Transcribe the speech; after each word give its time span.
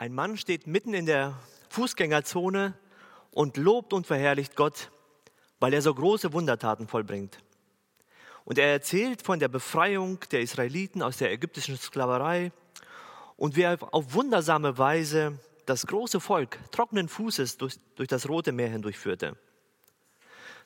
Ein 0.00 0.14
Mann 0.14 0.38
steht 0.38 0.66
mitten 0.66 0.94
in 0.94 1.04
der 1.04 1.38
Fußgängerzone 1.68 2.72
und 3.32 3.58
lobt 3.58 3.92
und 3.92 4.06
verherrlicht 4.06 4.56
Gott, 4.56 4.90
weil 5.58 5.74
er 5.74 5.82
so 5.82 5.94
große 5.94 6.32
Wundertaten 6.32 6.88
vollbringt. 6.88 7.42
Und 8.46 8.56
er 8.56 8.72
erzählt 8.72 9.20
von 9.20 9.40
der 9.40 9.48
Befreiung 9.48 10.18
der 10.32 10.40
Israeliten 10.40 11.02
aus 11.02 11.18
der 11.18 11.30
ägyptischen 11.30 11.76
Sklaverei 11.76 12.50
und 13.36 13.56
wie 13.56 13.60
er 13.60 13.76
auf 13.92 14.14
wundersame 14.14 14.78
Weise 14.78 15.38
das 15.66 15.86
große 15.86 16.18
Volk 16.18 16.58
trockenen 16.72 17.10
Fußes 17.10 17.58
durch, 17.58 17.74
durch 17.96 18.08
das 18.08 18.26
Rote 18.26 18.52
Meer 18.52 18.70
hindurchführte. 18.70 19.36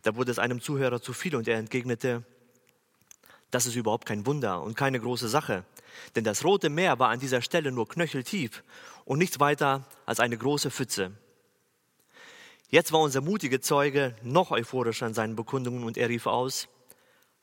Da 0.02 0.14
wurde 0.14 0.30
es 0.30 0.38
einem 0.38 0.60
Zuhörer 0.60 1.02
zu 1.02 1.12
viel 1.12 1.34
und 1.34 1.48
er 1.48 1.58
entgegnete, 1.58 2.22
das 3.55 3.66
ist 3.66 3.77
überhaupt 3.77 4.07
kein 4.07 4.27
Wunder 4.27 4.62
und 4.62 4.77
keine 4.77 4.98
große 4.98 5.29
Sache, 5.29 5.64
denn 6.16 6.25
das 6.25 6.45
Rote 6.45 6.68
Meer 6.68 6.98
war 6.98 7.11
an 7.11 7.21
dieser 7.21 7.41
Stelle 7.41 7.71
nur 7.71 7.89
knöcheltief 7.89 8.64
und 9.04 9.18
nichts 9.18 9.39
weiter 9.39 9.86
als 10.07 10.18
eine 10.18 10.36
große 10.36 10.71
Pfütze. 10.71 11.12
Jetzt 12.68 12.90
war 12.90 13.00
unser 13.00 13.21
mutiger 13.21 13.61
Zeuge 13.61 14.17
noch 14.22 14.50
euphorischer 14.50 15.07
in 15.07 15.14
seinen 15.14 15.36
Bekundungen 15.36 15.85
und 15.85 15.96
er 15.96 16.09
rief 16.09 16.26
aus, 16.26 16.68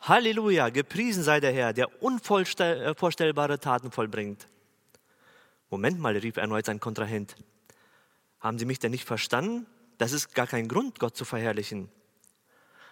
Halleluja, 0.02 0.70
gepriesen 0.70 1.24
sei 1.24 1.40
der 1.40 1.54
Herr, 1.54 1.74
der 1.74 2.04
unvorstellbare 2.04 3.60
Taten 3.60 3.91
vollbringt. 3.91 4.48
Moment 5.70 6.00
mal, 6.00 6.18
rief 6.18 6.36
erneut 6.38 6.66
sein 6.66 6.80
Kontrahent. 6.80 7.36
Haben 8.41 8.60
Sie 8.60 8.66
mich 8.66 8.80
denn 8.80 8.91
nicht 8.91 9.05
verstanden? 9.05 9.68
Das 10.00 10.12
ist 10.12 10.34
gar 10.34 10.48
kein 10.48 10.68
Grund, 10.68 11.00
Gott 11.00 11.16
zu 11.16 11.24
verherrlichen. 11.24 11.90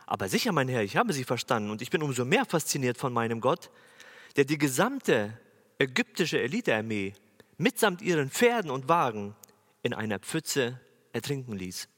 Aber 0.09 0.27
sicher, 0.27 0.51
mein 0.51 0.67
Herr, 0.67 0.81
ich 0.81 0.97
habe 0.97 1.13
Sie 1.13 1.23
verstanden 1.23 1.69
und 1.69 1.83
ich 1.83 1.91
bin 1.91 2.01
umso 2.01 2.25
mehr 2.25 2.43
fasziniert 2.43 2.97
von 2.97 3.13
meinem 3.13 3.41
Gott, 3.41 3.69
der 4.37 4.43
die 4.43 4.57
gesamte 4.57 5.39
ägyptische 5.77 6.41
Elitearmee 6.41 7.13
mitsamt 7.57 8.01
ihren 8.01 8.31
Pferden 8.31 8.71
und 8.71 8.89
Wagen 8.89 9.35
in 9.83 9.93
einer 9.93 10.17
Pfütze 10.17 10.79
ertrinken 11.13 11.55
ließ. 11.55 11.89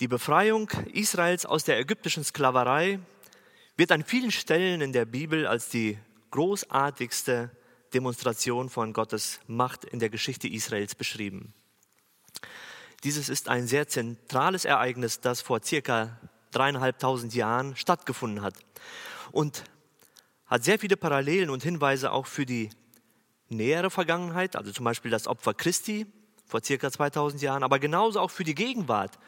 Die 0.00 0.08
Befreiung 0.08 0.70
Israels 0.94 1.44
aus 1.44 1.64
der 1.64 1.78
ägyptischen 1.78 2.24
Sklaverei 2.24 2.98
wird 3.76 3.92
an 3.92 4.04
vielen 4.04 4.30
Stellen 4.30 4.80
in 4.80 4.94
der 4.94 5.04
Bibel 5.04 5.46
als 5.46 5.68
die 5.68 5.98
großartigste 6.30 7.50
Demonstration 7.92 8.70
von 8.70 8.94
Gottes 8.94 9.38
Macht 9.48 9.84
in 9.84 9.98
der 9.98 10.08
Geschichte 10.08 10.48
Israels 10.48 10.94
beschrieben. 10.94 11.52
Dieses 13.04 13.28
ist 13.28 13.48
ein 13.48 13.66
sehr 13.66 13.88
zentrales 13.88 14.64
Ereignis, 14.64 15.20
das 15.20 15.40
vor 15.40 15.60
circa 15.62 16.18
dreieinhalbtausend 16.52 17.34
Jahren 17.34 17.74
stattgefunden 17.74 18.42
hat 18.42 18.54
und 19.32 19.64
hat 20.46 20.62
sehr 20.62 20.78
viele 20.78 20.96
Parallelen 20.96 21.50
und 21.50 21.62
Hinweise 21.62 22.12
auch 22.12 22.26
für 22.26 22.46
die 22.46 22.70
nähere 23.48 23.90
Vergangenheit, 23.90 24.54
also 24.54 24.70
zum 24.70 24.84
Beispiel 24.84 25.10
das 25.10 25.26
Opfer 25.26 25.54
Christi 25.54 26.06
vor 26.46 26.62
circa 26.62 26.90
2000 26.90 27.42
Jahren, 27.42 27.62
aber 27.62 27.78
genauso 27.78 28.20
auch 28.20 28.30
für 28.30 28.44
die 28.44 28.54
Gegenwart 28.54 29.18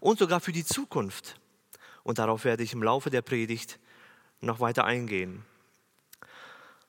und 0.00 0.18
sogar 0.18 0.40
für 0.40 0.52
die 0.52 0.64
Zukunft. 0.64 1.40
Und 2.04 2.18
darauf 2.18 2.44
werde 2.44 2.62
ich 2.62 2.72
im 2.72 2.82
Laufe 2.82 3.10
der 3.10 3.22
Predigt 3.22 3.78
noch 4.40 4.60
weiter 4.60 4.84
eingehen. 4.84 5.44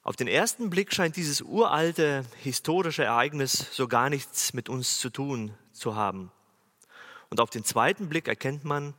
Auf 0.09 0.15
den 0.15 0.27
ersten 0.27 0.71
Blick 0.71 0.91
scheint 0.91 1.17
dieses 1.17 1.39
uralte 1.39 2.25
historische 2.41 3.03
Ereignis 3.03 3.67
so 3.71 3.87
gar 3.87 4.09
nichts 4.09 4.53
mit 4.53 4.67
uns 4.67 4.97
zu 4.97 5.11
tun 5.11 5.53
zu 5.71 5.95
haben. 5.95 6.31
Und 7.29 7.39
auf 7.39 7.51
den 7.51 7.63
zweiten 7.63 8.09
Blick 8.09 8.27
erkennt 8.27 8.63
man, 8.63 8.95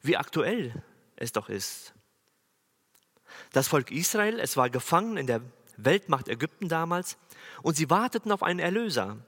wie 0.00 0.16
aktuell 0.16 0.82
es 1.14 1.30
doch 1.30 1.48
ist. 1.48 1.94
Das 3.52 3.68
Volk 3.68 3.92
Israel, 3.92 4.40
es 4.40 4.56
war 4.56 4.68
gefangen 4.68 5.16
in 5.16 5.28
der 5.28 5.42
Weltmacht 5.76 6.26
Ägypten 6.26 6.68
damals 6.68 7.18
und 7.62 7.76
sie 7.76 7.88
warteten 7.88 8.32
auf 8.32 8.42
einen 8.42 8.58
Erlöser, 8.58 9.18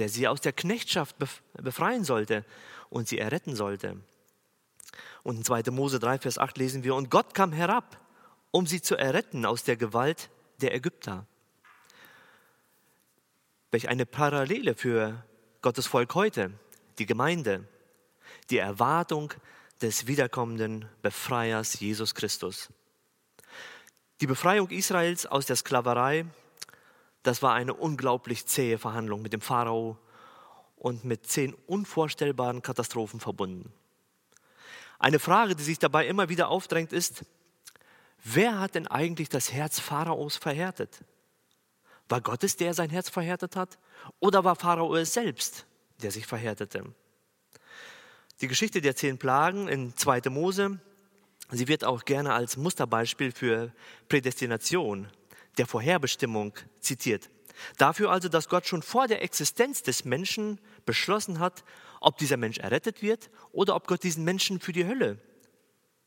der 0.00 0.08
sie 0.08 0.26
aus 0.26 0.40
der 0.40 0.52
Knechtschaft 0.52 1.14
befreien 1.54 2.02
sollte 2.02 2.44
und 2.90 3.06
sie 3.06 3.20
erretten 3.20 3.54
sollte. 3.54 3.96
Und 5.22 5.36
in 5.36 5.44
2. 5.44 5.70
Mose 5.70 6.00
3, 6.00 6.18
Vers 6.18 6.38
8 6.38 6.58
lesen 6.58 6.82
wir, 6.82 6.96
und 6.96 7.12
Gott 7.12 7.32
kam 7.32 7.52
herab 7.52 8.00
um 8.56 8.66
sie 8.66 8.80
zu 8.80 8.96
erretten 8.96 9.44
aus 9.44 9.64
der 9.64 9.76
Gewalt 9.76 10.30
der 10.62 10.74
Ägypter. 10.74 11.26
Welch 13.70 13.90
eine 13.90 14.06
Parallele 14.06 14.74
für 14.74 15.22
Gottes 15.60 15.86
Volk 15.86 16.14
heute, 16.14 16.52
die 16.98 17.04
Gemeinde, 17.04 17.68
die 18.48 18.56
Erwartung 18.56 19.34
des 19.82 20.06
wiederkommenden 20.06 20.88
Befreiers 21.02 21.78
Jesus 21.80 22.14
Christus. 22.14 22.70
Die 24.22 24.26
Befreiung 24.26 24.70
Israels 24.70 25.26
aus 25.26 25.44
der 25.44 25.56
Sklaverei, 25.56 26.24
das 27.24 27.42
war 27.42 27.52
eine 27.52 27.74
unglaublich 27.74 28.46
zähe 28.46 28.78
Verhandlung 28.78 29.20
mit 29.20 29.34
dem 29.34 29.42
Pharao 29.42 29.98
und 30.76 31.04
mit 31.04 31.26
zehn 31.26 31.52
unvorstellbaren 31.66 32.62
Katastrophen 32.62 33.20
verbunden. 33.20 33.70
Eine 34.98 35.18
Frage, 35.18 35.56
die 35.56 35.62
sich 35.62 35.78
dabei 35.78 36.06
immer 36.06 36.30
wieder 36.30 36.48
aufdrängt, 36.48 36.94
ist, 36.94 37.26
Wer 38.28 38.58
hat 38.58 38.74
denn 38.74 38.88
eigentlich 38.88 39.28
das 39.28 39.52
Herz 39.52 39.78
Pharaos 39.78 40.36
verhärtet? 40.36 41.04
War 42.08 42.20
Gott 42.20 42.42
es, 42.42 42.56
der 42.56 42.74
sein 42.74 42.90
Herz 42.90 43.08
verhärtet 43.08 43.54
hat? 43.54 43.78
Oder 44.18 44.42
war 44.42 44.56
Pharao 44.56 44.96
es 44.96 45.14
selbst, 45.14 45.64
der 46.02 46.10
sich 46.10 46.26
verhärtete? 46.26 46.92
Die 48.40 48.48
Geschichte 48.48 48.80
der 48.80 48.96
zehn 48.96 49.16
Plagen 49.18 49.68
in 49.68 49.96
2. 49.96 50.22
Mose, 50.28 50.80
sie 51.52 51.68
wird 51.68 51.84
auch 51.84 52.04
gerne 52.04 52.32
als 52.32 52.56
Musterbeispiel 52.56 53.30
für 53.30 53.72
Prädestination, 54.08 55.06
der 55.56 55.68
Vorherbestimmung 55.68 56.52
zitiert. 56.80 57.30
Dafür 57.78 58.10
also, 58.10 58.28
dass 58.28 58.48
Gott 58.48 58.66
schon 58.66 58.82
vor 58.82 59.06
der 59.06 59.22
Existenz 59.22 59.84
des 59.84 60.04
Menschen 60.04 60.60
beschlossen 60.84 61.38
hat, 61.38 61.62
ob 62.00 62.18
dieser 62.18 62.36
Mensch 62.36 62.58
errettet 62.58 63.02
wird 63.02 63.30
oder 63.52 63.76
ob 63.76 63.86
Gott 63.86 64.02
diesen 64.02 64.24
Menschen 64.24 64.58
für 64.58 64.72
die 64.72 64.84
Hölle 64.84 65.20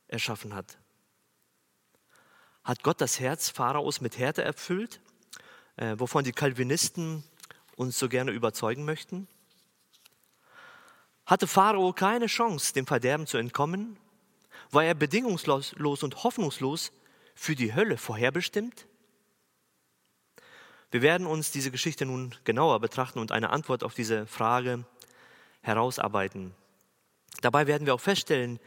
erschaffen 0.09 0.53
hat. 0.53 0.77
Hat 2.69 2.83
Gott 2.83 3.01
das 3.01 3.19
Herz 3.19 3.49
Pharaos 3.49 3.99
mit 3.99 4.19
Härte 4.19 4.43
erfüllt, 4.43 5.01
äh, 5.77 5.95
wovon 5.97 6.23
die 6.23 6.31
Calvinisten 6.31 7.23
uns 7.75 7.97
so 7.97 8.07
gerne 8.07 8.29
überzeugen 8.29 8.85
möchten? 8.85 9.27
Hatte 11.25 11.47
Pharao 11.47 11.93
keine 11.93 12.27
Chance, 12.27 12.71
dem 12.75 12.85
Verderben 12.85 13.25
zu 13.25 13.39
entkommen? 13.39 13.97
War 14.69 14.83
er 14.83 14.93
bedingungslos 14.93 15.73
und 15.73 16.23
hoffnungslos 16.23 16.91
für 17.33 17.55
die 17.55 17.73
Hölle 17.73 17.97
vorherbestimmt? 17.97 18.85
Wir 20.91 21.01
werden 21.01 21.25
uns 21.25 21.49
diese 21.49 21.71
Geschichte 21.71 22.05
nun 22.05 22.35
genauer 22.43 22.79
betrachten 22.81 23.17
und 23.17 23.31
eine 23.31 23.49
Antwort 23.49 23.83
auf 23.83 23.95
diese 23.95 24.27
Frage 24.27 24.85
herausarbeiten. 25.61 26.53
Dabei 27.41 27.65
werden 27.65 27.87
wir 27.87 27.95
auch 27.95 27.99
feststellen, 27.99 28.59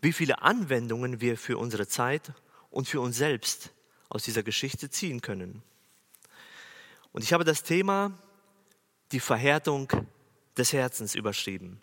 wie 0.00 0.14
viele 0.14 0.40
Anwendungen 0.40 1.20
wir 1.20 1.36
für 1.36 1.58
unsere 1.58 1.86
Zeit 1.86 2.32
und 2.70 2.88
für 2.88 3.00
uns 3.00 3.16
selbst 3.16 3.70
aus 4.08 4.24
dieser 4.24 4.42
Geschichte 4.42 4.90
ziehen 4.90 5.20
können. 5.20 5.62
Und 7.12 7.22
ich 7.22 7.32
habe 7.32 7.44
das 7.44 7.62
Thema 7.62 8.12
die 9.12 9.20
Verhärtung 9.20 9.88
des 10.56 10.72
Herzens 10.72 11.14
überschrieben. 11.14 11.80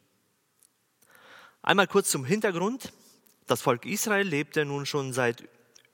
Einmal 1.62 1.88
kurz 1.88 2.10
zum 2.10 2.24
Hintergrund. 2.24 2.94
Das 3.46 3.62
Volk 3.62 3.86
Israel 3.86 4.28
lebte 4.28 4.66
nun 4.66 4.86
schon 4.86 5.14
seit 5.14 5.44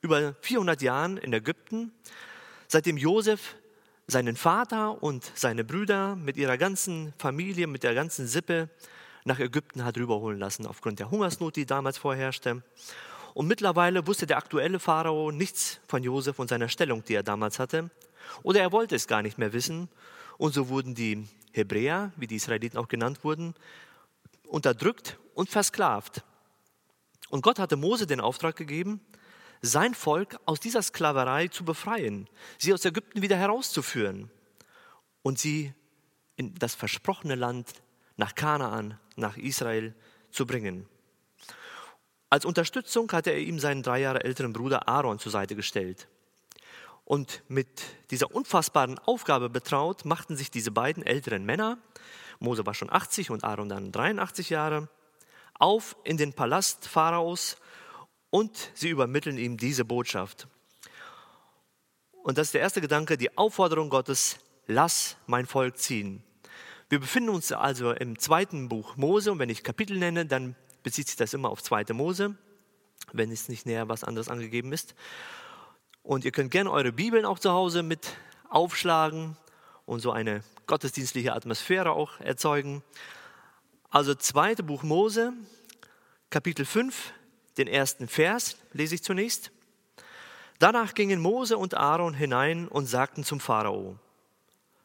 über 0.00 0.34
400 0.40 0.82
Jahren 0.82 1.16
in 1.16 1.32
Ägypten, 1.32 1.92
seitdem 2.68 2.96
Josef 2.96 3.56
seinen 4.06 4.36
Vater 4.36 5.02
und 5.02 5.32
seine 5.34 5.64
Brüder 5.64 6.14
mit 6.14 6.36
ihrer 6.36 6.58
ganzen 6.58 7.14
Familie, 7.18 7.66
mit 7.66 7.82
der 7.82 7.94
ganzen 7.94 8.26
Sippe 8.26 8.68
nach 9.24 9.38
Ägypten 9.38 9.84
hat 9.84 9.96
rüberholen 9.96 10.38
lassen, 10.38 10.66
aufgrund 10.66 10.98
der 10.98 11.10
Hungersnot, 11.10 11.56
die 11.56 11.64
damals 11.64 11.96
vorherrschte. 11.96 12.62
Und 13.34 13.48
mittlerweile 13.48 14.06
wusste 14.06 14.26
der 14.26 14.38
aktuelle 14.38 14.78
Pharao 14.78 15.32
nichts 15.32 15.80
von 15.88 16.02
Josef 16.02 16.38
und 16.38 16.48
seiner 16.48 16.68
Stellung, 16.68 17.04
die 17.04 17.14
er 17.14 17.24
damals 17.24 17.58
hatte. 17.58 17.90
Oder 18.42 18.60
er 18.60 18.72
wollte 18.72 18.94
es 18.94 19.08
gar 19.08 19.22
nicht 19.22 19.38
mehr 19.38 19.52
wissen. 19.52 19.88
Und 20.38 20.54
so 20.54 20.68
wurden 20.68 20.94
die 20.94 21.26
Hebräer, 21.52 22.12
wie 22.16 22.28
die 22.28 22.36
Israeliten 22.36 22.78
auch 22.78 22.88
genannt 22.88 23.24
wurden, 23.24 23.54
unterdrückt 24.46 25.18
und 25.34 25.50
versklavt. 25.50 26.24
Und 27.28 27.42
Gott 27.42 27.58
hatte 27.58 27.76
Mose 27.76 28.06
den 28.06 28.20
Auftrag 28.20 28.56
gegeben, 28.56 29.00
sein 29.62 29.94
Volk 29.94 30.38
aus 30.44 30.60
dieser 30.60 30.82
Sklaverei 30.82 31.48
zu 31.48 31.64
befreien, 31.64 32.28
sie 32.58 32.72
aus 32.72 32.84
Ägypten 32.84 33.22
wieder 33.22 33.36
herauszuführen 33.36 34.30
und 35.22 35.38
sie 35.38 35.72
in 36.36 36.54
das 36.54 36.74
versprochene 36.74 37.34
Land 37.34 37.72
nach 38.16 38.34
Kanaan, 38.34 38.98
nach 39.16 39.36
Israel 39.36 39.94
zu 40.30 40.46
bringen. 40.46 40.86
Als 42.34 42.44
Unterstützung 42.44 43.12
hatte 43.12 43.30
er 43.30 43.38
ihm 43.38 43.60
seinen 43.60 43.84
drei 43.84 44.00
Jahre 44.00 44.24
älteren 44.24 44.52
Bruder 44.52 44.88
Aaron 44.88 45.20
zur 45.20 45.30
Seite 45.30 45.54
gestellt. 45.54 46.08
Und 47.04 47.44
mit 47.46 47.68
dieser 48.10 48.34
unfassbaren 48.34 48.98
Aufgabe 48.98 49.48
betraut, 49.48 50.04
machten 50.04 50.36
sich 50.36 50.50
diese 50.50 50.72
beiden 50.72 51.06
älteren 51.06 51.44
Männer, 51.44 51.78
Mose 52.40 52.66
war 52.66 52.74
schon 52.74 52.92
80 52.92 53.30
und 53.30 53.44
Aaron 53.44 53.68
dann 53.68 53.92
83 53.92 54.50
Jahre, 54.50 54.88
auf 55.60 55.94
in 56.02 56.16
den 56.16 56.32
Palast 56.32 56.88
Pharaos 56.88 57.56
und 58.30 58.72
sie 58.74 58.88
übermitteln 58.88 59.38
ihm 59.38 59.56
diese 59.56 59.84
Botschaft. 59.84 60.48
Und 62.24 62.36
das 62.36 62.48
ist 62.48 62.54
der 62.54 62.62
erste 62.62 62.80
Gedanke, 62.80 63.16
die 63.16 63.38
Aufforderung 63.38 63.90
Gottes, 63.90 64.40
lass 64.66 65.18
mein 65.28 65.46
Volk 65.46 65.78
ziehen. 65.78 66.24
Wir 66.88 66.98
befinden 66.98 67.30
uns 67.30 67.52
also 67.52 67.92
im 67.92 68.18
zweiten 68.18 68.68
Buch 68.68 68.96
Mose 68.96 69.30
und 69.30 69.38
wenn 69.38 69.50
ich 69.50 69.62
Kapitel 69.62 69.98
nenne, 69.98 70.26
dann 70.26 70.56
bezieht 70.84 71.08
sich 71.08 71.16
das 71.16 71.34
immer 71.34 71.50
auf 71.50 71.62
zweite 71.62 71.94
Mose, 71.94 72.36
wenn 73.12 73.32
es 73.32 73.48
nicht 73.48 73.66
näher 73.66 73.88
was 73.88 74.04
anderes 74.04 74.28
angegeben 74.28 74.72
ist. 74.72 74.94
Und 76.04 76.24
ihr 76.24 76.30
könnt 76.30 76.52
gerne 76.52 76.70
eure 76.70 76.92
Bibeln 76.92 77.24
auch 77.24 77.40
zu 77.40 77.50
Hause 77.50 77.82
mit 77.82 78.16
aufschlagen 78.48 79.36
und 79.86 79.98
so 80.00 80.12
eine 80.12 80.44
gottesdienstliche 80.66 81.32
Atmosphäre 81.32 81.92
auch 81.92 82.20
erzeugen. 82.20 82.84
Also 83.90 84.14
zweite 84.14 84.62
Buch 84.62 84.82
Mose, 84.82 85.32
Kapitel 86.30 86.64
5, 86.64 87.12
den 87.56 87.66
ersten 87.66 88.06
Vers 88.06 88.56
lese 88.72 88.94
ich 88.96 89.02
zunächst. 89.02 89.50
Danach 90.58 90.94
gingen 90.94 91.20
Mose 91.20 91.58
und 91.58 91.74
Aaron 91.74 92.14
hinein 92.14 92.68
und 92.68 92.86
sagten 92.86 93.24
zum 93.24 93.40
Pharao, 93.40 93.98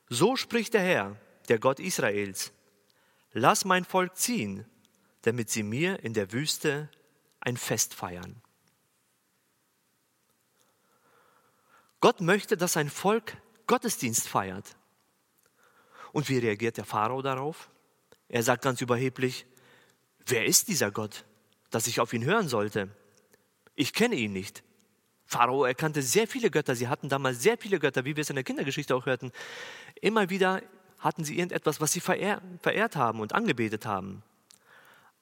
so 0.08 0.36
spricht 0.36 0.74
der 0.74 0.82
Herr, 0.82 1.16
der 1.50 1.60
Gott 1.60 1.80
Israels, 1.80 2.52
lass 3.34 3.66
mein 3.66 3.86
Volk 3.86 4.16
ziehen, 4.16 4.66
damit 5.22 5.50
sie 5.50 5.64
mir 5.64 6.04
in 6.04 6.14
der 6.14 6.32
Wüste 6.32 6.90
ein 7.40 7.58
Fest 7.58 7.94
feiern. 7.94 8.42
Gott 12.02 12.22
möchte, 12.22 12.56
dass 12.56 12.74
sein 12.74 12.90
Volk 12.90 13.38
Gottesdienst 13.68 14.28
feiert. 14.28 14.76
Und 16.12 16.30
wie 16.30 16.38
reagiert 16.38 16.78
der 16.78 16.86
Pharao 16.86 17.22
darauf? 17.22 17.70
Er 18.30 18.44
sagt 18.44 18.64
ganz 18.64 18.82
überheblich, 18.82 19.46
wer 20.26 20.46
ist 20.46 20.70
dieser 20.70 20.92
Gott, 20.92 21.26
dass 21.70 21.88
ich 21.88 22.00
auf 22.00 22.14
ihn 22.14 22.24
hören 22.24 22.48
sollte? 22.48 22.90
Ich 23.76 23.94
kenne 23.94 24.16
ihn 24.16 24.34
nicht. 24.34 24.64
Pharao 25.26 25.66
erkannte 25.66 26.02
sehr 26.02 26.28
viele 26.28 26.50
Götter. 26.50 26.76
Sie 26.76 26.88
hatten 26.88 27.10
damals 27.10 27.42
sehr 27.42 27.58
viele 27.58 27.80
Götter, 27.80 28.06
wie 28.06 28.16
wir 28.16 28.22
es 28.22 28.30
in 28.30 28.36
der 28.36 28.44
Kindergeschichte 28.44 28.96
auch 28.96 29.06
hörten. 29.06 29.32
Immer 30.02 30.30
wieder 30.30 30.64
hatten 30.98 31.24
sie 31.24 31.38
irgendetwas, 31.38 31.80
was 31.80 31.92
sie 31.92 32.00
verehrt 32.00 32.96
haben 32.96 33.20
und 33.20 33.34
angebetet 33.34 33.86
haben. 33.86 34.24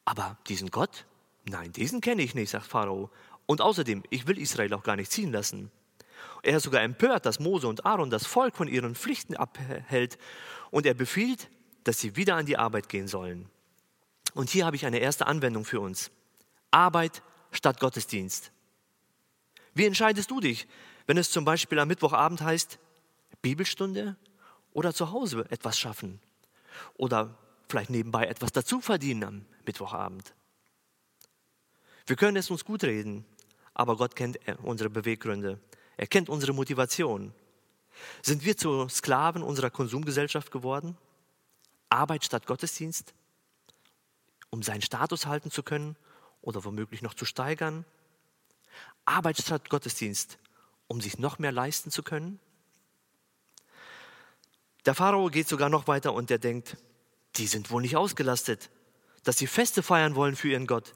Aber 0.08 0.38
diesen 0.48 0.72
Gott? 0.72 1.06
Nein, 1.44 1.74
diesen 1.74 2.00
kenne 2.00 2.22
ich 2.22 2.34
nicht, 2.34 2.52
sagt 2.52 2.68
Pharao. 2.68 3.12
Und 3.46 3.60
außerdem, 3.60 4.04
ich 4.10 4.26
will 4.26 4.38
Israel 4.38 4.74
auch 4.74 4.84
gar 4.84 4.96
nicht 4.96 5.12
ziehen 5.12 5.34
lassen. 5.34 5.70
Er 6.44 6.58
ist 6.58 6.64
sogar 6.64 6.82
empört, 6.82 7.26
dass 7.26 7.42
Mose 7.42 7.68
und 7.68 7.86
Aaron 7.86 8.10
das 8.10 8.26
Volk 8.26 8.56
von 8.56 8.70
ihren 8.70 8.96
Pflichten 8.96 9.36
abhält 9.36 10.18
und 10.72 10.86
er 10.86 10.94
befiehlt, 10.94 11.50
dass 11.84 12.00
sie 12.00 12.16
wieder 12.16 12.38
an 12.38 12.46
die 12.46 12.58
Arbeit 12.58 12.88
gehen 12.88 13.10
sollen. 13.10 13.50
Und 14.34 14.50
hier 14.50 14.66
habe 14.66 14.78
ich 14.78 14.86
eine 14.86 15.00
erste 15.00 15.28
Anwendung 15.28 15.66
für 15.66 15.82
uns. 15.82 16.10
Arbeit 16.72 17.22
statt 17.52 17.82
Gottesdienst. 17.82 18.54
Wie 19.74 19.86
entscheidest 19.86 20.32
du 20.32 20.40
dich, 20.40 20.70
wenn 21.06 21.18
es 21.18 21.32
zum 21.32 21.44
Beispiel 21.44 21.80
am 21.80 21.90
Mittwochabend 21.90 22.42
heißt, 22.42 22.80
Bibelstunde 23.42 24.16
oder 24.72 24.94
zu 24.94 25.12
Hause 25.12 25.46
etwas 25.50 25.78
schaffen? 25.78 26.22
Oder 26.96 27.38
vielleicht 27.70 27.90
nebenbei 27.90 28.26
etwas 28.26 28.52
dazu 28.52 28.82
verdienen 28.82 29.24
am 29.24 29.46
Mittwochabend? 29.66 30.34
Wir 32.06 32.16
können 32.16 32.38
es 32.38 32.50
uns 32.50 32.64
gut 32.64 32.84
reden, 32.84 33.26
aber 33.74 33.98
Gott 33.98 34.16
kennt 34.16 34.40
unsere 34.64 34.90
Beweggründe. 34.90 35.60
Er 35.98 36.08
kennt 36.08 36.30
unsere 36.30 36.54
Motivation. 36.54 37.34
Sind 38.22 38.46
wir 38.46 38.56
zu 38.56 38.88
Sklaven 38.88 39.44
unserer 39.44 39.70
Konsumgesellschaft 39.70 40.52
geworden? 40.52 40.98
Arbeit 41.90 42.24
statt 42.24 42.46
Gottesdienst? 42.46 43.14
Um 44.50 44.64
seinen 44.64 44.82
Status 44.82 45.26
halten 45.26 45.52
zu 45.52 45.64
können 45.64 45.98
oder 46.42 46.64
womöglich 46.64 47.02
noch 47.02 47.14
zu 47.14 47.26
steigern? 47.26 47.86
Arbeit 49.06 49.38
statt 49.38 49.70
Gottesdienst, 49.70 50.38
um 50.88 51.02
sich 51.02 51.18
noch 51.18 51.40
mehr 51.40 51.52
leisten 51.52 51.92
zu 51.92 52.04
können? 52.04 52.40
Der 54.86 54.96
Pharao 54.96 55.28
geht 55.28 55.50
sogar 55.50 55.70
noch 55.70 55.88
weiter 55.88 56.14
und 56.14 56.32
er 56.32 56.40
denkt, 56.40 56.78
die 57.36 57.48
sind 57.48 57.70
wohl 57.70 57.82
nicht 57.82 57.96
ausgelastet, 57.96 58.70
dass 59.24 59.38
sie 59.38 59.48
Feste 59.48 59.84
feiern 59.84 60.16
wollen 60.16 60.36
für 60.36 60.50
ihren 60.50 60.68
Gott. 60.68 60.94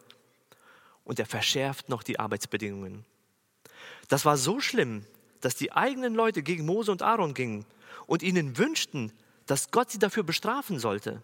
Und 1.04 1.20
er 1.20 1.26
verschärft 1.26 1.90
noch 1.90 2.04
die 2.04 2.20
Arbeitsbedingungen. 2.20 3.06
Das 4.08 4.26
war 4.26 4.38
so 4.38 4.60
schlimm, 4.60 5.06
dass 5.42 5.56
die 5.56 5.72
eigenen 5.72 6.14
Leute 6.14 6.44
gegen 6.44 6.66
Mose 6.66 6.92
und 6.92 7.02
Aaron 7.02 7.34
gingen 7.34 7.66
und 8.08 8.24
ihnen 8.24 8.58
wünschten, 8.58 9.12
dass 9.46 9.72
Gott 9.72 9.92
sie 9.92 10.00
dafür 10.00 10.24
bestrafen 10.24 10.80
sollte. 10.80 11.22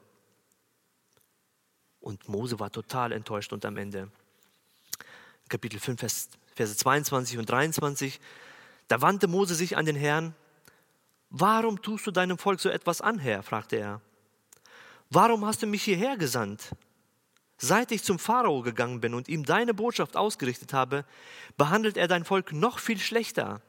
Und 2.00 2.28
Mose 2.28 2.60
war 2.60 2.72
total 2.72 3.12
enttäuscht 3.12 3.54
und 3.54 3.66
am 3.66 3.78
Ende. 3.78 4.10
Kapitel 5.50 5.80
5, 5.80 6.00
Vers 6.00 6.30
Verse 6.58 6.76
22 6.76 7.38
und 7.38 7.48
23. 7.50 8.20
Da 8.88 9.02
wandte 9.02 9.28
Mose 9.28 9.54
sich 9.54 9.78
an 9.78 9.86
den 9.86 9.96
Herrn. 9.96 10.34
Warum 11.30 11.82
tust 11.84 12.08
du 12.08 12.12
deinem 12.12 12.40
Volk 12.40 12.60
so 12.60 12.70
etwas 12.70 13.00
an, 13.00 13.20
Herr? 13.20 13.44
fragte 13.44 13.76
er. 13.76 14.02
Warum 15.10 15.46
hast 15.46 15.62
du 15.62 15.68
mich 15.68 15.84
hierher 15.84 16.18
gesandt? 16.18 16.72
Seit 17.58 17.92
ich 17.92 18.04
zum 18.04 18.20
Pharao 18.20 18.62
gegangen 18.62 19.02
bin 19.02 19.14
und 19.14 19.28
ihm 19.28 19.44
deine 19.44 19.74
Botschaft 19.74 20.16
ausgerichtet 20.16 20.74
habe, 20.74 21.06
behandelt 21.58 21.98
er 21.98 22.08
dein 22.08 22.26
Volk 22.26 22.52
noch 22.54 22.78
viel 22.80 23.00
schlechter. 23.00 23.62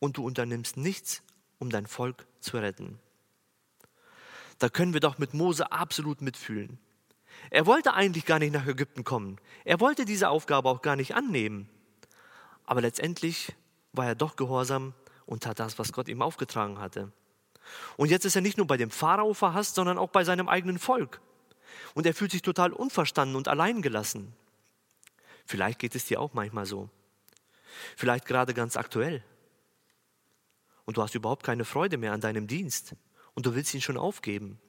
Und 0.00 0.16
du 0.16 0.24
unternimmst 0.24 0.76
nichts, 0.76 1.22
um 1.58 1.70
dein 1.70 1.86
Volk 1.86 2.26
zu 2.40 2.58
retten. 2.58 2.98
Da 4.58 4.68
können 4.68 4.92
wir 4.92 5.00
doch 5.00 5.18
mit 5.18 5.34
Mose 5.34 5.70
absolut 5.70 6.22
mitfühlen. 6.22 6.78
Er 7.50 7.66
wollte 7.66 7.94
eigentlich 7.94 8.24
gar 8.24 8.40
nicht 8.40 8.52
nach 8.52 8.66
Ägypten 8.66 9.04
kommen. 9.04 9.36
Er 9.64 9.80
wollte 9.80 10.04
diese 10.04 10.28
Aufgabe 10.28 10.68
auch 10.68 10.82
gar 10.82 10.96
nicht 10.96 11.14
annehmen. 11.14 11.68
Aber 12.64 12.80
letztendlich 12.80 13.54
war 13.92 14.06
er 14.06 14.14
doch 14.14 14.34
gehorsam 14.34 14.94
und 15.26 15.44
tat 15.44 15.60
das, 15.60 15.78
was 15.78 15.92
Gott 15.92 16.08
ihm 16.08 16.22
aufgetragen 16.22 16.80
hatte. 16.80 17.12
Und 17.96 18.10
jetzt 18.10 18.24
ist 18.24 18.36
er 18.36 18.42
nicht 18.42 18.58
nur 18.58 18.66
bei 18.66 18.76
dem 18.76 18.90
Pharao 18.90 19.34
verhasst, 19.34 19.74
sondern 19.74 19.98
auch 19.98 20.10
bei 20.10 20.24
seinem 20.24 20.48
eigenen 20.48 20.78
Volk. 20.78 21.20
Und 21.94 22.06
er 22.06 22.14
fühlt 22.14 22.30
sich 22.30 22.42
total 22.42 22.72
unverstanden 22.72 23.36
und 23.36 23.48
alleingelassen. 23.48 24.32
Vielleicht 25.46 25.78
geht 25.78 25.94
es 25.94 26.04
dir 26.04 26.20
auch 26.20 26.34
manchmal 26.34 26.66
so. 26.66 26.90
Vielleicht 27.96 28.26
gerade 28.26 28.54
ganz 28.54 28.76
aktuell. 28.76 29.22
Und 30.84 30.96
du 30.96 31.02
hast 31.02 31.14
überhaupt 31.14 31.44
keine 31.44 31.64
Freude 31.64 31.98
mehr 31.98 32.12
an 32.12 32.20
deinem 32.20 32.46
Dienst 32.46 32.94
und 33.34 33.46
du 33.46 33.54
willst 33.54 33.74
ihn 33.74 33.80
schon 33.80 33.96
aufgeben. 33.96 34.60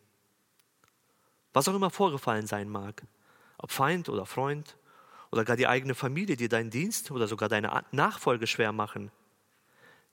Was 1.53 1.67
auch 1.67 1.75
immer 1.75 1.89
vorgefallen 1.89 2.47
sein 2.47 2.69
mag, 2.69 3.03
ob 3.57 3.71
Feind 3.71 4.09
oder 4.09 4.25
Freund 4.25 4.77
oder 5.31 5.45
gar 5.45 5.57
die 5.57 5.67
eigene 5.67 5.95
Familie 5.95 6.35
dir 6.35 6.49
deinen 6.49 6.69
Dienst 6.69 7.11
oder 7.11 7.27
sogar 7.27 7.49
deine 7.49 7.83
Nachfolge 7.91 8.47
schwer 8.47 8.71
machen. 8.71 9.11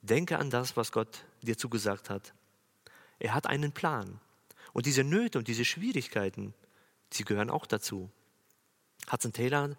Denke 0.02 0.38
an 0.38 0.50
das, 0.50 0.76
was 0.76 0.92
Gott 0.92 1.24
dir 1.42 1.56
zugesagt 1.56 2.10
hat. 2.10 2.34
Er 3.18 3.34
hat 3.34 3.46
einen 3.46 3.72
Plan. 3.72 4.20
Und 4.72 4.86
diese 4.86 5.05
Nöte 5.05 5.38
und 5.38 5.48
diese 5.48 5.64
Schwierigkeiten, 5.64 6.55
sie 7.10 7.24
gehören 7.24 7.50
auch 7.50 7.67
dazu. 7.67 8.10
Hudson 9.10 9.32
Taylor 9.32 9.76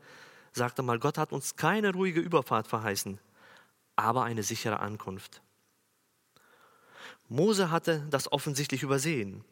sagte 0.53 0.81
mal, 0.81 0.99
Gott 0.99 1.17
hat 1.17 1.31
uns 1.31 1.55
keine 1.55 1.93
ruhige 1.93 2.19
Überfahrt 2.19 2.67
verheißen, 2.67 3.19
aber 3.95 4.23
eine 4.23 4.43
sichere 4.43 4.79
Ankunft. 4.79 5.41
Mose 7.29 7.69
hatte 7.71 8.07
das 8.09 8.31
offensichtlich 8.31 8.83
übersehen. 8.83 9.43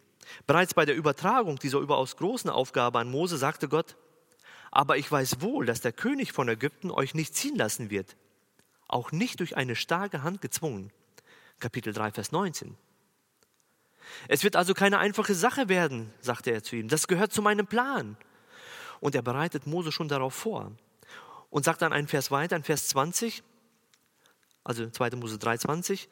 Bereits 0.47 0.73
bei 0.73 0.85
der 0.85 0.95
Übertragung 0.95 1.59
dieser 1.59 1.79
überaus 1.79 2.17
großen 2.17 2.49
Aufgabe 2.49 2.99
an 2.99 3.11
Mose 3.11 3.37
sagte 3.37 3.67
Gott, 3.69 3.95
aber 4.71 4.97
ich 4.97 5.11
weiß 5.11 5.41
wohl, 5.41 5.65
dass 5.65 5.81
der 5.81 5.93
König 5.93 6.31
von 6.31 6.49
Ägypten 6.49 6.91
euch 6.91 7.13
nicht 7.13 7.35
ziehen 7.35 7.55
lassen 7.55 7.89
wird, 7.89 8.17
auch 8.87 9.11
nicht 9.11 9.39
durch 9.39 9.55
eine 9.57 9.75
starke 9.75 10.23
Hand 10.23 10.41
gezwungen. 10.41 10.91
Kapitel 11.59 11.93
3, 11.93 12.11
Vers 12.11 12.31
19. 12.31 12.75
Es 14.27 14.43
wird 14.43 14.55
also 14.55 14.73
keine 14.73 14.99
einfache 14.99 15.35
Sache 15.35 15.69
werden, 15.69 16.13
sagte 16.21 16.51
er 16.51 16.63
zu 16.63 16.75
ihm. 16.75 16.87
Das 16.87 17.07
gehört 17.07 17.33
zu 17.33 17.41
meinem 17.41 17.67
Plan. 17.67 18.17
Und 18.99 19.15
er 19.15 19.21
bereitet 19.21 19.67
Mose 19.67 19.91
schon 19.91 20.07
darauf 20.07 20.33
vor. 20.33 20.71
Und 21.49 21.65
sagt 21.65 21.81
dann 21.81 21.93
einen 21.93 22.07
Vers 22.07 22.31
weiter, 22.31 22.55
in 22.55 22.63
Vers 22.63 22.87
20, 22.89 23.43
also 24.63 24.89
2. 24.89 25.11
Mose 25.11 25.37
3, 25.37 25.57
20, 25.57 26.09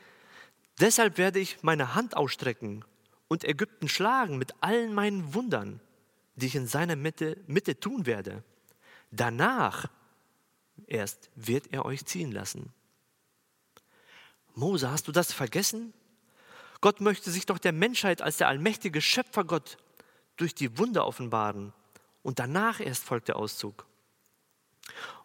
Deshalb 0.80 1.18
werde 1.18 1.40
ich 1.40 1.62
meine 1.62 1.96
Hand 1.96 2.18
ausstrecken 2.18 2.84
und 3.28 3.44
Ägypten 3.44 3.88
schlagen 3.88 4.38
mit 4.38 4.54
allen 4.62 4.94
meinen 4.94 5.34
Wundern, 5.34 5.80
die 6.36 6.48
ich 6.48 6.56
in 6.56 6.68
seiner 6.68 6.96
Mitte, 6.96 7.38
Mitte 7.48 7.80
tun 7.80 8.06
werde. 8.06 8.44
Danach 9.12 9.90
erst 10.88 11.30
wird 11.36 11.72
er 11.72 11.86
euch 11.86 12.06
ziehen 12.06 12.32
lassen. 12.32 12.74
Mose, 14.56 14.90
hast 14.90 15.08
du 15.08 15.12
das 15.12 15.32
vergessen? 15.32 15.94
Gott 16.84 17.00
möchte 17.00 17.32
sich 17.32 17.46
doch 17.46 17.60
der 17.60 17.72
Menschheit 17.72 18.22
als 18.22 18.36
der 18.36 18.50
allmächtige 18.50 19.00
Schöpfergott 19.00 19.78
durch 20.36 20.54
die 20.54 20.78
Wunder 20.78 21.08
offenbaren 21.08 21.72
und 22.24 22.40
danach 22.40 22.82
erst 22.82 23.06
folgt 23.06 23.30
der 23.30 23.38
Auszug. 23.38 23.86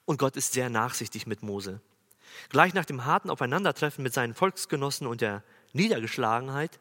Und 0.04 0.20
Gott 0.20 0.36
ist 0.36 0.52
sehr 0.52 0.70
nachsichtig 0.70 1.26
mit 1.26 1.42
Mose. 1.42 1.80
Gleich 2.48 2.74
nach 2.74 2.84
dem 2.84 3.06
harten 3.06 3.28
Aufeinandertreffen 3.28 4.04
mit 4.04 4.14
seinen 4.14 4.34
Volksgenossen 4.34 5.08
und 5.08 5.20
der 5.20 5.42
Niedergeschlagenheit 5.72 6.78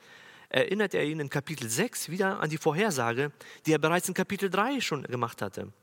erinnert 0.50 0.94
er 0.94 1.06
ihn 1.06 1.22
in 1.22 1.32
Kapitel 1.32 1.68
6 1.68 2.10
wieder 2.10 2.40
an 2.40 2.52
die 2.52 2.60
Vorhersage, 2.60 3.32
die 3.66 3.74
er 3.74 3.80
bereits 3.80 4.08
in 4.08 4.14
Kapitel 4.14 4.52
3 4.52 4.80
schon 4.82 5.02
gemacht 5.02 5.42
hatte. 5.42 5.74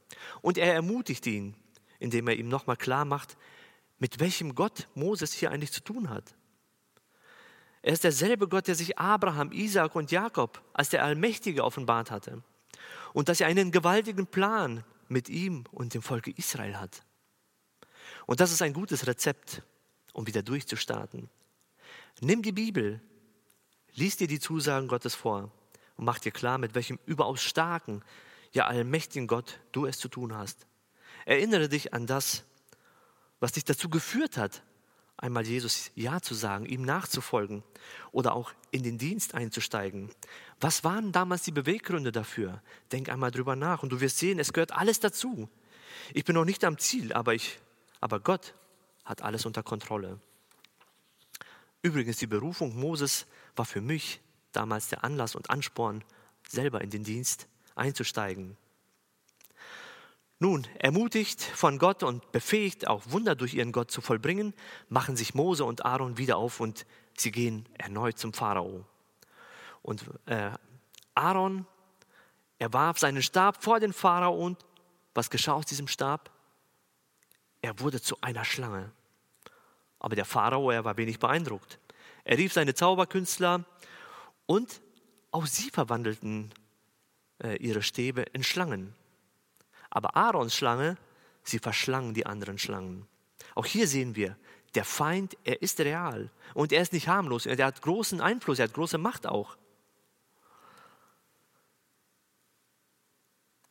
Und 0.41 0.57
er 0.57 0.73
ermutigt 0.73 1.27
ihn, 1.27 1.57
indem 1.99 2.29
er 2.29 2.37
ihm 2.37 2.49
nochmal 2.49 2.77
klar 2.77 3.05
macht, 3.05 3.37
mit 3.99 4.21
welchem 4.21 4.55
Gott 4.55 4.87
Moses 4.95 5.33
hier 5.33 5.51
eigentlich 5.51 5.73
zu 5.73 5.83
tun 5.83 6.11
hat. 6.11 6.37
Er 7.85 7.93
ist 7.93 8.03
derselbe 8.03 8.49
Gott, 8.49 8.67
der 8.67 8.77
sich 8.77 8.99
Abraham, 8.99 9.53
Isaak 9.53 9.95
und 9.95 10.11
Jakob 10.11 10.63
als 10.73 10.89
der 10.89 11.05
Allmächtige 11.05 11.63
offenbart 11.63 12.11
hatte. 12.11 12.43
Und 13.13 13.29
dass 13.29 13.43
er 13.43 13.47
einen 13.47 13.73
gewaltigen 13.73 14.27
Plan 14.27 14.85
mit 15.09 15.29
ihm 15.29 15.65
und 15.71 15.93
dem 15.93 16.01
Volke 16.01 16.31
Israel 16.31 16.81
hat. 16.81 17.03
Und 18.25 18.41
das 18.41 18.53
ist 18.53 18.63
ein 18.63 18.73
gutes 18.73 19.07
Rezept, 19.07 19.61
um 20.15 20.27
wieder 20.27 20.43
durchzustarten. 20.43 21.29
Nimm 22.23 22.41
die 22.41 22.53
Bibel, 22.53 23.03
lies 23.93 24.17
dir 24.17 24.29
die 24.29 24.41
Zusagen 24.41 24.89
Gottes 24.89 25.15
vor 25.15 25.53
und 25.99 26.07
mach 26.07 26.19
dir 26.19 26.33
klar, 26.33 26.57
mit 26.57 26.75
welchem 26.75 26.99
überaus 27.05 27.43
starken, 27.43 28.03
ja 28.53 28.67
allmächtigen 28.67 29.27
Gott 29.27 29.61
du 29.73 29.85
es 29.85 29.99
zu 29.99 30.09
tun 30.09 30.35
hast. 30.35 30.67
Erinnere 31.27 31.69
dich 31.69 31.93
an 31.93 32.07
das, 32.07 32.45
was 33.41 33.53
dich 33.53 33.65
dazu 33.65 33.91
geführt 33.91 34.39
hat, 34.39 34.63
einmal 35.25 35.47
Jesus 35.47 35.91
Ja 35.95 36.21
zu 36.21 36.35
sagen, 36.35 36.67
ihm 36.67 36.83
nachzufolgen 36.83 37.63
oder 38.13 38.35
auch 38.35 38.53
in 38.71 38.83
den 38.83 38.99
Dienst 38.99 39.35
einzusteigen. 39.35 40.11
Was 40.61 40.85
waren 40.85 41.13
damals 41.13 41.43
die 41.43 41.51
Beweggründe 41.51 42.13
dafür? 42.13 42.63
Denk 42.93 43.09
einmal 43.09 43.31
drüber 43.31 43.57
nach 43.57 43.83
und 43.83 43.89
du 43.91 44.01
wirst 44.01 44.19
sehen, 44.19 44.39
es 44.39 44.53
gehört 44.53 44.73
alles 44.73 45.01
dazu. 45.01 45.49
Ich 46.13 46.25
bin 46.25 46.35
noch 46.35 46.45
nicht 46.45 46.63
am 46.63 46.77
Ziel, 46.77 47.15
aber, 47.15 47.35
ich, 47.35 47.59
aber 48.01 48.21
Gott 48.21 48.55
hat 49.05 49.23
alles 49.23 49.47
unter 49.47 49.63
Kontrolle. 49.63 50.21
Übrigens, 51.81 52.19
die 52.19 52.27
Berufung 52.27 52.79
Moses 52.79 53.27
war 53.57 53.65
für 53.65 53.81
mich 53.81 54.21
damals 54.53 54.89
der 54.89 55.05
Anlass 55.05 55.35
und 55.35 55.49
Ansporn, 55.49 56.05
selber 56.47 56.83
in 56.83 56.91
den 56.91 57.03
Dienst 57.03 57.49
einzusteigen. 57.75 58.59
Nun, 60.41 60.67
ermutigt 60.79 61.43
von 61.43 61.79
Gott 61.79 62.03
und 62.03 62.33
befähigt, 62.33 62.87
auch 62.89 63.03
Wunder 63.07 63.35
durch 63.35 63.55
ihren 63.55 63.73
Gott 63.73 63.91
zu 63.91 64.01
vollbringen, 64.01 64.53
machen 64.89 65.17
sich 65.17 65.35
Mose 65.35 65.65
und 65.65 65.85
Aaron 65.85 66.19
wieder 66.19 66.37
auf 66.37 66.61
und 66.61 66.87
sie 67.17 67.31
gehen 67.31 67.69
erneut 67.79 68.19
zum 68.19 68.33
Pharao. 68.33 68.85
Und 69.83 70.05
äh, 70.27 70.51
Aaron, 71.15 71.67
er 72.59 72.73
warf 72.73 72.99
seinen 72.99 73.23
Stab 73.23 73.63
vor 73.63 73.79
den 73.79 73.93
Pharao 73.93 74.35
und 74.35 74.65
was 75.15 75.31
geschah 75.31 75.53
aus 75.53 75.67
diesem 75.67 75.87
Stab? 75.87 76.31
Er 77.63 77.79
wurde 77.81 78.01
zu 78.01 78.21
einer 78.21 78.45
Schlange. 78.45 78.91
Aber 80.01 80.17
der 80.17 80.25
Pharao, 80.25 80.71
er 80.71 80.85
war 80.85 80.97
wenig 80.97 81.19
beeindruckt. 81.19 81.79
Er 82.25 82.39
rief 82.39 82.53
seine 82.53 82.75
Zauberkünstler 82.75 83.65
und 84.47 84.81
auch 85.31 85.47
sie 85.47 85.71
verwandelten 85.71 86.53
äh, 87.43 87.57
ihre 87.57 87.83
Stäbe 87.83 88.23
in 88.33 88.43
Schlangen. 88.43 88.95
Aber 89.95 90.17
Aarons 90.17 90.55
Schlange, 90.55 90.99
sie 91.43 91.59
verschlangen 91.59 92.13
die 92.13 92.27
anderen 92.27 92.59
Schlangen. 92.59 93.07
Auch 93.55 93.65
hier 93.65 93.89
sehen 93.89 94.17
wir, 94.17 94.37
der 94.75 94.85
Feind, 94.85 95.37
er 95.45 95.63
ist 95.63 95.81
real 95.81 96.31
und 96.53 96.73
er 96.73 96.83
ist 96.83 96.93
nicht 96.93 97.09
harmlos. 97.09 97.47
Er 97.47 97.65
hat 97.65 97.81
großen 97.81 98.21
Einfluss, 98.21 98.59
er 98.59 98.65
hat 98.65 98.75
große 98.75 98.99
Macht 98.99 99.27
auch. 99.27 99.57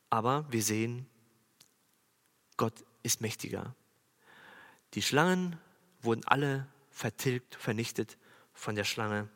Aber 0.08 0.50
wir 0.50 0.62
sehen, 0.62 1.06
Gott 2.56 2.84
ist 3.02 3.20
mächtiger. 3.20 3.74
Die 4.94 5.02
Schlangen 5.02 5.58
wurden 6.00 6.24
alle 6.24 6.66
vertilgt, 6.90 7.56
vernichtet 7.56 8.16
von 8.54 8.76
der 8.76 8.84
Schlange, 8.84 9.28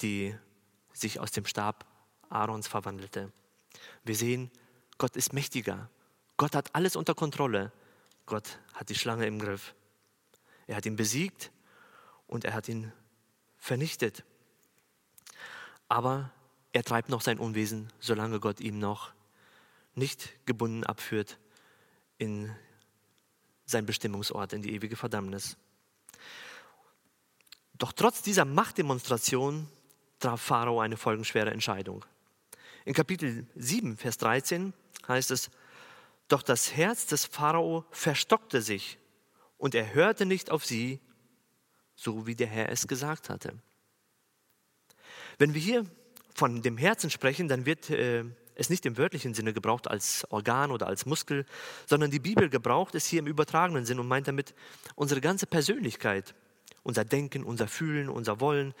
die 0.00 0.34
sich 0.92 1.20
aus 1.20 1.32
dem 1.32 1.44
Stab 1.44 1.84
Aarons 2.30 2.68
verwandelte. 2.68 3.32
Wir 4.04 4.14
sehen, 4.14 4.50
Gott 4.96 5.16
ist 5.16 5.32
mächtiger. 5.32 5.90
Gott 6.36 6.54
hat 6.54 6.74
alles 6.74 6.96
unter 6.96 7.14
Kontrolle. 7.14 7.72
Gott 8.26 8.58
hat 8.72 8.88
die 8.88 8.94
Schlange 8.94 9.26
im 9.26 9.38
Griff. 9.38 9.74
Er 10.66 10.76
hat 10.76 10.86
ihn 10.86 10.96
besiegt 10.96 11.50
und 12.26 12.44
er 12.44 12.54
hat 12.54 12.68
ihn 12.68 12.92
vernichtet. 13.56 14.24
Aber 15.88 16.30
er 16.72 16.82
treibt 16.82 17.08
noch 17.08 17.20
sein 17.20 17.38
Unwesen, 17.38 17.92
solange 18.00 18.40
Gott 18.40 18.60
ihm 18.60 18.78
noch 18.78 19.12
nicht 19.94 20.34
gebunden 20.46 20.84
abführt 20.84 21.38
in 22.18 22.54
sein 23.66 23.86
Bestimmungsort, 23.86 24.52
in 24.52 24.62
die 24.62 24.74
ewige 24.74 24.96
Verdammnis. 24.96 25.56
Doch 27.74 27.92
trotz 27.92 28.22
dieser 28.22 28.44
Machtdemonstration 28.44 29.68
traf 30.18 30.40
Pharao 30.40 30.80
eine 30.80 30.96
folgenschwere 30.96 31.50
Entscheidung. 31.50 32.04
In 32.84 32.94
Kapitel 32.94 33.46
7, 33.54 33.96
Vers 33.96 34.18
13 34.18 34.72
heißt 35.08 35.30
es, 35.30 35.50
doch 36.28 36.42
das 36.42 36.74
Herz 36.74 37.06
des 37.06 37.26
Pharao 37.26 37.84
verstockte 37.90 38.62
sich 38.62 38.98
und 39.58 39.74
er 39.74 39.94
hörte 39.94 40.26
nicht 40.26 40.50
auf 40.50 40.64
sie, 40.64 41.00
so 41.94 42.26
wie 42.26 42.34
der 42.34 42.46
Herr 42.46 42.70
es 42.70 42.88
gesagt 42.88 43.28
hatte. 43.28 43.58
Wenn 45.38 45.54
wir 45.54 45.60
hier 45.60 45.86
von 46.34 46.62
dem 46.62 46.76
Herzen 46.76 47.10
sprechen, 47.10 47.48
dann 47.48 47.66
wird 47.66 47.90
äh, 47.90 48.24
es 48.54 48.70
nicht 48.70 48.86
im 48.86 48.96
wörtlichen 48.96 49.34
Sinne 49.34 49.52
gebraucht 49.52 49.88
als 49.88 50.26
Organ 50.30 50.70
oder 50.70 50.86
als 50.86 51.06
Muskel, 51.06 51.44
sondern 51.86 52.10
die 52.10 52.20
Bibel 52.20 52.48
gebraucht 52.48 52.94
es 52.94 53.06
hier 53.06 53.18
im 53.20 53.26
übertragenen 53.26 53.84
Sinn 53.84 53.98
und 53.98 54.08
meint 54.08 54.28
damit 54.28 54.54
unsere 54.94 55.20
ganze 55.20 55.46
Persönlichkeit, 55.46 56.34
unser 56.82 57.04
Denken, 57.04 57.44
unser 57.44 57.68
Fühlen, 57.68 58.08
unser 58.08 58.40
Wollen, 58.40 58.74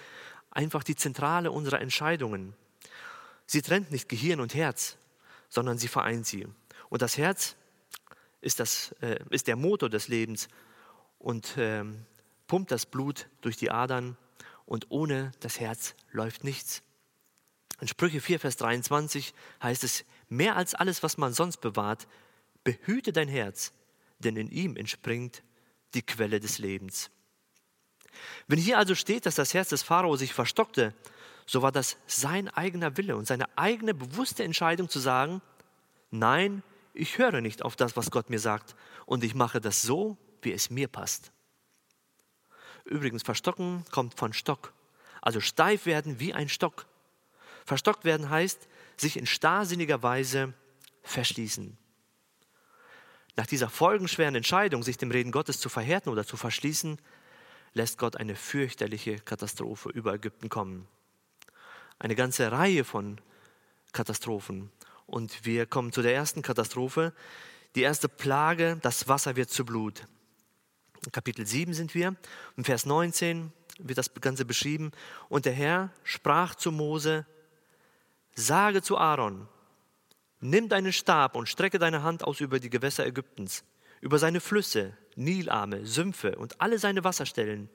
einfach 0.50 0.84
die 0.84 0.96
Zentrale 0.96 1.50
unserer 1.50 1.80
Entscheidungen. 1.80 2.54
Sie 3.46 3.62
trennt 3.62 3.90
nicht 3.90 4.08
Gehirn 4.08 4.40
und 4.40 4.54
Herz, 4.54 4.96
sondern 5.48 5.78
sie 5.78 5.88
vereint 5.88 6.26
sie. 6.26 6.46
Und 6.94 7.02
das 7.02 7.18
Herz 7.18 7.56
ist, 8.40 8.60
das, 8.60 8.94
äh, 9.00 9.18
ist 9.30 9.48
der 9.48 9.56
Motor 9.56 9.90
des 9.90 10.06
Lebens 10.06 10.46
und 11.18 11.56
äh, 11.56 11.82
pumpt 12.46 12.70
das 12.70 12.86
Blut 12.86 13.26
durch 13.40 13.56
die 13.56 13.72
Adern 13.72 14.16
und 14.64 14.92
ohne 14.92 15.32
das 15.40 15.58
Herz 15.58 15.96
läuft 16.12 16.44
nichts. 16.44 16.84
In 17.80 17.88
Sprüche 17.88 18.20
4, 18.20 18.38
Vers 18.38 18.58
23 18.58 19.34
heißt 19.60 19.82
es, 19.82 20.04
mehr 20.28 20.54
als 20.54 20.76
alles, 20.76 21.02
was 21.02 21.18
man 21.18 21.32
sonst 21.32 21.56
bewahrt, 21.56 22.06
behüte 22.62 23.12
dein 23.12 23.26
Herz, 23.26 23.72
denn 24.20 24.36
in 24.36 24.52
ihm 24.52 24.76
entspringt 24.76 25.42
die 25.94 26.02
Quelle 26.02 26.38
des 26.38 26.58
Lebens. 26.58 27.10
Wenn 28.46 28.60
hier 28.60 28.78
also 28.78 28.94
steht, 28.94 29.26
dass 29.26 29.34
das 29.34 29.52
Herz 29.52 29.70
des 29.70 29.82
Pharao 29.82 30.14
sich 30.14 30.32
verstockte, 30.32 30.94
so 31.44 31.60
war 31.60 31.72
das 31.72 31.96
sein 32.06 32.48
eigener 32.50 32.96
Wille 32.96 33.16
und 33.16 33.26
seine 33.26 33.48
eigene 33.58 33.94
bewusste 33.94 34.44
Entscheidung 34.44 34.88
zu 34.88 35.00
sagen, 35.00 35.42
nein, 36.12 36.62
ich 36.94 37.18
höre 37.18 37.40
nicht 37.40 37.62
auf 37.62 37.76
das, 37.76 37.96
was 37.96 38.10
Gott 38.10 38.30
mir 38.30 38.38
sagt 38.38 38.74
und 39.04 39.24
ich 39.24 39.34
mache 39.34 39.60
das 39.60 39.82
so, 39.82 40.16
wie 40.42 40.52
es 40.52 40.70
mir 40.70 40.88
passt. 40.88 41.32
Übrigens, 42.84 43.22
verstocken 43.22 43.84
kommt 43.90 44.14
von 44.14 44.32
Stock, 44.32 44.72
also 45.20 45.40
steif 45.40 45.86
werden 45.86 46.20
wie 46.20 46.32
ein 46.32 46.48
Stock. 46.48 46.86
Verstockt 47.64 48.04
werden 48.04 48.30
heißt, 48.30 48.68
sich 48.96 49.16
in 49.16 49.26
starrsinniger 49.26 50.02
Weise 50.02 50.52
verschließen. 51.02 51.76
Nach 53.36 53.46
dieser 53.46 53.68
folgenschweren 53.68 54.36
Entscheidung, 54.36 54.82
sich 54.82 54.96
dem 54.96 55.10
Reden 55.10 55.32
Gottes 55.32 55.58
zu 55.58 55.68
verhärten 55.68 56.10
oder 56.10 56.24
zu 56.24 56.36
verschließen, 56.36 56.98
lässt 57.72 57.98
Gott 57.98 58.16
eine 58.16 58.36
fürchterliche 58.36 59.16
Katastrophe 59.16 59.88
über 59.88 60.14
Ägypten 60.14 60.48
kommen. 60.48 60.86
Eine 61.98 62.14
ganze 62.14 62.52
Reihe 62.52 62.84
von 62.84 63.20
Katastrophen. 63.92 64.70
Und 65.06 65.44
wir 65.44 65.66
kommen 65.66 65.92
zu 65.92 66.02
der 66.02 66.14
ersten 66.14 66.42
Katastrophe. 66.42 67.12
Die 67.74 67.82
erste 67.82 68.08
Plage, 68.08 68.78
das 68.82 69.08
Wasser 69.08 69.36
wird 69.36 69.50
zu 69.50 69.64
Blut. 69.64 70.06
In 71.04 71.12
Kapitel 71.12 71.46
7 71.46 71.74
sind 71.74 71.94
wir. 71.94 72.16
Im 72.56 72.64
Vers 72.64 72.86
19 72.86 73.52
wird 73.78 73.98
das 73.98 74.12
Ganze 74.14 74.44
beschrieben. 74.44 74.92
Und 75.28 75.44
der 75.44 75.52
Herr 75.52 75.90
sprach 76.04 76.54
zu 76.54 76.72
Mose, 76.72 77.26
sage 78.34 78.82
zu 78.82 78.96
Aaron, 78.98 79.48
nimm 80.40 80.68
deinen 80.68 80.92
Stab 80.92 81.36
und 81.36 81.48
strecke 81.48 81.78
deine 81.78 82.02
Hand 82.02 82.24
aus 82.24 82.40
über 82.40 82.58
die 82.60 82.70
Gewässer 82.70 83.06
Ägyptens 83.06 83.64
über 84.04 84.18
seine 84.18 84.40
Flüsse, 84.40 84.92
Nilarme, 85.16 85.86
Sümpfe 85.86 86.36
und 86.36 86.60
alle 86.60 86.78
seine 86.78 87.04
Wasserstellen, 87.04 87.70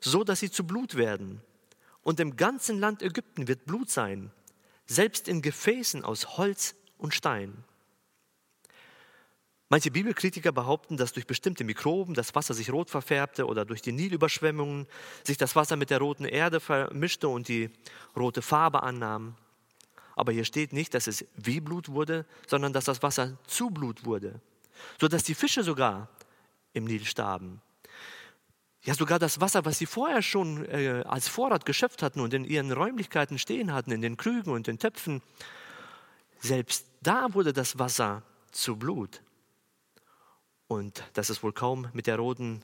so 0.00 0.22
dass 0.22 0.38
sie 0.38 0.50
zu 0.50 0.64
Blut 0.64 0.94
werden. 0.94 1.40
Und 2.02 2.20
im 2.20 2.36
ganzen 2.36 2.78
Land 2.78 3.02
Ägypten 3.02 3.48
wird 3.48 3.66
Blut 3.66 3.90
sein, 3.90 4.30
selbst 4.86 5.28
in 5.28 5.42
Gefäßen 5.42 6.04
aus 6.04 6.36
Holz 6.36 6.74
und 6.98 7.14
Stein. 7.14 7.64
Manche 9.68 9.90
Bibelkritiker 9.90 10.52
behaupten, 10.52 10.96
dass 10.96 11.12
durch 11.12 11.26
bestimmte 11.26 11.64
Mikroben 11.64 12.14
das 12.14 12.34
Wasser 12.34 12.54
sich 12.54 12.70
rot 12.70 12.90
verfärbte 12.90 13.46
oder 13.46 13.64
durch 13.64 13.82
die 13.82 13.92
Nilüberschwemmungen 13.92 14.86
sich 15.24 15.36
das 15.36 15.56
Wasser 15.56 15.76
mit 15.76 15.90
der 15.90 15.98
roten 15.98 16.26
Erde 16.26 16.60
vermischte 16.60 17.28
und 17.28 17.48
die 17.48 17.70
rote 18.14 18.42
Farbe 18.42 18.82
annahm. 18.82 19.36
Aber 20.16 20.32
hier 20.32 20.44
steht 20.44 20.72
nicht, 20.72 20.94
dass 20.94 21.06
es 21.06 21.24
wie 21.34 21.60
Blut 21.60 21.88
wurde, 21.88 22.24
sondern 22.46 22.72
dass 22.72 22.84
das 22.84 23.02
Wasser 23.02 23.38
zu 23.46 23.70
Blut 23.70 24.04
wurde 24.04 24.40
sodass 25.00 25.22
die 25.22 25.34
Fische 25.34 25.62
sogar 25.62 26.08
im 26.72 26.84
Nil 26.84 27.04
starben. 27.04 27.60
Ja, 28.84 28.94
sogar 28.94 29.18
das 29.18 29.40
Wasser, 29.40 29.64
was 29.64 29.78
sie 29.78 29.86
vorher 29.86 30.20
schon 30.20 30.66
äh, 30.66 31.04
als 31.06 31.26
Vorrat 31.26 31.64
geschöpft 31.64 32.02
hatten 32.02 32.20
und 32.20 32.34
in 32.34 32.44
ihren 32.44 32.70
Räumlichkeiten 32.70 33.38
stehen 33.38 33.72
hatten, 33.72 33.90
in 33.92 34.02
den 34.02 34.18
Krügen 34.18 34.52
und 34.52 34.66
den 34.66 34.78
Töpfen, 34.78 35.22
selbst 36.40 36.86
da 37.00 37.32
wurde 37.32 37.54
das 37.54 37.78
Wasser 37.78 38.22
zu 38.50 38.76
Blut. 38.76 39.22
Und 40.68 41.02
das 41.14 41.30
ist 41.30 41.42
wohl 41.42 41.54
kaum 41.54 41.88
mit 41.94 42.06
der 42.06 42.18
roten 42.18 42.62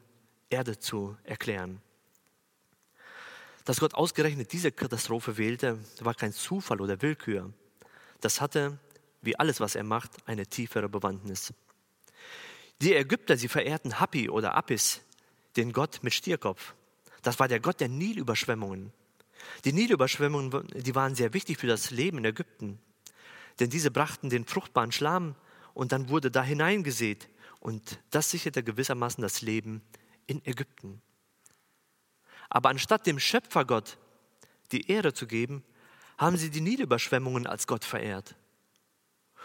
Erde 0.50 0.78
zu 0.78 1.16
erklären. 1.24 1.80
Dass 3.64 3.80
Gott 3.80 3.94
ausgerechnet 3.94 4.52
diese 4.52 4.72
Katastrophe 4.72 5.38
wählte, 5.38 5.78
war 6.00 6.14
kein 6.14 6.32
Zufall 6.32 6.82
oder 6.82 7.00
Willkür. 7.00 7.52
Das 8.20 8.42
hatte, 8.42 8.78
wie 9.22 9.38
alles, 9.38 9.60
was 9.60 9.74
er 9.74 9.84
macht, 9.84 10.10
eine 10.26 10.46
tiefere 10.46 10.88
Bewandtnis. 10.90 11.54
Die 12.82 12.94
Ägypter, 12.94 13.38
sie 13.38 13.48
verehrten 13.48 14.00
Hapi 14.00 14.28
oder 14.28 14.54
Apis, 14.54 15.00
den 15.56 15.72
Gott 15.72 16.00
mit 16.02 16.14
Stierkopf. 16.14 16.74
Das 17.22 17.38
war 17.38 17.48
der 17.48 17.60
Gott 17.60 17.80
der 17.80 17.88
Nilüberschwemmungen. 17.88 18.92
Die 19.64 19.72
Nilüberschwemmungen, 19.72 20.68
die 20.74 20.94
waren 20.94 21.14
sehr 21.14 21.32
wichtig 21.34 21.58
für 21.58 21.66
das 21.66 21.90
Leben 21.90 22.18
in 22.18 22.24
Ägypten. 22.26 22.78
Denn 23.58 23.70
diese 23.70 23.90
brachten 23.90 24.30
den 24.30 24.46
fruchtbaren 24.46 24.92
Schlamm 24.92 25.34
und 25.74 25.92
dann 25.92 26.08
wurde 26.08 26.30
da 26.30 26.42
hineingesät. 26.42 27.28
Und 27.60 28.00
das 28.10 28.30
sicherte 28.30 28.62
gewissermaßen 28.62 29.22
das 29.22 29.42
Leben 29.42 29.82
in 30.26 30.44
Ägypten. 30.46 31.02
Aber 32.48 32.70
anstatt 32.70 33.06
dem 33.06 33.18
Schöpfergott 33.18 33.98
die 34.72 34.90
Ehre 34.90 35.12
zu 35.12 35.26
geben, 35.26 35.62
haben 36.16 36.36
sie 36.36 36.50
die 36.50 36.60
Nilüberschwemmungen 36.60 37.46
als 37.46 37.66
Gott 37.66 37.84
verehrt. 37.84 38.34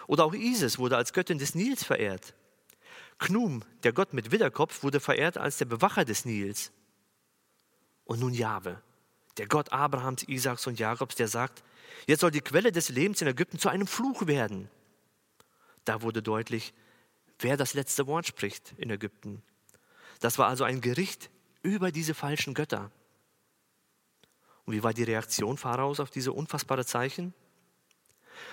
Oder 0.08 0.26
auch 0.26 0.34
Isis 0.34 0.78
wurde 0.78 0.98
als 0.98 1.14
Göttin 1.14 1.38
des 1.38 1.56
Nils 1.56 1.84
verehrt. 1.84 2.34
Knum, 3.18 3.64
der 3.84 3.94
Gott 3.94 4.14
mit 4.14 4.32
Widderkopf, 4.32 4.84
wurde 4.84 5.00
verehrt 5.00 5.38
als 5.38 5.58
der 5.58 5.66
Bewacher 5.66 6.06
des 6.06 6.26
Nils. 6.26 6.72
Und 8.04 8.20
nun 8.20 8.34
Jahwe, 8.34 8.82
der 9.38 9.48
Gott 9.48 9.72
Abrahams, 9.72 10.24
Isaaks 10.24 10.68
und 10.68 10.80
Jakobs, 10.80 11.16
der 11.16 11.28
sagt, 11.28 11.64
jetzt 12.08 12.22
soll 12.22 12.32
die 12.32 12.42
Quelle 12.42 12.72
des 12.72 12.90
Lebens 12.90 13.22
in 13.22 13.28
Ägypten 13.28 13.58
zu 13.58 13.70
einem 13.70 13.88
Fluch 13.88 14.28
werden. 14.28 14.70
Da 15.86 16.02
wurde 16.02 16.22
deutlich, 16.22 16.74
wer 17.40 17.58
das 17.58 17.74
letzte 17.74 18.08
Wort 18.08 18.28
spricht 18.28 18.74
in 18.78 18.90
Ägypten. 18.90 19.42
Das 20.20 20.38
war 20.38 20.48
also 20.48 20.64
ein 20.64 20.82
Gericht 20.82 21.30
über 21.64 21.92
diese 21.92 22.14
falschen 22.14 22.54
Götter. 22.54 22.92
Und 24.66 24.74
wie 24.74 24.84
war 24.84 24.94
die 24.94 25.04
Reaktion 25.04 25.58
Pharaos 25.58 26.00
auf 26.00 26.10
diese 26.10 26.32
unfassbare 26.32 26.86
Zeichen? 26.86 27.34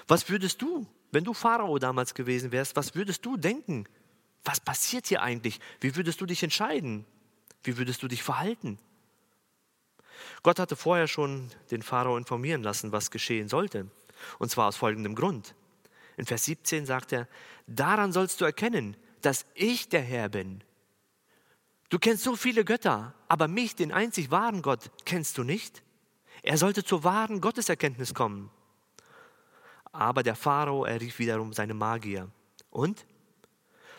Was 0.07 0.29
würdest 0.29 0.63
du, 0.63 0.87
wenn 1.11 1.25
du 1.25 1.35
Pharao 1.35 1.79
damals 1.79 2.15
gewesen 2.15 2.53
wärst, 2.53 2.77
was 2.77 2.95
würdest 2.95 3.25
du 3.25 3.37
denken? 3.37 3.87
Was 4.45 4.61
passiert 4.61 5.07
hier 5.07 5.23
eigentlich? 5.23 5.61
Wie 5.81 5.95
würdest 5.97 6.21
du 6.21 6.27
dich 6.27 6.43
entscheiden? 6.43 7.07
Wie 7.63 7.77
würdest 7.77 8.03
du 8.03 8.09
dich 8.09 8.23
verhalten? 8.23 8.79
Gott 10.43 10.59
hatte 10.59 10.77
vorher 10.77 11.09
schon 11.09 11.51
den 11.71 11.83
Pharao 11.83 12.17
informieren 12.17 12.63
lassen, 12.63 12.93
was 12.93 13.11
geschehen 13.11 13.49
sollte. 13.49 13.89
Und 14.39 14.51
zwar 14.51 14.69
aus 14.69 14.77
folgendem 14.77 15.15
Grund. 15.15 15.55
In 16.17 16.27
Vers 16.27 16.45
17 16.45 16.87
sagt 16.87 17.13
er, 17.13 17.29
daran 17.67 18.13
sollst 18.13 18.41
du 18.41 18.45
erkennen, 18.45 18.97
dass 19.23 19.47
ich 19.55 19.89
der 19.89 20.03
Herr 20.03 20.29
bin. 20.29 20.63
Du 21.89 21.99
kennst 21.99 22.25
so 22.25 22.37
viele 22.37 22.65
Götter, 22.65 23.15
aber 23.29 23.49
mich, 23.49 23.77
den 23.77 23.93
einzig 23.93 24.31
wahren 24.31 24.63
Gott, 24.63 24.91
kennst 25.05 25.39
du 25.39 25.45
nicht? 25.45 25.83
Er 26.43 26.59
sollte 26.59 26.85
zur 26.85 27.05
wahren 27.05 27.41
Gotteserkenntnis 27.41 28.15
kommen. 28.15 28.51
Aber 29.93 30.23
der 30.23 30.35
Pharao 30.35 30.85
errief 30.85 31.19
wiederum 31.19 31.53
seine 31.53 31.75
Magier. 31.75 32.29
Und? 32.71 33.07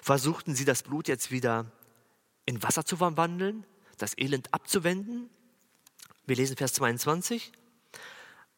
Versuchten 0.04 0.54
sie 0.54 0.66
das 0.66 0.84
Blut 0.84 1.08
jetzt 1.08 1.32
wieder 1.32 1.72
in 2.46 2.62
Wasser 2.62 2.84
zu 2.84 2.98
verwandeln, 2.98 3.66
das 3.98 4.18
Elend 4.18 4.54
abzuwenden? 4.54 5.30
Wir 6.26 6.36
lesen 6.36 6.58
Vers 6.58 6.74
22. 6.74 7.54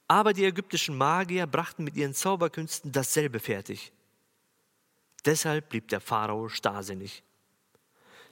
Aber 0.07 0.33
die 0.33 0.43
ägyptischen 0.43 0.97
Magier 0.97 1.45
brachten 1.45 1.83
mit 1.83 1.97
ihren 1.97 2.15
Zauberkünsten 2.15 2.91
dasselbe 2.91 3.39
fertig. 3.39 3.93
Deshalb 5.23 5.69
blieb 5.69 5.87
der 5.89 6.01
Pharao 6.01 6.49
starrsinnig. 6.49 7.21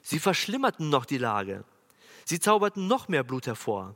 Sie 0.02 0.18
verschlimmerten 0.18 0.88
noch 0.88 1.04
die 1.04 1.18
Lage. 1.18 1.64
Sie 2.24 2.40
zauberten 2.40 2.88
noch 2.88 3.06
mehr 3.06 3.22
Blut 3.22 3.46
hervor. 3.46 3.94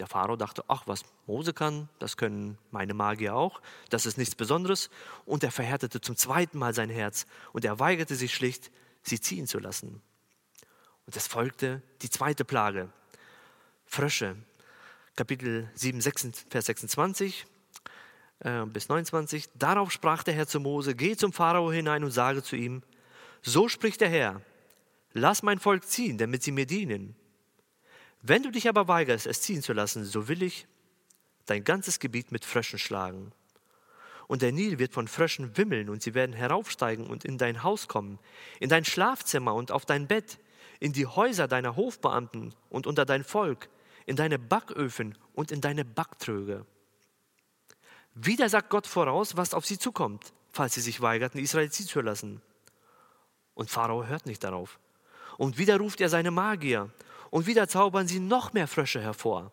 Der 0.00 0.06
Pharao 0.06 0.36
dachte, 0.36 0.64
ach, 0.66 0.84
was 0.86 1.04
Mose 1.26 1.52
kann, 1.52 1.90
das 1.98 2.16
können 2.16 2.56
meine 2.70 2.94
Magier 2.94 3.36
auch, 3.36 3.60
das 3.90 4.06
ist 4.06 4.16
nichts 4.16 4.34
Besonderes. 4.34 4.88
Und 5.26 5.44
er 5.44 5.52
verhärtete 5.52 6.00
zum 6.00 6.16
zweiten 6.16 6.58
Mal 6.58 6.74
sein 6.74 6.88
Herz 6.88 7.26
und 7.52 7.66
er 7.66 7.78
weigerte 7.78 8.14
sich 8.14 8.34
schlicht, 8.34 8.72
sie 9.02 9.20
ziehen 9.20 9.46
zu 9.46 9.58
lassen. 9.58 10.00
Und 11.04 11.16
es 11.16 11.26
folgte 11.26 11.82
die 12.00 12.08
zweite 12.08 12.46
Plage. 12.46 12.88
Frösche. 13.84 14.36
Kapitel 15.16 15.70
7, 15.74 16.00
6, 16.00 16.46
Vers 16.48 16.66
26 16.66 17.46
äh, 18.38 18.64
bis 18.64 18.88
29. 18.88 19.50
Darauf 19.54 19.92
sprach 19.92 20.22
der 20.22 20.32
Herr 20.32 20.46
zu 20.46 20.60
Mose, 20.60 20.94
geh 20.94 21.14
zum 21.14 21.34
Pharao 21.34 21.70
hinein 21.70 22.04
und 22.04 22.10
sage 22.10 22.42
zu 22.42 22.56
ihm, 22.56 22.82
so 23.42 23.68
spricht 23.68 24.00
der 24.00 24.08
Herr, 24.08 24.40
lass 25.12 25.42
mein 25.42 25.58
Volk 25.58 25.84
ziehen, 25.84 26.16
damit 26.16 26.42
sie 26.42 26.52
mir 26.52 26.64
dienen. 26.64 27.16
Wenn 28.22 28.42
du 28.42 28.50
dich 28.50 28.68
aber 28.68 28.88
weigerst, 28.88 29.26
es 29.26 29.42
ziehen 29.42 29.62
zu 29.62 29.72
lassen, 29.72 30.04
so 30.04 30.28
will 30.28 30.42
ich 30.42 30.66
dein 31.46 31.64
ganzes 31.64 31.98
Gebiet 31.98 32.32
mit 32.32 32.44
Fröschen 32.44 32.78
schlagen. 32.78 33.32
Und 34.28 34.42
der 34.42 34.52
Nil 34.52 34.78
wird 34.78 34.94
von 34.94 35.08
Fröschen 35.08 35.56
wimmeln, 35.56 35.88
und 35.88 36.02
sie 36.02 36.14
werden 36.14 36.34
heraufsteigen 36.34 37.06
und 37.06 37.24
in 37.24 37.38
dein 37.38 37.62
Haus 37.62 37.88
kommen, 37.88 38.18
in 38.60 38.68
dein 38.68 38.84
Schlafzimmer 38.84 39.54
und 39.54 39.72
auf 39.72 39.86
dein 39.86 40.06
Bett, 40.06 40.38
in 40.78 40.92
die 40.92 41.06
Häuser 41.06 41.48
deiner 41.48 41.76
Hofbeamten 41.76 42.54
und 42.68 42.86
unter 42.86 43.04
dein 43.04 43.24
Volk, 43.24 43.68
in 44.06 44.16
deine 44.16 44.38
Backöfen 44.38 45.16
und 45.34 45.50
in 45.50 45.60
deine 45.60 45.84
Backtröge. 45.84 46.64
Wieder 48.14 48.48
sagt 48.48 48.70
Gott 48.70 48.86
voraus, 48.86 49.36
was 49.36 49.54
auf 49.54 49.66
sie 49.66 49.78
zukommt, 49.78 50.32
falls 50.52 50.74
sie 50.74 50.80
sich 50.80 51.00
weigerten, 51.00 51.40
Israel 51.40 51.70
ziehen 51.70 51.86
zu 51.86 52.00
lassen. 52.00 52.42
Und 53.54 53.70
Pharao 53.70 54.06
hört 54.06 54.26
nicht 54.26 54.42
darauf. 54.44 54.78
Und 55.38 55.58
wieder 55.58 55.78
ruft 55.78 56.00
er 56.00 56.08
seine 56.08 56.30
Magier. 56.30 56.90
Und 57.30 57.46
wieder 57.46 57.68
zaubern 57.68 58.08
sie 58.08 58.20
noch 58.20 58.52
mehr 58.52 58.66
Frösche 58.66 59.00
hervor. 59.00 59.52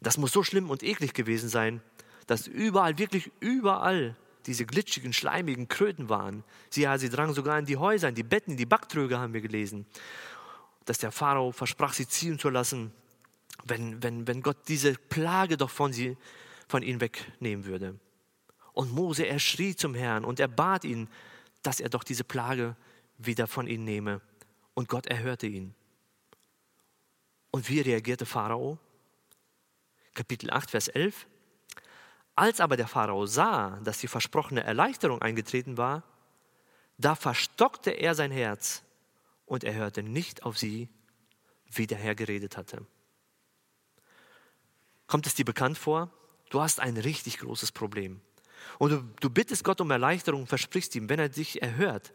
Das 0.00 0.16
muss 0.16 0.32
so 0.32 0.42
schlimm 0.42 0.70
und 0.70 0.82
eklig 0.82 1.12
gewesen 1.14 1.48
sein, 1.48 1.82
dass 2.26 2.46
überall, 2.46 2.98
wirklich 2.98 3.30
überall 3.40 4.16
diese 4.46 4.64
glitschigen, 4.64 5.12
schleimigen 5.12 5.68
Kröten 5.68 6.08
waren. 6.08 6.44
Sie, 6.70 6.82
ja, 6.82 6.96
sie 6.96 7.10
drangen 7.10 7.34
sogar 7.34 7.58
in 7.58 7.66
die 7.66 7.76
Häuser, 7.76 8.08
in 8.08 8.14
die 8.14 8.22
Betten, 8.22 8.52
in 8.52 8.56
die 8.56 8.66
Backtröge, 8.66 9.18
haben 9.18 9.34
wir 9.34 9.40
gelesen 9.40 9.86
dass 10.90 10.98
der 10.98 11.12
Pharao 11.12 11.52
versprach, 11.52 11.92
sie 11.92 12.08
ziehen 12.08 12.38
zu 12.38 12.48
lassen, 12.48 12.92
wenn, 13.64 14.02
wenn, 14.02 14.26
wenn 14.26 14.42
Gott 14.42 14.56
diese 14.66 14.94
Plage 14.94 15.56
doch 15.56 15.70
von, 15.70 15.92
sie, 15.92 16.16
von 16.66 16.82
ihnen 16.82 17.00
wegnehmen 17.00 17.64
würde. 17.64 17.98
Und 18.72 18.92
Mose, 18.92 19.24
er 19.24 19.38
schrie 19.38 19.76
zum 19.76 19.94
Herrn 19.94 20.24
und 20.24 20.40
er 20.40 20.48
bat 20.48 20.84
ihn, 20.84 21.08
dass 21.62 21.78
er 21.78 21.90
doch 21.90 22.02
diese 22.02 22.24
Plage 22.24 22.74
wieder 23.18 23.46
von 23.46 23.68
ihnen 23.68 23.84
nehme. 23.84 24.20
Und 24.74 24.88
Gott 24.88 25.06
erhörte 25.06 25.46
ihn. 25.46 25.76
Und 27.60 27.68
wie 27.68 27.82
reagierte 27.82 28.24
Pharao? 28.24 28.78
Kapitel 30.14 30.50
8, 30.50 30.70
Vers 30.70 30.88
11. 30.88 31.26
Als 32.34 32.58
aber 32.58 32.78
der 32.78 32.88
Pharao 32.88 33.26
sah, 33.26 33.78
dass 33.84 33.98
die 33.98 34.08
versprochene 34.08 34.64
Erleichterung 34.64 35.20
eingetreten 35.20 35.76
war, 35.76 36.02
da 36.96 37.14
verstockte 37.14 37.90
er 37.90 38.14
sein 38.14 38.30
Herz 38.30 38.82
und 39.44 39.62
er 39.62 39.74
hörte 39.74 40.02
nicht 40.02 40.42
auf 40.42 40.56
sie, 40.56 40.88
wie 41.70 41.86
der 41.86 41.98
Herr 41.98 42.14
geredet 42.14 42.56
hatte. 42.56 42.86
Kommt 45.06 45.26
es 45.26 45.34
dir 45.34 45.44
bekannt 45.44 45.76
vor? 45.76 46.10
Du 46.48 46.62
hast 46.62 46.80
ein 46.80 46.96
richtig 46.96 47.40
großes 47.40 47.72
Problem. 47.72 48.22
Und 48.78 48.90
du, 48.90 49.02
du 49.20 49.28
bittest 49.28 49.64
Gott 49.64 49.82
um 49.82 49.90
Erleichterung, 49.90 50.46
versprichst 50.46 50.96
ihm, 50.96 51.10
wenn 51.10 51.18
er 51.18 51.28
dich 51.28 51.60
erhört, 51.60 52.14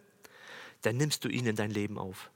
dann 0.81 0.97
nimmst 0.97 1.23
du 1.23 1.29
ihn 1.29 1.45
in 1.45 1.55
dein 1.55 1.69
Leben 1.69 1.99
auf. 1.99 2.31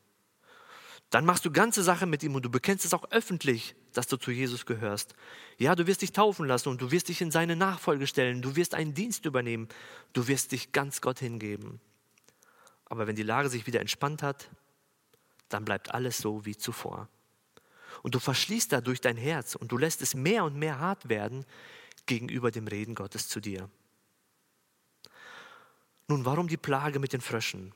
Dann 1.09 1.25
machst 1.25 1.43
du 1.43 1.51
ganze 1.51 1.81
Sache 1.81 2.05
mit 2.05 2.21
ihm 2.21 2.35
und 2.35 2.45
du 2.45 2.51
bekennst 2.51 2.85
es 2.85 2.93
auch 2.93 3.09
öffentlich, 3.11 3.75
dass 3.93 4.07
du 4.07 4.17
zu 4.17 4.29
Jesus 4.31 4.65
gehörst. 4.65 5.15
Ja, 5.57 5.75
du 5.75 5.87
wirst 5.87 6.03
dich 6.03 6.11
taufen 6.11 6.45
lassen 6.45 6.69
und 6.69 6.81
du 6.81 6.91
wirst 6.91 7.09
dich 7.09 7.21
in 7.21 7.31
seine 7.31 7.55
Nachfolge 7.55 8.05
stellen. 8.05 8.43
Du 8.43 8.55
wirst 8.55 8.75
einen 8.75 8.93
Dienst 8.93 9.25
übernehmen. 9.25 9.67
Du 10.13 10.27
wirst 10.27 10.51
dich 10.51 10.71
ganz 10.71 11.01
Gott 11.01 11.19
hingeben. 11.19 11.79
Aber 12.85 13.07
wenn 13.07 13.15
die 13.15 13.23
Lage 13.23 13.49
sich 13.49 13.65
wieder 13.65 13.81
entspannt 13.81 14.21
hat, 14.21 14.49
dann 15.49 15.65
bleibt 15.65 15.93
alles 15.93 16.19
so 16.19 16.45
wie 16.45 16.55
zuvor. 16.55 17.07
Und 18.03 18.13
du 18.13 18.19
verschließt 18.19 18.71
dadurch 18.71 19.01
dein 19.01 19.17
Herz 19.17 19.55
und 19.55 19.71
du 19.71 19.77
lässt 19.77 20.01
es 20.03 20.13
mehr 20.13 20.43
und 20.43 20.55
mehr 20.55 20.79
hart 20.79 21.09
werden 21.09 21.45
gegenüber 22.05 22.51
dem 22.51 22.67
Reden 22.67 22.93
Gottes 22.93 23.27
zu 23.27 23.39
dir. 23.39 23.69
Nun, 26.07 26.25
warum 26.25 26.47
die 26.47 26.57
Plage 26.57 26.99
mit 26.99 27.13
den 27.13 27.21
Fröschen? 27.21 27.73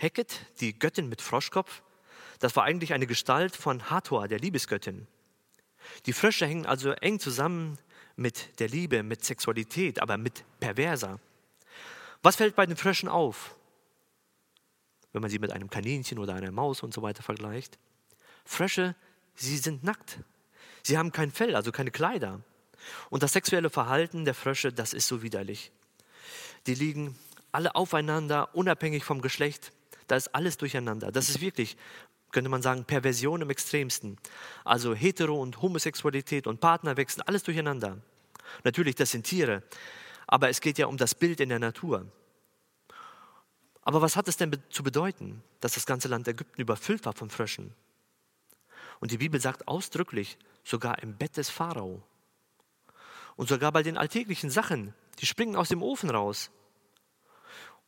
Heket, 0.00 0.46
die 0.60 0.78
Göttin 0.78 1.08
mit 1.08 1.20
Froschkopf, 1.20 1.82
das 2.38 2.56
war 2.56 2.64
eigentlich 2.64 2.92
eine 2.94 3.06
Gestalt 3.06 3.54
von 3.54 3.90
Hathor, 3.90 4.28
der 4.28 4.38
Liebesgöttin. 4.38 5.06
Die 6.06 6.12
Frösche 6.12 6.46
hängen 6.46 6.66
also 6.66 6.92
eng 6.92 7.20
zusammen 7.20 7.78
mit 8.16 8.58
der 8.60 8.68
Liebe, 8.68 9.02
mit 9.02 9.24
Sexualität, 9.24 10.00
aber 10.00 10.16
mit 10.16 10.44
perverser. 10.58 11.20
Was 12.22 12.36
fällt 12.36 12.56
bei 12.56 12.66
den 12.66 12.76
Fröschen 12.76 13.08
auf? 13.08 13.56
wenn 15.12 15.22
man 15.22 15.30
sie 15.30 15.38
mit 15.38 15.52
einem 15.52 15.70
Kaninchen 15.70 16.18
oder 16.18 16.34
einer 16.34 16.52
Maus 16.52 16.82
und 16.82 16.94
so 16.94 17.02
weiter 17.02 17.22
vergleicht. 17.22 17.78
Frösche, 18.44 18.94
sie 19.34 19.56
sind 19.58 19.82
nackt. 19.84 20.20
Sie 20.82 20.96
haben 20.96 21.12
kein 21.12 21.30
Fell, 21.30 21.56
also 21.56 21.72
keine 21.72 21.90
Kleider. 21.90 22.40
Und 23.10 23.22
das 23.22 23.32
sexuelle 23.32 23.70
Verhalten 23.70 24.24
der 24.24 24.34
Frösche, 24.34 24.72
das 24.72 24.94
ist 24.94 25.08
so 25.08 25.22
widerlich. 25.22 25.72
Die 26.66 26.74
liegen 26.74 27.18
alle 27.52 27.74
aufeinander, 27.74 28.54
unabhängig 28.54 29.04
vom 29.04 29.20
Geschlecht. 29.20 29.72
Da 30.10 30.16
ist 30.16 30.34
alles 30.34 30.56
durcheinander. 30.56 31.12
Das 31.12 31.28
ist 31.28 31.40
wirklich 31.40 31.76
könnte 32.32 32.50
man 32.50 32.62
sagen, 32.62 32.84
Perversion 32.84 33.42
im 33.42 33.50
extremsten. 33.50 34.16
Also 34.64 34.94
Hetero- 34.94 35.40
und 35.40 35.62
Homosexualität 35.62 36.46
und 36.46 36.60
Partnerwechsel, 36.60 37.22
alles 37.26 37.42
durcheinander. 37.42 37.98
Natürlich, 38.64 38.94
das 38.94 39.10
sind 39.10 39.24
Tiere, 39.24 39.62
aber 40.26 40.48
es 40.48 40.60
geht 40.60 40.78
ja 40.78 40.86
um 40.86 40.96
das 40.96 41.14
Bild 41.14 41.40
in 41.40 41.48
der 41.48 41.58
Natur. 41.58 42.06
Aber 43.82 44.02
was 44.02 44.16
hat 44.16 44.28
es 44.28 44.36
denn 44.36 44.56
zu 44.70 44.82
bedeuten, 44.82 45.42
dass 45.60 45.74
das 45.74 45.86
ganze 45.86 46.08
Land 46.08 46.28
Ägypten 46.28 46.60
überfüllt 46.60 47.04
war 47.06 47.14
von 47.14 47.30
Fröschen? 47.30 47.74
Und 49.00 49.10
die 49.10 49.18
Bibel 49.18 49.40
sagt 49.40 49.66
ausdrücklich, 49.66 50.36
sogar 50.62 51.02
im 51.02 51.16
Bett 51.16 51.36
des 51.36 51.48
Pharao. 51.48 52.02
Und 53.36 53.48
sogar 53.48 53.72
bei 53.72 53.82
den 53.82 53.96
alltäglichen 53.96 54.50
Sachen, 54.50 54.94
die 55.18 55.26
springen 55.26 55.56
aus 55.56 55.70
dem 55.70 55.82
Ofen 55.82 56.10
raus. 56.10 56.50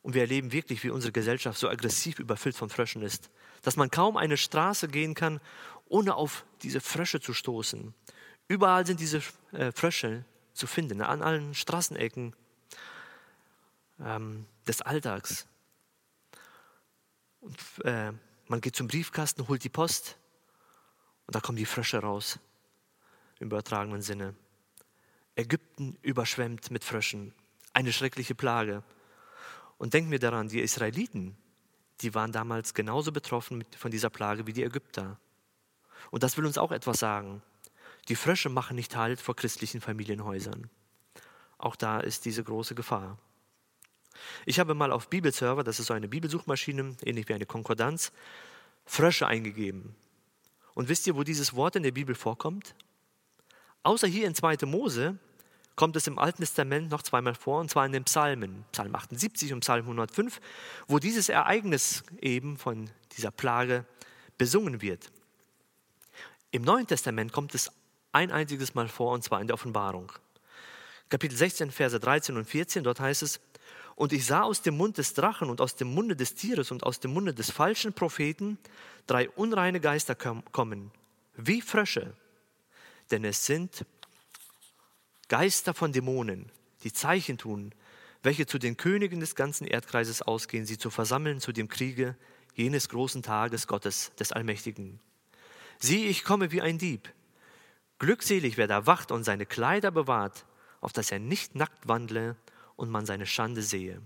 Und 0.03 0.15
wir 0.15 0.23
erleben 0.23 0.53
wirklich, 0.53 0.83
wie 0.83 0.91
unsere 0.91 1.13
Gesellschaft 1.13 1.59
so 1.59 1.69
aggressiv 1.69 2.19
überfüllt 2.19 2.57
von 2.57 2.69
Fröschen 2.69 3.03
ist, 3.03 3.31
dass 3.63 3.77
man 3.77 3.91
kaum 3.91 4.17
eine 4.17 4.37
Straße 4.37 4.89
gehen 4.89 5.15
kann, 5.15 5.41
ohne 5.89 6.17
auf 6.17 6.45
diese 6.63 6.81
Frösche 6.81 7.21
zu 7.21 7.35
stoßen. 7.35 7.95
Überall 8.49 8.85
sind 8.85 8.99
diese 8.99 9.23
äh, 9.53 9.71
Frösche 9.73 10.25
zu 10.55 10.67
finden, 10.67 11.01
an 11.03 11.23
allen 11.23 11.55
Straßenecken 11.55 12.35
ähm, 14.01 14.47
des 14.67 14.83
Alltags. 14.83 15.47
Und, 17.41 17.57
äh, 17.85 18.13
man 18.49 18.61
geht 18.61 18.77
zum 18.77 18.89
Briefkasten, 18.89 19.49
holt 19.49 19.65
die 19.65 19.69
Post 19.69 20.19
und 21.27 21.35
da 21.35 21.41
kommen 21.41 21.57
die 21.57 21.67
Frösche 21.67 21.99
raus, 21.99 22.39
im 23.39 23.47
übertragenen 23.47 24.03
Sinne. 24.03 24.35
Ägypten 25.37 25.97
überschwemmt 26.03 26.71
mit 26.71 26.85
Fröschen, 26.85 27.33
eine 27.73 27.93
schreckliche 27.93 28.35
Plage. 28.35 28.83
Und 29.83 29.95
denken 29.95 30.13
wir 30.13 30.21
daran, 30.21 30.47
die 30.47 30.61
Israeliten, 30.61 31.37
die 32.03 32.15
waren 32.15 32.31
damals 32.31 32.73
genauso 32.73 33.11
betroffen 33.11 33.65
von 33.77 33.91
dieser 33.91 34.11
Plage 34.11 34.47
wie 34.47 34.53
die 34.53 34.63
Ägypter. 34.63 35.19
Und 36.13 36.23
das 36.23 36.37
will 36.37 36.47
uns 36.47 36.57
auch 36.57 36.71
etwas 36.71 37.01
sagen. 37.01 37.43
Die 38.07 38.15
Frösche 38.15 38.49
machen 38.49 38.77
nicht 38.77 38.95
Halt 38.95 39.21
vor 39.21 39.35
christlichen 39.35 39.81
Familienhäusern. 39.81 40.71
Auch 41.59 41.75
da 41.75 41.99
ist 41.99 42.27
diese 42.27 42.45
große 42.45 42.77
Gefahr. 42.77 43.19
Ich 44.47 44.61
habe 44.61 44.75
mal 44.75 44.93
auf 44.93 45.09
Bibelserver, 45.09 45.65
das 45.65 45.81
ist 45.81 45.89
so 45.89 45.95
eine 45.95 46.07
Bibelsuchmaschine, 46.07 46.97
ähnlich 47.03 47.29
wie 47.29 47.35
eine 47.35 47.47
Konkordanz, 47.47 48.13
Frösche 48.85 49.27
eingegeben. 49.27 49.97
Und 50.75 50.91
wisst 50.91 51.09
ihr, 51.09 51.17
wo 51.17 51.25
dieses 51.25 51.57
Wort 51.57 51.75
in 51.75 51.83
der 51.83 51.91
Bibel 51.91 52.15
vorkommt? 52.15 52.77
Außer 53.83 54.07
hier 54.07 54.29
in 54.29 54.37
2. 54.37 54.59
Mose 54.65 55.19
kommt 55.77 55.97
es 55.97 56.07
im 56.07 56.19
Alten 56.19 56.43
Testament 56.43 56.91
noch 56.91 57.03
zweimal 57.03 57.35
vor, 57.35 57.61
und 57.61 57.71
zwar 57.71 57.87
in 57.87 57.93
den 57.93 58.05
Psalmen, 58.05 58.65
Psalm 58.73 58.95
78 58.95 59.53
und 59.53 59.61
Psalm 59.61 59.85
105, 59.85 60.41
wo 60.87 60.99
dieses 60.99 61.29
Ereignis 61.29 62.05
eben 62.21 62.57
von 62.57 62.91
dieser 63.17 63.31
Plage 63.31 63.85
besungen 64.39 64.83
wird. 64.83 65.11
Im 66.51 66.63
Neuen 66.63 66.87
Testament 66.87 67.33
kommt 67.33 67.55
es 67.55 67.71
ein 68.13 68.31
einziges 68.31 68.75
Mal 68.75 68.89
vor, 68.89 69.13
und 69.13 69.25
zwar 69.25 69.41
in 69.41 69.47
der 69.47 69.55
Offenbarung. 69.55 70.13
Kapitel 71.09 71.37
16, 71.37 71.71
Verse 71.71 71.99
13 71.99 72.37
und 72.37 72.45
14, 72.45 72.85
dort 72.85 73.01
heißt 73.01 73.23
es, 73.23 73.41
und 73.95 74.13
ich 74.13 74.27
sah 74.27 74.43
aus 74.43 74.63
dem 74.63 74.77
Mund 74.77 74.99
des 74.99 75.15
Drachen 75.15 75.51
und 75.51 75.61
aus 75.61 75.77
dem 75.77 75.93
Munde 75.93 76.17
des 76.17 76.35
Tieres 76.35 76.71
und 76.71 76.85
aus 76.85 77.01
dem 77.01 77.13
Munde 77.13 77.35
des 77.35 77.51
falschen 77.51 77.93
Propheten 77.93 78.59
drei 79.07 79.29
unreine 79.31 79.81
Geister 79.81 80.15
kommen, 80.15 80.91
wie 81.37 81.61
Frösche, 81.61 82.15
denn 83.11 83.25
es 83.25 83.45
sind 83.45 83.85
Geister 85.33 85.73
von 85.73 85.93
Dämonen, 85.95 86.53
die 86.85 86.93
Zeichen 86.93 87.39
tun, 87.39 87.75
welche 88.23 88.45
zu 88.45 88.59
den 88.59 88.77
Königen 88.77 89.19
des 89.19 89.35
ganzen 89.35 89.67
Erdkreises 89.67 90.21
ausgehen, 90.21 90.67
sie 90.67 90.77
zu 90.77 90.91
versammeln 90.91 91.41
zu 91.41 91.53
dem 91.53 91.69
Kriege 91.69 92.19
jenes 92.55 92.91
großen 92.91 93.23
Tages 93.23 93.67
Gottes 93.67 94.13
des 94.17 94.33
Allmächtigen. 94.33 95.01
Sieh, 95.79 96.05
ich 96.05 96.23
komme 96.23 96.53
wie 96.53 96.61
ein 96.61 96.77
Dieb. 96.77 97.11
Glückselig, 97.99 98.59
wer 98.59 98.67
da 98.67 98.85
wacht 98.85 99.11
und 99.11 99.25
seine 99.25 99.47
Kleider 99.47 99.91
bewahrt, 99.91 100.45
auf 100.83 100.93
dass 100.93 101.11
er 101.11 101.19
nicht 101.19 101.55
nackt 101.55 101.89
wandle 101.89 102.37
und 102.77 102.91
man 102.91 103.07
seine 103.07 103.25
Schande 103.25 103.63
sehe. 103.63 104.03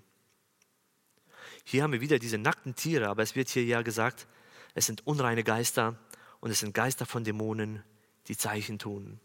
Hier 1.65 1.83
haben 1.83 1.93
wir 1.93 2.01
wieder 2.01 2.21
diese 2.21 2.39
nackten 2.39 2.77
Tiere, 2.77 3.09
aber 3.09 3.25
es 3.25 3.35
wird 3.35 3.49
hier 3.49 3.65
ja 3.65 3.83
gesagt, 3.83 4.29
es 4.75 4.87
sind 4.87 5.05
unreine 5.09 5.43
Geister 5.43 5.99
und 6.39 6.53
es 6.53 6.61
sind 6.61 6.73
Geister 6.73 7.05
von 7.05 7.25
Dämonen, 7.25 7.83
die 8.29 8.37
Zeichen 8.37 8.79
tun. 8.79 9.19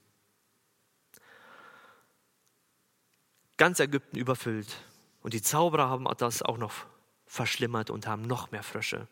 Ganz 3.61 3.79
Ägypten 3.79 4.17
überfüllt 4.17 4.75
und 5.21 5.35
die 5.35 5.41
Zauberer 5.43 5.87
haben 5.87 6.07
das 6.17 6.41
auch 6.41 6.57
noch 6.57 6.73
verschlimmert 7.27 7.91
und 7.91 8.07
haben 8.07 8.23
noch 8.23 8.49
mehr 8.49 8.63
Frösche 8.63 9.07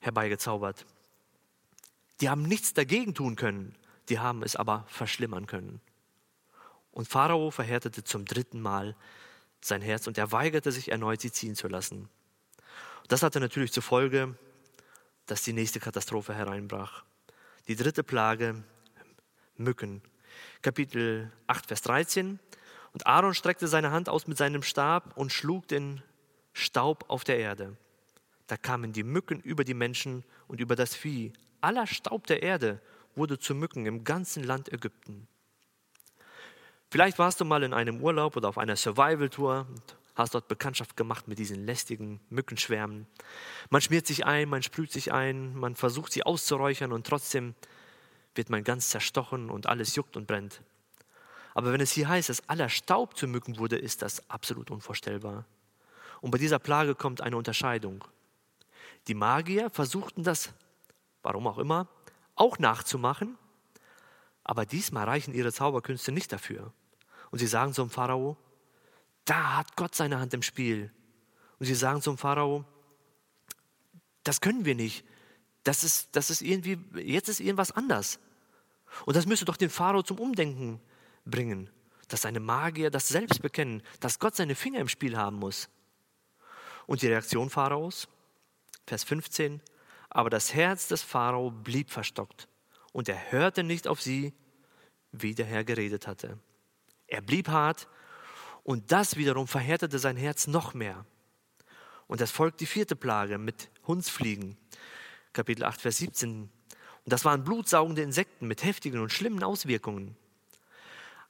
herbeigezaubert. 0.00 0.84
Die 2.20 2.28
haben 2.28 2.42
nichts 2.42 2.74
dagegen 2.74 3.14
tun 3.14 3.36
können, 3.36 3.76
die 4.08 4.18
haben 4.18 4.42
es 4.42 4.56
aber 4.56 4.84
verschlimmern 4.88 5.46
können. 5.46 5.80
Und 6.90 7.06
Pharao 7.06 7.52
verhärtete 7.52 8.02
zum 8.02 8.24
dritten 8.24 8.60
Mal 8.60 8.96
sein 9.60 9.82
Herz 9.82 10.08
und 10.08 10.18
er 10.18 10.32
weigerte 10.32 10.72
sich 10.72 10.90
erneut, 10.90 11.20
sie 11.20 11.30
ziehen 11.30 11.54
zu 11.54 11.68
lassen. 11.68 12.08
Das 13.06 13.22
hatte 13.22 13.38
natürlich 13.38 13.72
zur 13.72 13.84
Folge, 13.84 14.36
dass 15.26 15.44
die 15.44 15.52
nächste 15.52 15.78
Katastrophe 15.78 16.34
hereinbrach. 16.34 17.04
Die 17.68 17.76
dritte 17.76 18.02
Plage, 18.02 18.64
Mücken. 19.56 20.02
Kapitel 20.60 21.30
8, 21.46 21.66
Vers 21.66 21.82
13. 21.82 22.40
Und 22.94 23.06
Aaron 23.06 23.34
streckte 23.34 23.68
seine 23.68 23.90
Hand 23.90 24.08
aus 24.08 24.26
mit 24.26 24.38
seinem 24.38 24.62
Stab 24.62 25.16
und 25.16 25.32
schlug 25.32 25.68
den 25.68 26.00
Staub 26.52 27.04
auf 27.08 27.24
der 27.24 27.38
Erde. 27.38 27.76
Da 28.46 28.56
kamen 28.56 28.92
die 28.92 29.02
Mücken 29.02 29.40
über 29.40 29.64
die 29.64 29.74
Menschen 29.74 30.24
und 30.46 30.60
über 30.60 30.76
das 30.76 30.94
Vieh. 30.94 31.32
Aller 31.60 31.88
Staub 31.88 32.26
der 32.28 32.42
Erde 32.42 32.80
wurde 33.16 33.38
zu 33.38 33.54
Mücken 33.54 33.86
im 33.86 34.04
ganzen 34.04 34.44
Land 34.44 34.72
Ägypten. 34.72 35.26
Vielleicht 36.88 37.18
warst 37.18 37.40
du 37.40 37.44
mal 37.44 37.64
in 37.64 37.74
einem 37.74 38.00
Urlaub 38.00 38.36
oder 38.36 38.48
auf 38.48 38.58
einer 38.58 38.76
Survival-Tour 38.76 39.66
und 39.68 39.96
hast 40.14 40.34
dort 40.34 40.46
Bekanntschaft 40.46 40.96
gemacht 40.96 41.26
mit 41.26 41.40
diesen 41.40 41.66
lästigen 41.66 42.20
Mückenschwärmen. 42.30 43.08
Man 43.70 43.80
schmiert 43.80 44.06
sich 44.06 44.24
ein, 44.24 44.48
man 44.48 44.62
sprüht 44.62 44.92
sich 44.92 45.12
ein, 45.12 45.56
man 45.56 45.74
versucht 45.74 46.12
sie 46.12 46.22
auszuräuchern 46.22 46.92
und 46.92 47.08
trotzdem 47.08 47.56
wird 48.36 48.50
man 48.50 48.62
ganz 48.62 48.90
zerstochen 48.90 49.50
und 49.50 49.66
alles 49.66 49.96
juckt 49.96 50.16
und 50.16 50.28
brennt. 50.28 50.62
Aber 51.54 51.72
wenn 51.72 51.80
es 51.80 51.92
hier 51.92 52.08
heißt, 52.08 52.28
dass 52.28 52.48
aller 52.48 52.68
Staub 52.68 53.16
zu 53.16 53.28
Mücken 53.28 53.58
wurde, 53.58 53.78
ist 53.78 54.02
das 54.02 54.28
absolut 54.28 54.70
unvorstellbar. 54.70 55.46
Und 56.20 56.32
bei 56.32 56.38
dieser 56.38 56.58
Plage 56.58 56.94
kommt 56.94 57.20
eine 57.20 57.36
Unterscheidung. 57.36 58.04
Die 59.06 59.14
Magier 59.14 59.70
versuchten 59.70 60.24
das, 60.24 60.52
warum 61.22 61.46
auch 61.46 61.58
immer, 61.58 61.88
auch 62.34 62.58
nachzumachen, 62.58 63.38
aber 64.42 64.66
diesmal 64.66 65.04
reichen 65.04 65.32
ihre 65.32 65.52
Zauberkünste 65.52 66.12
nicht 66.12 66.32
dafür. 66.32 66.72
Und 67.30 67.38
sie 67.38 67.46
sagen 67.46 67.72
zum 67.72 67.88
Pharao, 67.88 68.36
da 69.24 69.56
hat 69.56 69.76
Gott 69.76 69.94
seine 69.94 70.18
Hand 70.18 70.34
im 70.34 70.42
Spiel. 70.42 70.92
Und 71.58 71.66
sie 71.66 71.74
sagen 71.74 72.02
zum 72.02 72.18
Pharao, 72.18 72.64
das 74.22 74.40
können 74.40 74.64
wir 74.64 74.74
nicht. 74.74 75.04
Das 75.62 75.84
ist, 75.84 76.14
das 76.16 76.30
ist 76.30 76.42
irgendwie, 76.42 76.78
jetzt 77.00 77.28
ist 77.28 77.40
irgendwas 77.40 77.72
anders. 77.72 78.18
Und 79.06 79.16
das 79.16 79.26
müsste 79.26 79.44
doch 79.44 79.56
den 79.56 79.70
Pharao 79.70 80.02
zum 80.02 80.18
Umdenken 80.18 80.80
bringen, 81.24 81.70
dass 82.08 82.22
seine 82.22 82.40
Magier 82.40 82.90
das 82.90 83.08
selbst 83.08 83.42
bekennen, 83.42 83.82
dass 84.00 84.18
Gott 84.18 84.36
seine 84.36 84.54
Finger 84.54 84.80
im 84.80 84.88
Spiel 84.88 85.16
haben 85.16 85.36
muss. 85.36 85.68
Und 86.86 87.02
die 87.02 87.08
Reaktion 87.08 87.50
Pharaos, 87.50 88.08
Vers 88.86 89.04
15, 89.04 89.60
aber 90.10 90.30
das 90.30 90.54
Herz 90.54 90.88
des 90.88 91.02
Pharao 91.02 91.50
blieb 91.50 91.90
verstockt 91.90 92.48
und 92.92 93.08
er 93.08 93.32
hörte 93.32 93.64
nicht 93.64 93.88
auf 93.88 94.00
sie, 94.00 94.32
wie 95.12 95.34
der 95.34 95.46
Herr 95.46 95.64
geredet 95.64 96.06
hatte. 96.06 96.38
Er 97.06 97.20
blieb 97.20 97.48
hart 97.48 97.88
und 98.62 98.92
das 98.92 99.16
wiederum 99.16 99.48
verhärtete 99.48 99.98
sein 99.98 100.16
Herz 100.16 100.46
noch 100.46 100.74
mehr. 100.74 101.04
Und 102.06 102.20
es 102.20 102.30
folgt 102.30 102.60
die 102.60 102.66
vierte 102.66 102.96
Plage 102.96 103.38
mit 103.38 103.70
Hundsfliegen, 103.86 104.56
Kapitel 105.32 105.64
8, 105.64 105.80
Vers 105.80 105.98
17. 105.98 106.42
Und 106.42 106.50
das 107.04 107.24
waren 107.24 107.44
blutsaugende 107.44 108.02
Insekten 108.02 108.46
mit 108.46 108.62
heftigen 108.62 109.00
und 109.00 109.12
schlimmen 109.12 109.42
Auswirkungen. 109.42 110.16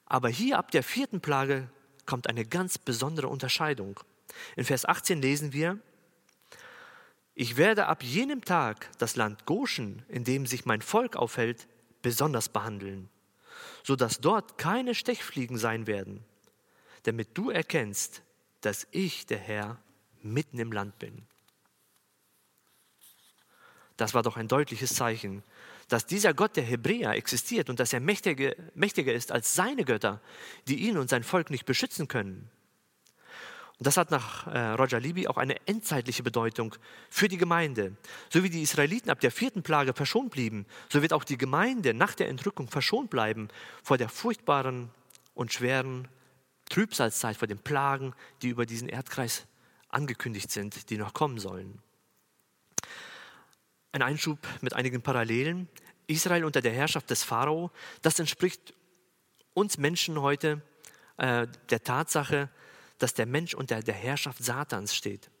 Aber 0.05 0.29
hier 0.29 0.57
ab 0.57 0.71
der 0.71 0.83
vierten 0.83 1.21
Plage 1.21 1.69
kommt 2.05 2.27
eine 2.27 2.45
ganz 2.45 2.77
besondere 2.77 3.27
Unterscheidung. 3.27 3.99
In 4.55 4.65
Vers 4.65 4.85
18 4.85 5.21
lesen 5.21 5.53
wir, 5.53 5.79
ich 7.33 7.57
werde 7.57 7.87
ab 7.87 8.03
jenem 8.03 8.45
Tag 8.45 8.89
das 8.97 9.15
Land 9.15 9.45
Goshen, 9.45 10.03
in 10.07 10.23
dem 10.23 10.45
sich 10.45 10.65
mein 10.65 10.81
Volk 10.81 11.15
aufhält, 11.15 11.67
besonders 12.01 12.49
behandeln 12.49 13.09
sodass 13.83 14.19
dort 14.19 14.57
keine 14.57 14.95
Stechfliegen 14.95 15.57
sein 15.57 15.87
werden, 15.87 16.23
damit 17.03 17.37
du 17.37 17.51
erkennst, 17.51 18.23
dass 18.61 18.87
ich, 18.91 19.25
der 19.25 19.37
Herr, 19.37 19.77
mitten 20.21 20.57
im 20.59 20.71
Land 20.71 20.97
bin. 20.97 21.27
Das 23.95 24.13
war 24.13 24.23
doch 24.23 24.37
ein 24.37 24.47
deutliches 24.47 24.95
Zeichen, 24.95 25.43
dass 25.87 26.05
dieser 26.05 26.33
Gott 26.33 26.55
der 26.55 26.63
Hebräer 26.63 27.11
existiert 27.11 27.69
und 27.69 27.79
dass 27.79 27.93
er 27.93 27.99
mächtiger, 27.99 28.55
mächtiger 28.73 29.13
ist 29.13 29.31
als 29.31 29.53
seine 29.53 29.85
Götter, 29.85 30.21
die 30.67 30.87
ihn 30.87 30.97
und 30.97 31.09
sein 31.09 31.23
Volk 31.23 31.49
nicht 31.49 31.65
beschützen 31.65 32.07
können. 32.07 32.49
Und 33.77 33.87
das 33.87 33.97
hat 33.97 34.09
nach 34.09 34.47
äh, 34.47 34.71
Roger 34.71 35.01
Libby 35.01 35.27
auch 35.27 35.37
eine 35.37 35.55
endzeitliche 35.67 36.23
Bedeutung 36.23 36.75
für 37.09 37.27
die 37.27 37.37
Gemeinde. 37.37 37.97
So 38.29 38.41
wie 38.43 38.49
die 38.49 38.61
Israeliten 38.61 39.09
ab 39.09 39.19
der 39.19 39.31
vierten 39.31 39.63
Plage 39.63 39.93
verschont 39.93 40.31
blieben, 40.31 40.65
so 40.89 41.01
wird 41.01 41.11
auch 41.11 41.25
die 41.25 41.37
Gemeinde 41.37 41.93
nach 41.93 42.15
der 42.15 42.29
Entrückung 42.29 42.69
verschont 42.69 43.09
bleiben 43.09 43.49
vor 43.83 43.97
der 43.97 44.07
furchtbaren 44.07 44.89
und 45.33 45.51
schweren 45.51 46.07
Trübsalzeit, 46.69 47.35
vor 47.35 47.49
den 47.49 47.59
Plagen, 47.59 48.13
die 48.41 48.49
über 48.49 48.65
diesen 48.65 48.87
Erdkreis 48.87 49.45
angekündigt 49.89 50.51
sind, 50.51 50.89
die 50.89 50.97
noch 50.97 51.13
kommen 51.13 51.37
sollen. 51.37 51.79
Ein 53.95 54.01
Einschub 54.01 54.39
mit 54.59 54.73
einigen 54.73 55.01
Parallelen. 55.01 55.69
Israel 56.07 56.43
unter 56.43 56.59
der 56.59 56.73
Herrschaft 56.73 57.09
des 57.09 57.23
Pharao, 57.23 57.71
das 58.01 58.19
entspricht 58.19 58.73
uns 59.53 59.77
Menschen 59.77 60.19
heute 60.19 60.61
äh, 61.15 61.47
der 61.69 61.81
Tatsache, 61.81 62.49
dass 62.97 63.13
der 63.13 63.25
Mensch 63.25 63.53
unter 63.53 63.79
der 63.79 63.93
Herrschaft 63.93 64.43
Satans 64.43 64.93
steht. 64.93 65.31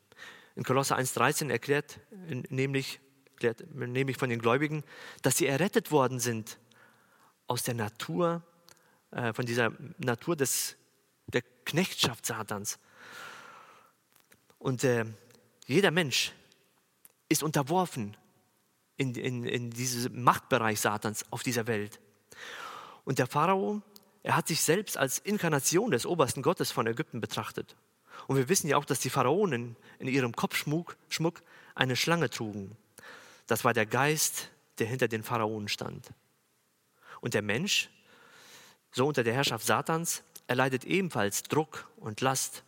In 0.55 0.63
Kolosser 0.63 0.97
1,13 0.97 1.49
erklärt 1.49 1.99
nämlich, 2.47 3.01
erklärt 3.31 3.75
nämlich 3.75 4.15
von 4.15 4.29
den 4.29 4.39
Gläubigen, 4.39 4.85
dass 5.21 5.35
sie 5.35 5.47
errettet 5.47 5.91
worden 5.91 6.21
sind 6.21 6.57
aus 7.47 7.63
der 7.63 7.73
Natur, 7.73 8.41
äh, 9.11 9.33
von 9.33 9.45
dieser 9.45 9.73
Natur 9.97 10.37
des, 10.37 10.77
der 11.27 11.41
Knechtschaft 11.65 12.25
Satans. 12.25 12.79
Und 14.59 14.85
äh, 14.85 15.03
jeder 15.67 15.91
Mensch 15.91 16.31
ist 17.27 17.43
unterworfen 17.43 18.15
in, 18.97 19.15
in, 19.15 19.45
in 19.45 19.71
diesem 19.71 20.23
Machtbereich 20.23 20.79
Satans 20.79 21.25
auf 21.31 21.43
dieser 21.43 21.67
Welt. 21.67 21.99
Und 23.03 23.19
der 23.19 23.27
Pharao 23.27 23.81
er 24.25 24.35
hat 24.35 24.47
sich 24.47 24.63
selbst 24.63 24.97
als 24.97 25.19
Inkarnation 25.19 25.91
des 25.91 26.07
obersten 26.07 26.41
Gottes 26.41 26.71
von 26.71 26.87
Ägypten 26.87 27.21
betrachtet. 27.21 27.75
Und 28.25 28.37
wir 28.37 28.49
wissen 28.49 28.67
ja 28.67 28.75
auch, 28.75 28.85
dass 28.85 28.99
die 28.99 29.11
Pharaonen 29.11 29.75
in 29.99 30.07
ihrem 30.07 30.35
Kopfschmuck 30.35 30.97
Schmuck 31.09 31.43
eine 31.75 31.95
Schlange 31.95 32.31
trugen. 32.31 32.75
Das 33.45 33.63
war 33.63 33.75
der 33.75 33.85
Geist, 33.85 34.49
der 34.79 34.87
hinter 34.87 35.07
den 35.07 35.21
Pharaonen 35.21 35.67
stand. 35.67 36.09
Und 37.21 37.35
der 37.35 37.43
Mensch, 37.43 37.91
so 38.91 39.05
unter 39.05 39.23
der 39.23 39.35
Herrschaft 39.35 39.63
Satans, 39.63 40.23
erleidet 40.47 40.85
ebenfalls 40.85 41.43
Druck 41.43 41.87
und 41.97 42.19
Last. 42.21 42.63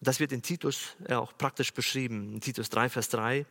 Das 0.00 0.20
wird 0.20 0.32
in 0.32 0.42
Titus 0.42 0.96
auch 1.08 1.36
praktisch 1.36 1.72
beschrieben, 1.72 2.34
in 2.34 2.40
Titus 2.40 2.68
3, 2.68 2.90
Vers 2.90 3.08
3. 3.08 3.46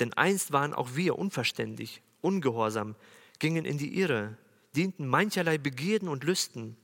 Denn 0.00 0.12
einst 0.14 0.52
waren 0.52 0.74
auch 0.74 0.94
wir 0.94 1.18
unverständig, 1.18 2.02
ungehorsam, 2.20 2.96
gingen 3.38 3.64
in 3.64 3.78
die 3.78 3.98
Irre, 3.98 4.36
dienten 4.74 5.06
mancherlei 5.06 5.58
Begierden 5.58 6.08
und 6.08 6.24
Lüsten, 6.24 6.76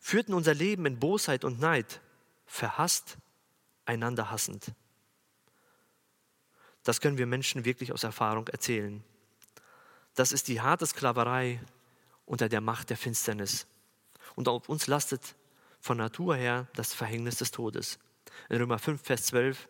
führten 0.00 0.34
unser 0.34 0.54
Leben 0.54 0.86
in 0.86 0.98
Bosheit 0.98 1.44
und 1.44 1.60
Neid, 1.60 2.00
verhasst, 2.46 3.18
einander 3.84 4.30
hassend. 4.30 4.72
Das 6.82 7.00
können 7.00 7.18
wir 7.18 7.26
Menschen 7.26 7.64
wirklich 7.64 7.92
aus 7.92 8.04
Erfahrung 8.04 8.48
erzählen. 8.48 9.02
Das 10.14 10.32
ist 10.32 10.48
die 10.48 10.60
harte 10.60 10.86
Sklaverei 10.86 11.60
unter 12.26 12.48
der 12.48 12.60
Macht 12.60 12.90
der 12.90 12.96
Finsternis. 12.96 13.66
Und 14.36 14.48
auf 14.48 14.68
uns 14.68 14.86
lastet 14.86 15.34
von 15.80 15.96
Natur 15.98 16.36
her 16.36 16.68
das 16.74 16.94
Verhängnis 16.94 17.36
des 17.36 17.50
Todes. 17.50 17.98
In 18.48 18.56
Römer 18.58 18.78
5, 18.78 19.02
Vers 19.02 19.26
12 19.26 19.68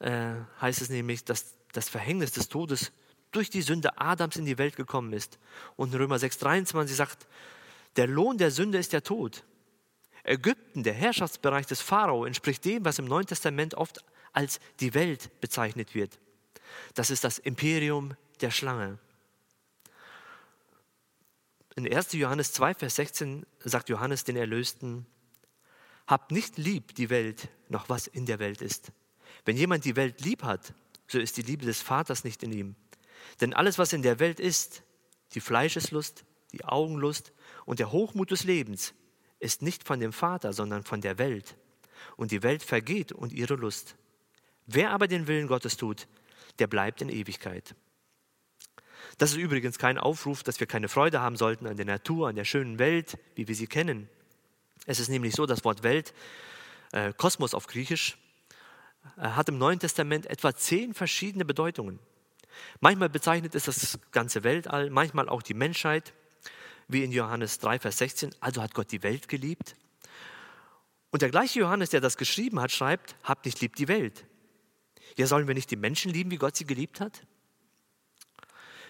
äh, 0.00 0.34
heißt 0.60 0.80
es 0.80 0.88
nämlich, 0.88 1.24
dass 1.24 1.54
das 1.72 1.88
Verhängnis 1.88 2.32
des 2.32 2.48
Todes 2.48 2.92
durch 3.30 3.50
die 3.50 3.62
Sünde 3.62 3.98
Adams 3.98 4.36
in 4.36 4.44
die 4.44 4.58
Welt 4.58 4.76
gekommen 4.76 5.12
ist. 5.12 5.38
Und 5.76 5.92
in 5.94 6.00
Römer 6.00 6.16
6,23 6.16 6.88
sagt, 6.88 7.26
der 7.96 8.06
Lohn 8.06 8.38
der 8.38 8.50
Sünde 8.50 8.78
ist 8.78 8.92
der 8.92 9.02
Tod. 9.02 9.44
Ägypten, 10.24 10.82
der 10.82 10.94
Herrschaftsbereich 10.94 11.66
des 11.66 11.80
Pharao, 11.80 12.24
entspricht 12.24 12.64
dem, 12.64 12.84
was 12.84 12.98
im 12.98 13.06
Neuen 13.06 13.26
Testament 13.26 13.74
oft 13.74 14.04
als 14.32 14.60
die 14.80 14.94
Welt 14.94 15.30
bezeichnet 15.40 15.94
wird. 15.94 16.18
Das 16.94 17.10
ist 17.10 17.24
das 17.24 17.38
Imperium 17.38 18.14
der 18.40 18.50
Schlange. 18.50 18.98
In 21.74 21.90
1. 21.90 22.12
Johannes 22.12 22.52
2, 22.52 22.74
Vers 22.74 22.96
16 22.96 23.46
sagt 23.60 23.88
Johannes 23.88 24.24
den 24.24 24.36
Erlösten, 24.36 25.06
Habt 26.12 26.30
nicht 26.30 26.58
lieb 26.58 26.94
die 26.94 27.08
Welt, 27.08 27.48
noch 27.70 27.88
was 27.88 28.06
in 28.06 28.26
der 28.26 28.38
Welt 28.38 28.60
ist. 28.60 28.92
Wenn 29.46 29.56
jemand 29.56 29.86
die 29.86 29.96
Welt 29.96 30.20
lieb 30.20 30.42
hat, 30.42 30.74
so 31.06 31.18
ist 31.18 31.38
die 31.38 31.42
Liebe 31.42 31.64
des 31.64 31.80
Vaters 31.80 32.22
nicht 32.22 32.42
in 32.42 32.52
ihm. 32.52 32.74
Denn 33.40 33.54
alles, 33.54 33.78
was 33.78 33.94
in 33.94 34.02
der 34.02 34.20
Welt 34.20 34.38
ist, 34.38 34.82
die 35.32 35.40
Fleischeslust, 35.40 36.26
die 36.52 36.66
Augenlust 36.66 37.32
und 37.64 37.78
der 37.78 37.92
Hochmut 37.92 38.30
des 38.30 38.44
Lebens, 38.44 38.92
ist 39.40 39.62
nicht 39.62 39.84
von 39.84 40.00
dem 40.00 40.12
Vater, 40.12 40.52
sondern 40.52 40.84
von 40.84 41.00
der 41.00 41.16
Welt. 41.16 41.56
Und 42.18 42.30
die 42.30 42.42
Welt 42.42 42.62
vergeht 42.62 43.12
und 43.12 43.32
ihre 43.32 43.54
Lust. 43.54 43.96
Wer 44.66 44.90
aber 44.90 45.08
den 45.08 45.28
Willen 45.28 45.46
Gottes 45.46 45.78
tut, 45.78 46.08
der 46.58 46.66
bleibt 46.66 47.00
in 47.00 47.08
Ewigkeit. 47.08 47.74
Das 49.16 49.30
ist 49.30 49.38
übrigens 49.38 49.78
kein 49.78 49.96
Aufruf, 49.96 50.42
dass 50.42 50.60
wir 50.60 50.66
keine 50.66 50.90
Freude 50.90 51.22
haben 51.22 51.36
sollten 51.36 51.66
an 51.66 51.78
der 51.78 51.86
Natur, 51.86 52.28
an 52.28 52.36
der 52.36 52.44
schönen 52.44 52.78
Welt, 52.78 53.16
wie 53.34 53.48
wir 53.48 53.54
sie 53.54 53.66
kennen. 53.66 54.10
Es 54.86 54.98
ist 54.98 55.08
nämlich 55.08 55.34
so, 55.34 55.46
das 55.46 55.64
Wort 55.64 55.82
Welt, 55.82 56.12
äh, 56.92 57.12
Kosmos 57.12 57.54
auf 57.54 57.66
Griechisch, 57.66 58.16
äh, 59.16 59.22
hat 59.22 59.48
im 59.48 59.58
Neuen 59.58 59.78
Testament 59.78 60.26
etwa 60.26 60.54
zehn 60.54 60.94
verschiedene 60.94 61.44
Bedeutungen. 61.44 61.98
Manchmal 62.80 63.08
bezeichnet 63.08 63.54
es 63.54 63.64
das 63.64 63.98
ganze 64.10 64.44
Weltall, 64.44 64.90
manchmal 64.90 65.28
auch 65.28 65.42
die 65.42 65.54
Menschheit, 65.54 66.12
wie 66.88 67.04
in 67.04 67.12
Johannes 67.12 67.58
3, 67.60 67.78
Vers 67.78 67.98
16. 67.98 68.34
Also 68.40 68.62
hat 68.62 68.74
Gott 68.74 68.92
die 68.92 69.02
Welt 69.02 69.28
geliebt. 69.28 69.76
Und 71.10 71.22
der 71.22 71.30
gleiche 71.30 71.60
Johannes, 71.60 71.90
der 71.90 72.00
das 72.00 72.16
geschrieben 72.16 72.60
hat, 72.60 72.72
schreibt, 72.72 73.16
habt 73.22 73.46
nicht 73.46 73.60
lieb 73.60 73.76
die 73.76 73.88
Welt. 73.88 74.24
Ja, 75.16 75.26
sollen 75.26 75.46
wir 75.46 75.54
nicht 75.54 75.70
die 75.70 75.76
Menschen 75.76 76.10
lieben, 76.10 76.30
wie 76.30 76.38
Gott 76.38 76.56
sie 76.56 76.64
geliebt 76.64 77.00
hat? 77.00 77.22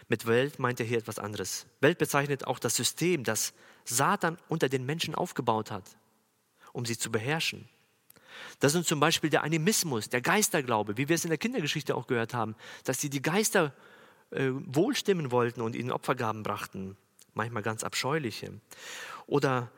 Mit 0.09 0.27
Welt 0.27 0.59
meint 0.59 0.79
er 0.79 0.87
hier 0.87 0.99
etwas 0.99 1.19
anderes. 1.19 1.67
Welt 1.81 1.99
bezeichnet 1.99 2.47
auch 2.47 2.59
das 2.59 2.77
System, 2.77 3.25
das 3.25 3.55
Satan 3.85 4.39
unter 4.49 4.69
den 4.69 4.87
Menschen 4.87 5.15
aufgebaut 5.15 5.71
hat, 5.71 5.85
um 6.73 6.85
sie 6.85 6.97
zu 6.97 7.11
beherrschen. 7.11 7.69
Das 8.61 8.73
sind 8.73 8.87
zum 8.87 9.01
Beispiel 9.01 9.31
der 9.31 9.45
Animismus, 9.45 10.09
der 10.09 10.21
Geisterglaube, 10.21 10.97
wie 10.97 11.09
wir 11.09 11.15
es 11.15 11.25
in 11.25 11.31
der 11.31 11.39
Kindergeschichte 11.39 11.95
auch 11.95 12.07
gehört 12.07 12.35
haben, 12.35 12.55
dass 12.85 13.01
sie 13.01 13.11
die 13.11 13.23
Geister 13.23 13.75
äh, 14.31 14.51
wohlstimmen 14.51 15.31
wollten 15.31 15.61
und 15.61 15.77
ihnen 15.77 15.91
Opfergaben 15.91 16.43
brachten, 16.43 16.97
manchmal 17.35 17.63
ganz 17.63 17.85
abscheuliche. 17.85 18.53
Oder 19.27 19.71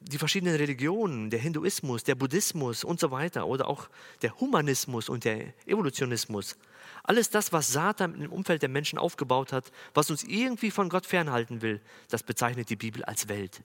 die 0.00 0.18
verschiedenen 0.18 0.56
Religionen, 0.56 1.30
der 1.30 1.40
Hinduismus, 1.40 2.04
der 2.04 2.14
Buddhismus 2.14 2.84
und 2.84 2.98
so 2.98 3.10
weiter, 3.10 3.46
oder 3.46 3.68
auch 3.68 3.88
der 4.22 4.38
Humanismus 4.40 5.08
und 5.08 5.24
der 5.24 5.52
Evolutionismus. 5.66 6.56
Alles 7.02 7.30
das, 7.30 7.52
was 7.52 7.72
Satan 7.72 8.20
im 8.20 8.32
Umfeld 8.32 8.62
der 8.62 8.68
Menschen 8.68 8.98
aufgebaut 8.98 9.52
hat, 9.52 9.70
was 9.94 10.10
uns 10.10 10.24
irgendwie 10.24 10.70
von 10.70 10.88
Gott 10.88 11.06
fernhalten 11.06 11.62
will, 11.62 11.80
das 12.08 12.22
bezeichnet 12.22 12.70
die 12.70 12.76
Bibel 12.76 13.04
als 13.04 13.28
Welt. 13.28 13.62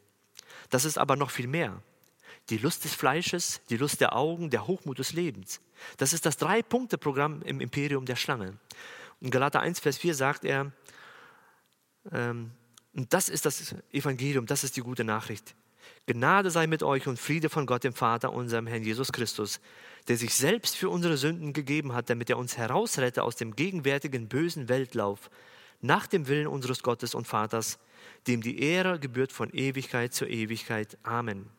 Das 0.69 0.85
ist 0.85 0.97
aber 0.97 1.15
noch 1.15 1.31
viel 1.31 1.47
mehr 1.47 1.81
die 2.49 2.57
Lust 2.57 2.83
des 2.83 2.93
Fleisches, 2.93 3.61
die 3.69 3.77
Lust 3.77 4.01
der 4.01 4.15
Augen, 4.15 4.49
der 4.49 4.67
Hochmut 4.67 4.99
des 4.99 5.13
Lebens. 5.13 5.61
Das 5.97 6.13
ist 6.13 6.25
das 6.25 6.37
Drei-Punkte-Programm 6.37 7.41
im 7.41 7.59
Imperium 7.59 8.05
der 8.05 8.15
Schlange. 8.15 8.57
Und 9.19 9.31
Galater 9.31 9.61
1, 9.61 9.79
Vers 9.79 9.97
4 9.97 10.13
sagt 10.13 10.45
er, 10.45 10.71
ähm, 12.11 12.51
und 12.93 13.13
das 13.13 13.29
ist 13.29 13.45
das 13.45 13.75
Evangelium, 13.91 14.45
das 14.45 14.63
ist 14.63 14.77
die 14.77 14.81
gute 14.81 15.03
Nachricht. 15.03 15.55
Gnade 16.07 16.51
sei 16.51 16.67
mit 16.67 16.83
euch 16.83 17.07
und 17.07 17.19
Friede 17.19 17.49
von 17.49 17.65
Gott, 17.65 17.83
dem 17.83 17.93
Vater, 17.93 18.31
unserem 18.31 18.67
Herrn 18.67 18.83
Jesus 18.83 19.11
Christus, 19.11 19.59
der 20.07 20.17
sich 20.17 20.35
selbst 20.35 20.75
für 20.75 20.89
unsere 20.89 21.17
Sünden 21.17 21.51
gegeben 21.51 21.93
hat, 21.93 22.09
damit 22.11 22.29
er 22.29 22.37
uns 22.37 22.57
herausrette 22.57 23.23
aus 23.23 23.35
dem 23.35 23.55
gegenwärtigen 23.55 24.27
bösen 24.27 24.69
Weltlauf, 24.69 25.31
nach 25.81 26.05
dem 26.05 26.27
Willen 26.27 26.47
unseres 26.47 26.83
Gottes 26.83 27.15
und 27.15 27.27
Vaters, 27.27 27.79
dem 28.27 28.41
die 28.41 28.59
Ehre 28.59 28.99
gebührt 28.99 29.31
von 29.31 29.49
Ewigkeit 29.51 30.13
zu 30.13 30.25
Ewigkeit. 30.25 30.97
Amen. 31.03 31.49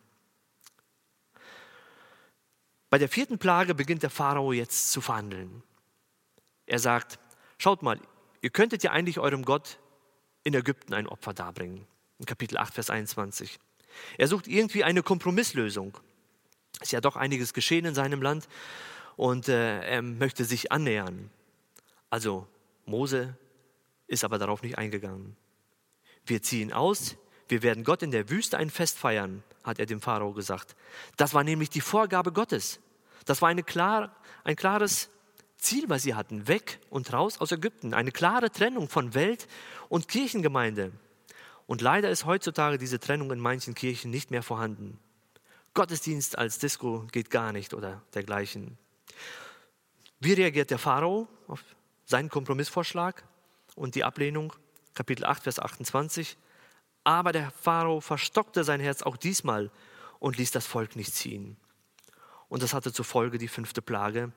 Bei 2.89 2.99
der 2.99 3.09
vierten 3.09 3.39
Plage 3.39 3.75
beginnt 3.75 4.05
der 4.05 4.11
Pharao 4.11 4.53
jetzt 4.53 4.93
zu 4.93 5.01
verhandeln. 5.01 5.65
Er 6.67 6.79
sagt, 6.79 7.19
schaut 7.59 7.83
mal, 7.83 8.01
ihr 8.43 8.51
könntet 8.51 8.85
ja 8.85 8.93
eigentlich 8.93 9.19
eurem 9.19 9.45
Gott 9.45 9.79
in 10.45 10.55
Ägypten 10.55 10.95
ein 10.95 11.09
Opfer 11.09 11.35
darbringen. 11.35 11.85
In 12.19 12.27
Kapitel 12.27 12.57
8, 12.59 12.75
Vers 12.75 12.91
21. 12.91 13.59
Er 14.19 14.29
sucht 14.29 14.47
irgendwie 14.47 14.85
eine 14.85 15.03
Kompromisslösung. 15.03 15.97
Ist 16.81 16.93
ja 16.93 17.01
doch 17.01 17.17
einiges 17.17 17.55
geschehen 17.55 17.85
in 17.85 17.95
seinem 17.95 18.23
Land 18.23 18.49
und 19.17 19.49
äh, 19.49 19.81
er 19.83 20.03
möchte 20.03 20.45
sich 20.45 20.73
annähern. 20.73 21.31
Also 22.11 22.47
Mose 22.85 23.37
ist 24.07 24.25
aber 24.25 24.39
darauf 24.39 24.63
nicht 24.63 24.79
eingegangen. 24.79 25.37
Wir 26.25 26.43
ziehen 26.43 26.73
aus, 26.73 27.17
wir 27.49 27.63
werden 27.63 27.85
Gott 27.85 28.03
in 28.03 28.11
der 28.11 28.29
Wüste 28.29 28.59
ein 28.59 28.71
Fest 28.71 28.99
feiern, 28.99 29.43
hat 29.65 29.79
er 29.79 29.87
dem 29.87 30.01
Pharao 30.01 30.33
gesagt. 30.33 30.77
Das 31.17 31.35
war 31.35 31.45
nämlich 31.45 31.71
die 31.71 31.81
Vorgabe 31.81 32.33
Gottes. 32.33 32.81
Das 33.25 33.43
war 33.43 33.55
klar, 33.63 34.15
ein 34.45 34.57
klares 34.57 35.11
Ziel, 35.59 35.89
was 35.89 36.03
sie 36.03 36.15
hatten. 36.15 36.49
Weg 36.49 36.79
und 36.91 37.13
raus 37.13 37.41
aus 37.41 37.53
Ägypten. 37.53 37.95
Eine 37.95 38.13
klare 38.13 38.51
Trennung 38.51 38.89
von 38.89 39.15
Welt 39.15 39.49
und 39.89 40.09
Kirchengemeinde. 40.09 40.93
Und 41.67 41.81
leider 41.81 42.11
ist 42.11 42.25
heutzutage 42.25 42.79
diese 42.79 43.01
Trennung 43.01 43.33
in 43.33 43.41
manchen 43.41 43.75
Kirchen 43.75 44.11
nicht 44.11 44.31
mehr 44.31 44.43
vorhanden. 44.43 44.99
Gottesdienst 45.75 46.39
als 46.39 46.59
Disco 46.59 47.07
geht 47.13 47.31
gar 47.31 47.53
nicht 47.53 47.75
oder 47.75 48.03
dergleichen. 48.15 48.79
Wie 50.21 50.33
reagiert 50.33 50.71
der 50.71 50.79
Pharao 50.79 51.29
auf 51.49 51.63
seinen 52.05 52.31
Kompromissvorschlag 52.31 53.25
und 53.75 53.95
die 53.95 54.05
Ablehnung? 54.05 54.53
Kapitel 54.95 55.27
8, 55.27 55.43
Vers 55.43 55.59
28. 55.59 56.39
Aber 57.05 57.33
der 57.33 57.51
Pharao 57.51 58.01
verstockte 58.01 58.65
sein 58.65 58.81
Herz 58.81 59.03
auch 59.03 59.17
diesmal 59.17 59.71
und 60.19 60.39
ließ 60.39 60.51
das 60.53 60.67
Volk 60.67 60.97
nicht 60.97 61.15
ziehen. 61.15 61.57
Und 62.49 62.63
das 62.63 62.73
hatte 62.73 62.93
zur 62.93 63.05
Folge 63.05 63.39
die 63.39 63.49
fünfte 63.49 63.83
Plage 63.83 64.33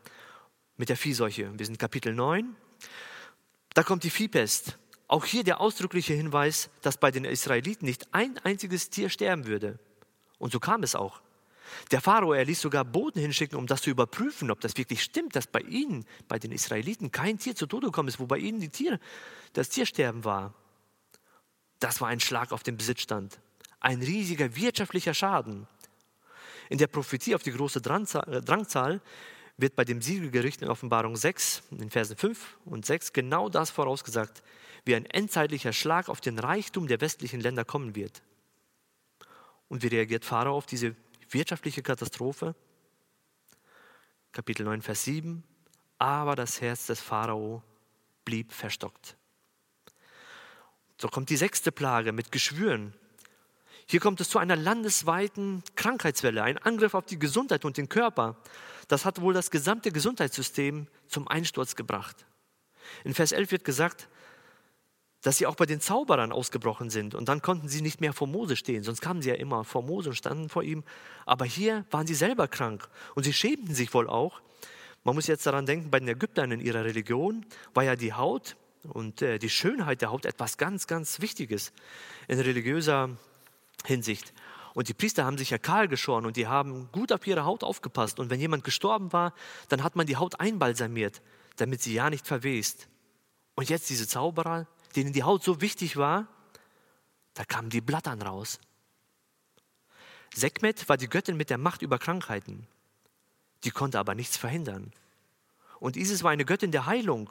mit 0.76 0.90
der 0.90 0.98
Viehseuche. 0.98 1.58
Wir 1.58 1.66
sind 1.66 1.80
Kapitel 1.80 2.14
9. 2.14 2.56
Da 3.74 3.84
kommt 3.84 4.04
die 4.04 4.10
Viehpest. 4.10 4.78
Auch 5.10 5.26
hier 5.26 5.44
der 5.44 5.60
ausdrückliche 5.60 6.14
Hinweis, 6.14 6.70
dass 6.84 6.98
bei 6.98 7.10
den 7.10 7.26
Israeliten 7.26 7.86
nicht 7.86 8.08
ein 8.14 8.38
einziges 8.44 8.92
Tier 8.92 9.10
sterben 9.10 9.48
würde. 9.48 9.80
Und 10.38 10.52
so 10.52 10.60
kam 10.60 10.84
es 10.84 10.94
auch. 10.94 11.20
Der 11.90 12.00
Pharao, 12.00 12.34
er 12.34 12.46
ließ 12.46 12.62
sogar 12.62 12.86
Boten 12.86 13.20
hinschicken, 13.20 13.58
um 13.58 13.66
das 13.66 13.82
zu 13.82 13.90
überprüfen, 13.90 14.52
ob 14.52 14.62
das 14.62 14.78
wirklich 14.78 15.02
stimmt, 15.02 15.36
dass 15.36 15.48
bei 15.48 15.62
ihnen, 15.62 16.06
bei 16.28 16.38
den 16.38 16.52
Israeliten, 16.52 17.12
kein 17.12 17.40
Tier 17.40 17.56
zu 17.56 17.66
Tode 17.66 17.88
gekommen 17.88 18.08
ist, 18.08 18.20
wo 18.20 18.28
bei 18.28 18.38
ihnen 18.38 18.60
die 18.60 18.70
Tiere, 18.70 19.00
das 19.54 19.70
Tiersterben 19.70 20.26
war. 20.26 20.54
Das 21.80 22.02
war 22.02 22.10
ein 22.10 22.20
Schlag 22.20 22.52
auf 22.52 22.62
den 22.62 22.78
Besitzstand, 22.78 23.40
ein 23.80 24.04
riesiger 24.04 24.56
wirtschaftlicher 24.56 25.16
Schaden. 25.16 25.68
In 26.70 26.78
der 26.78 26.88
Prophetie 26.88 27.34
auf 27.34 27.42
die 27.42 27.52
große 27.52 27.80
äh, 27.80 28.42
Drangzahl 28.42 29.02
wird 29.58 29.76
bei 29.76 29.86
dem 29.86 30.04
Siegelgericht 30.04 30.62
in 30.62 30.70
Offenbarung 30.70 31.16
6, 31.16 31.64
in 31.72 31.80
den 31.80 31.90
Versen 31.90 32.16
5 32.16 32.58
und 32.66 32.86
6, 32.86 33.12
genau 33.12 33.50
das 33.50 33.72
vorausgesagt, 33.72 34.44
wie 34.90 34.96
ein 34.96 35.06
endzeitlicher 35.06 35.72
Schlag 35.72 36.10
auf 36.10 36.20
den 36.20 36.40
Reichtum 36.40 36.88
der 36.88 37.00
westlichen 37.00 37.40
Länder 37.40 37.64
kommen 37.64 37.94
wird. 37.94 38.24
Und 39.68 39.84
wie 39.84 39.88
reagiert 39.88 40.26
Pharao 40.26 40.58
auf 40.58 40.66
diese 40.66 40.96
wirtschaftliche 41.30 41.84
Katastrophe? 41.84 42.56
Kapitel 44.32 44.64
9, 44.64 44.82
Vers 44.82 45.04
7. 45.04 45.44
Aber 46.00 46.36
das 46.36 46.60
Herz 46.60 46.88
des 46.88 47.02
Pharao 47.02 47.62
blieb 48.26 48.52
verstockt. 48.52 49.16
So 50.98 51.08
kommt 51.08 51.30
die 51.30 51.38
sechste 51.38 51.72
Plage 51.72 52.12
mit 52.12 52.32
Geschwüren. 52.32 52.96
Hier 53.86 54.00
kommt 54.00 54.20
es 54.22 54.30
zu 54.30 54.40
einer 54.40 54.56
landesweiten 54.56 55.64
Krankheitswelle, 55.76 56.42
ein 56.42 56.58
Angriff 56.58 56.96
auf 56.96 57.06
die 57.06 57.20
Gesundheit 57.20 57.64
und 57.64 57.78
den 57.78 57.90
Körper. 57.90 58.38
Das 58.88 59.06
hat 59.06 59.22
wohl 59.22 59.36
das 59.36 59.52
gesamte 59.52 59.92
Gesundheitssystem 59.92 60.88
zum 61.08 61.28
Einsturz 61.28 61.76
gebracht. 61.76 62.26
In 63.04 63.14
Vers 63.14 63.34
11 63.34 63.52
wird 63.52 63.66
gesagt, 63.66 64.10
dass 65.22 65.38
sie 65.38 65.46
auch 65.46 65.56
bei 65.56 65.66
den 65.66 65.82
Zauberern 65.82 66.32
ausgebrochen 66.32 66.90
sind. 66.90 67.14
Und 67.16 67.28
dann 67.30 67.42
konnten 67.42 67.68
sie 67.68 67.82
nicht 67.82 68.02
mehr 68.02 68.14
vor 68.14 68.28
Mose 68.28 68.56
stehen, 68.56 68.84
sonst 68.84 69.02
kamen 69.02 69.22
sie 69.22 69.30
ja 69.30 69.36
immer 69.36 69.64
vor 69.64 69.84
Mose 69.84 70.10
und 70.10 70.16
standen 70.16 70.50
vor 70.50 70.64
ihm. 70.64 70.84
Aber 71.26 71.46
hier 71.46 71.86
waren 71.92 72.08
sie 72.08 72.16
selber 72.16 72.48
krank 72.48 72.88
und 73.16 73.24
sie 73.24 73.34
schämten 73.34 73.76
sich 73.76 73.94
wohl 73.94 74.08
auch. 74.08 74.42
Man 75.04 75.16
muss 75.16 75.28
jetzt 75.28 75.46
daran 75.46 75.66
denken, 75.66 75.92
bei 75.92 76.00
den 76.00 76.10
Ägyptern 76.10 76.52
in 76.52 76.60
ihrer 76.60 76.84
Religion 76.84 77.46
war 77.74 77.84
ja 77.84 77.96
die 77.96 78.14
Haut 78.14 78.56
und 78.88 79.22
äh, 79.22 79.40
die 79.40 79.50
Schönheit 79.50 80.02
der 80.02 80.12
Haut 80.12 80.26
etwas 80.26 80.58
ganz, 80.58 80.88
ganz 80.88 81.22
Wichtiges 81.22 81.72
in 82.28 82.40
religiöser 82.40 83.10
Hinsicht. 83.86 84.34
Und 84.74 84.88
die 84.88 84.94
Priester 84.94 85.26
haben 85.26 85.38
sich 85.38 85.50
ja 85.50 85.58
kahl 85.58 85.88
geschoren 85.88 86.26
und 86.26 86.38
die 86.38 86.48
haben 86.48 86.90
gut 86.92 87.12
auf 87.12 87.26
ihre 87.28 87.44
Haut 87.44 87.64
aufgepasst. 87.64 88.20
Und 88.20 88.30
wenn 88.30 88.40
jemand 88.40 88.64
gestorben 88.64 89.12
war, 89.12 89.34
dann 89.68 89.84
hat 89.84 89.96
man 89.96 90.06
die 90.06 90.18
Haut 90.18 90.40
einbalsamiert, 90.40 91.22
damit 91.58 91.82
sie 91.82 91.94
ja 91.94 92.10
nicht 92.10 92.28
verwest. 92.28 92.88
Und 93.56 93.70
jetzt 93.70 93.90
diese 93.90 94.08
Zauberer, 94.08 94.68
denen 94.96 95.14
die 95.14 95.24
Haut 95.24 95.44
so 95.44 95.62
wichtig 95.62 95.98
war, 95.98 96.28
da 97.34 97.46
kamen 97.46 97.70
die 97.70 97.82
Blattern 97.82 98.22
raus. 98.22 98.60
Sekmet 100.34 100.88
war 100.90 100.98
die 100.98 101.10
Göttin 101.10 101.38
mit 101.38 101.50
der 101.50 101.58
Macht 101.58 101.82
über 101.82 101.98
Krankheiten. 101.98 102.68
Die 103.64 103.72
konnte 103.72 104.00
aber 104.00 104.16
nichts 104.16 104.38
verhindern. 104.38 104.94
Und 105.80 105.98
Isis 105.98 106.24
war 106.24 106.32
eine 106.32 106.46
Göttin 106.46 106.72
der 106.72 106.86
Heilung, 106.86 107.30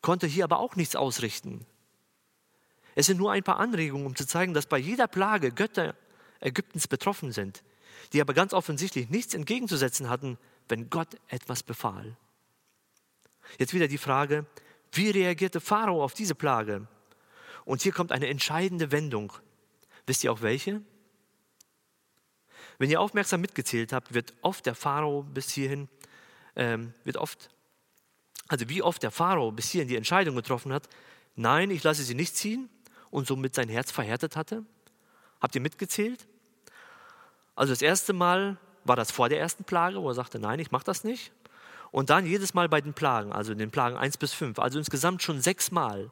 konnte 0.00 0.26
hier 0.26 0.44
aber 0.44 0.58
auch 0.58 0.76
nichts 0.76 0.96
ausrichten. 0.96 1.66
Es 2.94 3.06
sind 3.06 3.18
nur 3.18 3.32
ein 3.32 3.42
paar 3.42 3.58
Anregungen, 3.58 4.06
um 4.06 4.16
zu 4.16 4.26
zeigen, 4.26 4.54
dass 4.54 4.66
bei 4.66 4.78
jeder 4.78 5.06
Plage 5.06 5.52
Götter 5.52 5.94
Ägyptens 6.40 6.88
betroffen 6.88 7.32
sind, 7.32 7.62
die 8.12 8.20
aber 8.20 8.34
ganz 8.34 8.52
offensichtlich 8.52 9.08
nichts 9.10 9.34
entgegenzusetzen 9.34 10.08
hatten, 10.08 10.38
wenn 10.68 10.90
Gott 10.90 11.16
etwas 11.28 11.62
befahl. 11.62 12.16
Jetzt 13.58 13.74
wieder 13.74 13.88
die 13.88 13.98
Frage, 13.98 14.46
wie 14.92 15.10
reagierte 15.10 15.60
Pharao 15.60 16.02
auf 16.02 16.14
diese 16.14 16.34
Plage? 16.34 16.86
Und 17.64 17.82
hier 17.82 17.92
kommt 17.92 18.12
eine 18.12 18.28
entscheidende 18.28 18.90
Wendung. 18.92 19.32
Wisst 20.06 20.24
ihr 20.24 20.32
auch 20.32 20.42
welche? 20.42 20.80
Wenn 22.78 22.90
ihr 22.90 23.00
aufmerksam 23.00 23.40
mitgezählt 23.40 23.92
habt, 23.92 24.14
wird 24.14 24.34
oft 24.40 24.64
der 24.64 24.74
Pharao 24.74 25.22
bis 25.22 25.50
hierhin, 25.50 25.88
ähm, 26.56 26.94
wird 27.04 27.16
oft, 27.16 27.50
also 28.46 28.68
wie 28.68 28.82
oft 28.82 29.02
der 29.02 29.10
Pharao 29.10 29.50
bis 29.50 29.70
hierhin 29.70 29.88
die 29.88 29.96
Entscheidung 29.96 30.36
getroffen 30.36 30.72
hat, 30.72 30.88
nein, 31.34 31.70
ich 31.70 31.82
lasse 31.82 32.02
sie 32.02 32.14
nicht 32.14 32.36
ziehen 32.36 32.68
und 33.10 33.26
somit 33.26 33.54
sein 33.54 33.68
Herz 33.68 33.90
verhärtet 33.90 34.36
hatte. 34.36 34.64
Habt 35.40 35.54
ihr 35.54 35.60
mitgezählt? 35.60 36.26
Also 37.54 37.72
das 37.72 37.82
erste 37.82 38.12
Mal 38.12 38.56
war 38.84 38.96
das 38.96 39.10
vor 39.10 39.28
der 39.28 39.40
ersten 39.40 39.64
Plage, 39.64 40.00
wo 40.00 40.08
er 40.08 40.14
sagte, 40.14 40.38
nein, 40.38 40.60
ich 40.60 40.70
mache 40.70 40.84
das 40.84 41.04
nicht. 41.04 41.32
Und 41.90 42.10
dann 42.10 42.26
jedes 42.26 42.54
Mal 42.54 42.68
bei 42.68 42.80
den 42.80 42.94
Plagen, 42.94 43.32
also 43.32 43.52
in 43.52 43.58
den 43.58 43.70
Plagen 43.70 43.96
1 43.96 44.18
bis 44.18 44.34
5, 44.34 44.58
also 44.58 44.78
insgesamt 44.78 45.22
schon 45.22 45.40
sechs 45.40 45.70
Mal. 45.70 46.10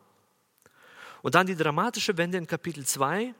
Und 1.22 1.34
dann 1.34 1.46
die 1.46 1.56
dramatische 1.56 2.16
Wende 2.16 2.38
in 2.38 2.46
Kapitel 2.46 2.86
2, 2.86 3.34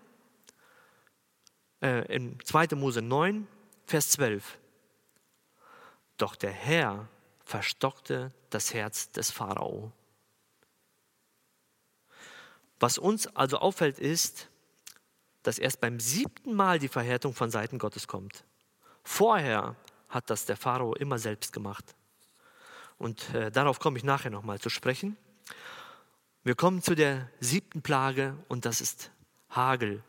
äh, 1.83 2.15
in 2.15 2.39
2. 2.45 2.75
Mose 2.75 3.03
9, 3.03 3.47
Vers 3.87 4.11
12. 4.11 4.59
Doch 6.17 6.35
der 6.35 6.51
Herr 6.51 7.09
verstockte 7.45 8.33
das 8.51 8.75
Herz 8.75 9.11
des 9.13 9.31
Pharao. 9.31 9.93
Was 12.81 12.99
uns 12.99 13.27
also 13.29 13.59
auffällt, 13.59 13.99
ist, 13.99 14.49
dass 15.43 15.59
erst 15.59 15.81
beim 15.81 16.01
siebten 16.01 16.55
Mal 16.55 16.79
die 16.79 16.89
Verhärtung 16.89 17.35
von 17.35 17.51
Seiten 17.51 17.79
Gottes 17.79 18.09
kommt. 18.09 18.45
Vorher 19.05 19.77
hat 20.09 20.29
das 20.29 20.45
der 20.45 20.57
Pharao 20.57 20.95
immer 20.95 21.19
selbst 21.19 21.53
gemacht. 21.53 21.95
Und 22.99 23.35
äh, 23.35 23.51
darauf 23.51 23.79
komme 23.79 23.99
ich 23.99 24.05
nachher 24.05 24.31
nochmal 24.31 24.59
zu 24.59 24.71
sprechen. 24.71 25.17
Wir 26.43 26.55
kommen 26.55 26.83
zu 26.83 26.95
der 26.95 27.29
siebten 27.41 27.83
Plage 27.83 28.37
und 28.49 28.65
das 28.65 28.81
ist 28.81 29.11
Hagel. 29.51 30.03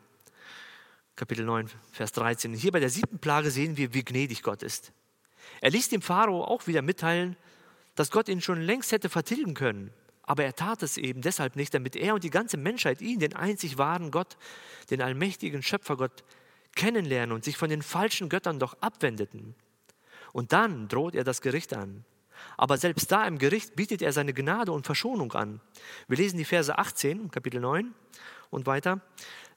Kapitel 1.16 1.44
9, 1.44 1.68
Vers 1.90 2.12
13. 2.12 2.54
Hier 2.54 2.70
bei 2.70 2.80
der 2.80 2.90
siebten 2.90 3.18
Plage 3.18 3.50
sehen 3.50 3.76
wir, 3.76 3.92
wie 3.92 4.04
gnädig 4.04 4.42
Gott 4.42 4.62
ist. 4.62 4.92
Er 5.60 5.70
ließ 5.70 5.88
dem 5.88 6.02
Pharao 6.02 6.44
auch 6.44 6.66
wieder 6.66 6.82
mitteilen, 6.82 7.36
dass 7.96 8.12
Gott 8.12 8.28
ihn 8.28 8.40
schon 8.40 8.60
längst 8.60 8.92
hätte 8.92 9.08
vertilgen 9.08 9.54
können. 9.54 9.92
Aber 10.22 10.44
er 10.44 10.54
tat 10.54 10.82
es 10.82 10.96
eben 10.96 11.22
deshalb 11.22 11.56
nicht, 11.56 11.74
damit 11.74 11.96
er 11.96 12.14
und 12.14 12.22
die 12.22 12.30
ganze 12.30 12.56
Menschheit 12.56 13.00
ihn, 13.00 13.18
den 13.18 13.34
einzig 13.34 13.78
wahren 13.78 14.10
Gott, 14.10 14.36
den 14.90 15.02
allmächtigen 15.02 15.62
Schöpfergott, 15.62 16.22
kennenlernen 16.76 17.34
und 17.34 17.44
sich 17.44 17.56
von 17.56 17.70
den 17.70 17.82
falschen 17.82 18.28
Göttern 18.28 18.60
doch 18.60 18.76
abwendeten. 18.80 19.56
Und 20.32 20.52
dann 20.52 20.86
droht 20.86 21.16
er 21.16 21.24
das 21.24 21.40
Gericht 21.40 21.74
an. 21.74 22.04
Aber 22.56 22.76
selbst 22.76 23.10
da 23.12 23.26
im 23.26 23.38
Gericht 23.38 23.76
bietet 23.76 24.02
er 24.02 24.12
seine 24.12 24.34
Gnade 24.34 24.72
und 24.72 24.86
Verschonung 24.86 25.32
an. 25.32 25.60
Wir 26.08 26.16
lesen 26.16 26.38
die 26.38 26.44
Verse 26.44 26.76
18, 26.76 27.30
Kapitel 27.30 27.60
9 27.60 27.94
und 28.50 28.66
weiter. 28.66 29.00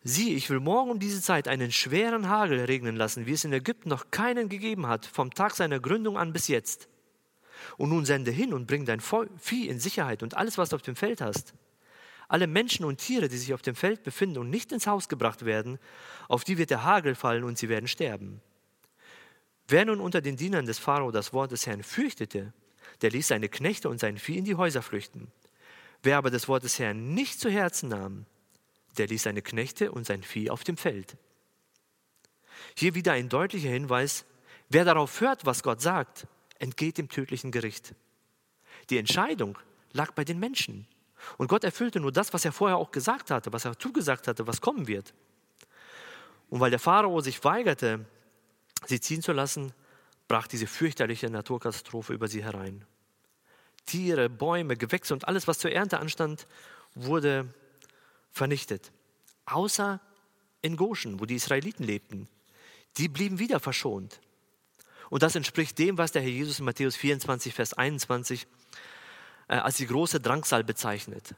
Sieh, 0.03 0.33
ich 0.35 0.49
will 0.49 0.59
morgen 0.59 0.89
um 0.89 0.99
diese 0.99 1.21
Zeit 1.21 1.47
einen 1.47 1.71
schweren 1.71 2.27
Hagel 2.27 2.59
regnen 2.61 2.95
lassen, 2.95 3.27
wie 3.27 3.33
es 3.33 3.43
in 3.43 3.53
Ägypten 3.53 3.89
noch 3.89 4.09
keinen 4.09 4.49
gegeben 4.49 4.87
hat, 4.87 5.05
vom 5.05 5.31
Tag 5.31 5.55
seiner 5.55 5.79
Gründung 5.79 6.17
an 6.17 6.33
bis 6.33 6.47
jetzt. 6.47 6.89
Und 7.77 7.89
nun 7.89 8.05
sende 8.05 8.31
hin 8.31 8.53
und 8.53 8.65
bring 8.65 8.85
dein 8.85 8.99
Vieh 8.99 9.67
in 9.67 9.79
Sicherheit 9.79 10.23
und 10.23 10.35
alles, 10.35 10.57
was 10.57 10.69
du 10.69 10.75
auf 10.75 10.81
dem 10.81 10.95
Feld 10.95 11.21
hast. 11.21 11.53
Alle 12.27 12.47
Menschen 12.47 12.85
und 12.85 12.97
Tiere, 12.97 13.27
die 13.27 13.37
sich 13.37 13.53
auf 13.53 13.61
dem 13.61 13.75
Feld 13.75 14.03
befinden 14.03 14.39
und 14.39 14.49
nicht 14.49 14.71
ins 14.71 14.87
Haus 14.87 15.09
gebracht 15.09 15.45
werden, 15.45 15.77
auf 16.27 16.43
die 16.43 16.57
wird 16.57 16.69
der 16.69 16.83
Hagel 16.83 17.13
fallen 17.13 17.43
und 17.43 17.57
sie 17.57 17.69
werden 17.69 17.87
sterben. 17.87 18.41
Wer 19.67 19.85
nun 19.85 19.99
unter 19.99 20.21
den 20.21 20.37
Dienern 20.37 20.65
des 20.65 20.79
Pharao 20.79 21.11
das 21.11 21.33
Wort 21.33 21.51
des 21.51 21.67
Herrn 21.67 21.83
fürchtete 21.83 22.53
der 23.01 23.11
ließ 23.11 23.27
seine 23.27 23.49
Knechte 23.49 23.89
und 23.89 23.99
sein 23.99 24.17
Vieh 24.17 24.37
in 24.37 24.45
die 24.45 24.55
Häuser 24.55 24.81
flüchten. 24.81 25.31
Wer 26.03 26.17
aber 26.17 26.31
das 26.31 26.47
Wort 26.47 26.63
des 26.63 26.79
Herrn 26.79 27.13
nicht 27.13 27.39
zu 27.39 27.49
Herzen 27.49 27.89
nahm, 27.89 28.25
der 28.97 29.07
ließ 29.07 29.23
seine 29.23 29.41
Knechte 29.41 29.91
und 29.91 30.05
sein 30.05 30.23
Vieh 30.23 30.49
auf 30.49 30.63
dem 30.63 30.77
Feld. 30.77 31.17
Hier 32.75 32.95
wieder 32.95 33.13
ein 33.13 33.29
deutlicher 33.29 33.69
Hinweis, 33.69 34.25
wer 34.69 34.85
darauf 34.85 35.21
hört, 35.21 35.45
was 35.45 35.63
Gott 35.63 35.81
sagt, 35.81 36.27
entgeht 36.59 36.97
dem 36.97 37.09
tödlichen 37.09 37.51
Gericht. 37.51 37.95
Die 38.89 38.97
Entscheidung 38.97 39.57
lag 39.93 40.11
bei 40.11 40.23
den 40.23 40.39
Menschen. 40.39 40.87
Und 41.37 41.47
Gott 41.47 41.63
erfüllte 41.63 41.99
nur 41.99 42.11
das, 42.11 42.33
was 42.33 42.45
er 42.45 42.51
vorher 42.51 42.77
auch 42.77 42.91
gesagt 42.91 43.31
hatte, 43.31 43.53
was 43.53 43.65
er 43.65 43.77
zugesagt 43.77 44.27
hatte, 44.27 44.47
was 44.47 44.61
kommen 44.61 44.87
wird. 44.87 45.13
Und 46.49 46.59
weil 46.59 46.71
der 46.71 46.79
Pharao 46.79 47.21
sich 47.21 47.43
weigerte, 47.43 48.05
sie 48.85 48.99
ziehen 48.99 49.21
zu 49.21 49.31
lassen, 49.31 49.71
brach 50.27 50.47
diese 50.47 50.67
fürchterliche 50.67 51.29
Naturkatastrophe 51.29 52.13
über 52.13 52.27
sie 52.27 52.43
herein. 52.43 52.85
Tiere, 53.85 54.29
Bäume, 54.29 54.77
Gewächse 54.77 55.13
und 55.13 55.27
alles, 55.27 55.47
was 55.47 55.59
zur 55.59 55.71
Ernte 55.71 55.99
anstand, 55.99 56.47
wurde 56.95 57.53
vernichtet. 58.31 58.91
Außer 59.45 59.99
in 60.61 60.77
Goshen, 60.77 61.19
wo 61.19 61.25
die 61.25 61.35
Israeliten 61.35 61.83
lebten. 61.83 62.27
die 62.97 63.07
blieben 63.07 63.39
wieder 63.39 63.61
verschont. 63.61 64.19
Und 65.09 65.23
das 65.23 65.35
entspricht 65.35 65.79
dem, 65.79 65.97
was 65.97 66.11
der 66.11 66.21
Herr 66.21 66.29
Jesus 66.29 66.59
in 66.59 66.65
Matthäus 66.65 66.95
24, 66.97 67.53
Vers 67.53 67.73
21 67.73 68.47
äh, 69.47 69.55
als 69.55 69.77
die 69.77 69.87
große 69.87 70.19
Drangsal 70.19 70.63
bezeichnet. 70.63 71.35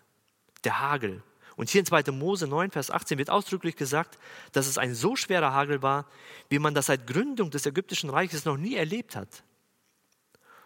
Der 0.64 0.80
Hagel. 0.80 1.22
Und 1.56 1.70
hier 1.70 1.80
in 1.80 1.86
2. 1.86 2.12
Mose 2.12 2.48
9, 2.48 2.72
Vers 2.72 2.90
18 2.90 3.18
wird 3.18 3.30
ausdrücklich 3.30 3.76
gesagt, 3.76 4.18
dass 4.52 4.68
es 4.68 4.78
ein 4.78 4.96
so 4.96 5.16
schwerer 5.16 5.54
Hagel 5.54 5.82
war, 5.82 6.08
wie 6.50 6.60
man 6.60 6.74
das 6.74 6.88
seit 6.88 7.06
Gründung 7.06 7.52
des 7.52 7.66
ägyptischen 7.66 8.10
Reiches 8.10 8.46
noch 8.46 8.58
nie 8.58 8.76
erlebt 8.76 9.16
hat. 9.16 9.44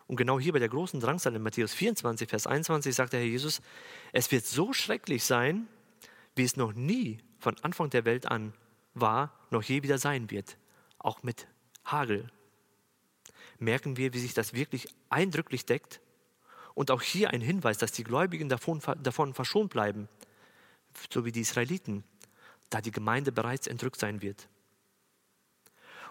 Und 0.08 0.16
genau 0.16 0.40
hier 0.40 0.54
bei 0.54 0.60
der 0.60 0.70
großen 0.70 1.00
Drangsal 1.00 1.36
in 1.36 1.44
Matthäus 1.44 1.74
24, 1.74 2.30
Vers 2.30 2.48
21 2.48 2.96
sagt 2.96 3.14
der 3.14 3.20
Herr 3.20 3.28
Jesus, 3.28 3.62
es 4.14 4.32
wird 4.32 4.46
so 4.46 4.72
schrecklich 4.72 5.26
sein, 5.26 5.68
wie 6.36 6.44
es 6.44 6.56
noch 6.56 6.74
nie 6.74 7.20
von 7.40 7.56
Anfang 7.62 7.90
der 7.90 8.06
Welt 8.06 8.26
an 8.26 8.54
war, 8.94 9.34
noch 9.52 9.64
je 9.64 9.84
wieder 9.84 9.98
sein 9.98 10.32
wird, 10.32 10.58
auch 10.98 11.24
mit 11.24 11.48
Hagel. 11.84 12.32
Merken 13.60 13.98
wir, 13.98 14.14
wie 14.14 14.20
sich 14.20 14.34
das 14.34 14.54
wirklich 14.54 14.88
eindrücklich 15.10 15.66
deckt? 15.66 16.00
Und 16.74 16.92
auch 16.92 17.02
hier 17.02 17.32
ein 17.32 17.42
Hinweis, 17.42 17.78
dass 17.78 17.92
die 17.92 18.04
Gläubigen 18.04 18.50
davon, 18.50 18.82
davon 19.02 19.34
verschont 19.34 19.72
bleiben, 19.72 20.08
so 21.12 21.26
wie 21.26 21.32
die 21.32 21.42
Israeliten, 21.42 22.04
da 22.70 22.82
die 22.82 22.92
Gemeinde 22.92 23.32
bereits 23.32 23.68
entrückt 23.68 24.00
sein 24.00 24.22
wird. 24.22 24.48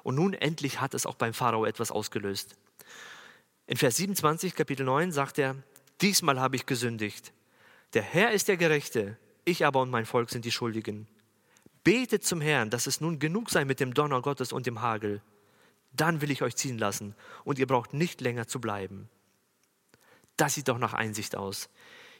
Und 0.03 0.17
nun 0.17 0.35
endlich 0.35 0.81
hat 0.81 0.95
es 0.95 1.07
auch 1.07 1.15
beim 1.15 1.35
Pharao 1.35 1.65
etwas 1.65 1.91
ausgelöst. 1.91 2.57
In 3.69 3.77
Vers 3.77 3.97
27, 3.97 4.55
Kapitel 4.55 4.87
9 4.87 5.11
sagt 5.11 5.39
er, 5.39 5.57
diesmal 6.01 6.39
habe 6.39 6.55
ich 6.55 6.67
gesündigt. 6.67 7.33
Der 7.95 8.03
Herr 8.03 8.31
ist 8.31 8.47
der 8.47 8.57
Gerechte, 8.57 9.19
ich 9.45 9.67
aber 9.67 9.81
und 9.81 9.91
mein 9.91 10.07
Volk 10.07 10.31
sind 10.31 10.45
die 10.45 10.53
Schuldigen. 10.53 11.09
Betet 11.83 12.25
zum 12.25 12.41
Herrn, 12.41 12.71
dass 12.71 12.87
es 12.87 13.01
nun 13.01 13.19
genug 13.19 13.51
sei 13.51 13.65
mit 13.65 13.81
dem 13.81 13.93
Donner 13.93 14.23
Gottes 14.23 14.53
und 14.53 14.67
dem 14.67 14.83
Hagel. 14.83 15.21
Dann 15.93 16.21
will 16.21 16.31
ich 16.31 16.43
euch 16.43 16.55
ziehen 16.55 16.79
lassen 16.79 17.17
und 17.45 17.59
ihr 17.59 17.67
braucht 17.67 17.93
nicht 17.93 18.21
länger 18.21 18.47
zu 18.47 18.61
bleiben. 18.61 19.09
Das 20.37 20.55
sieht 20.55 20.69
doch 20.69 20.79
nach 20.79 20.95
Einsicht 20.95 21.35
aus. 21.35 21.69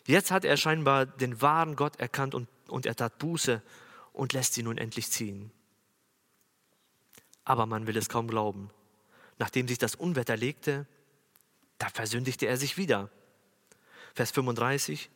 Jetzt 0.07 0.31
hat 0.33 0.45
er 0.45 0.57
scheinbar 0.57 1.07
den 1.07 1.43
wahren 1.43 1.77
Gott 1.77 1.97
erkannt 1.97 2.35
und, 2.35 2.49
und 2.69 2.87
er 2.87 2.97
tat 2.97 3.19
Buße 3.19 3.63
und 4.13 4.33
lässt 4.33 4.55
sie 4.55 4.63
nun 4.65 4.79
endlich 4.79 5.11
ziehen. 5.11 5.53
Aber 7.45 7.67
man 7.67 7.87
will 7.87 7.97
es 7.97 8.09
kaum 8.09 8.27
glauben. 8.27 8.71
Nachdem 9.39 9.69
sich 9.69 9.79
das 9.79 9.95
Unwetter 9.95 10.37
legte, 10.37 10.87
da 11.79 11.89
versündigte 11.89 12.47
er 12.47 12.57
sich 12.57 12.77
wieder. 12.77 13.11
Vers 14.15 14.31
35, 14.31 15.11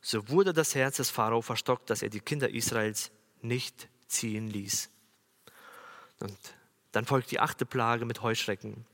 so 0.00 0.28
wurde 0.28 0.52
das 0.52 0.74
Herz 0.74 0.98
des 0.98 1.10
Pharao 1.10 1.42
verstockt, 1.42 1.90
dass 1.90 2.02
er 2.02 2.10
die 2.10 2.20
Kinder 2.20 2.50
Israels 2.50 3.10
nicht 3.42 3.88
ziehen 4.06 4.48
ließ. 4.48 4.90
Und 6.20 6.38
dann 6.92 7.04
folgt 7.04 7.30
die 7.30 7.40
achte 7.40 7.66
Plage 7.66 8.04
mit 8.04 8.22
Heuschrecken. 8.22 8.86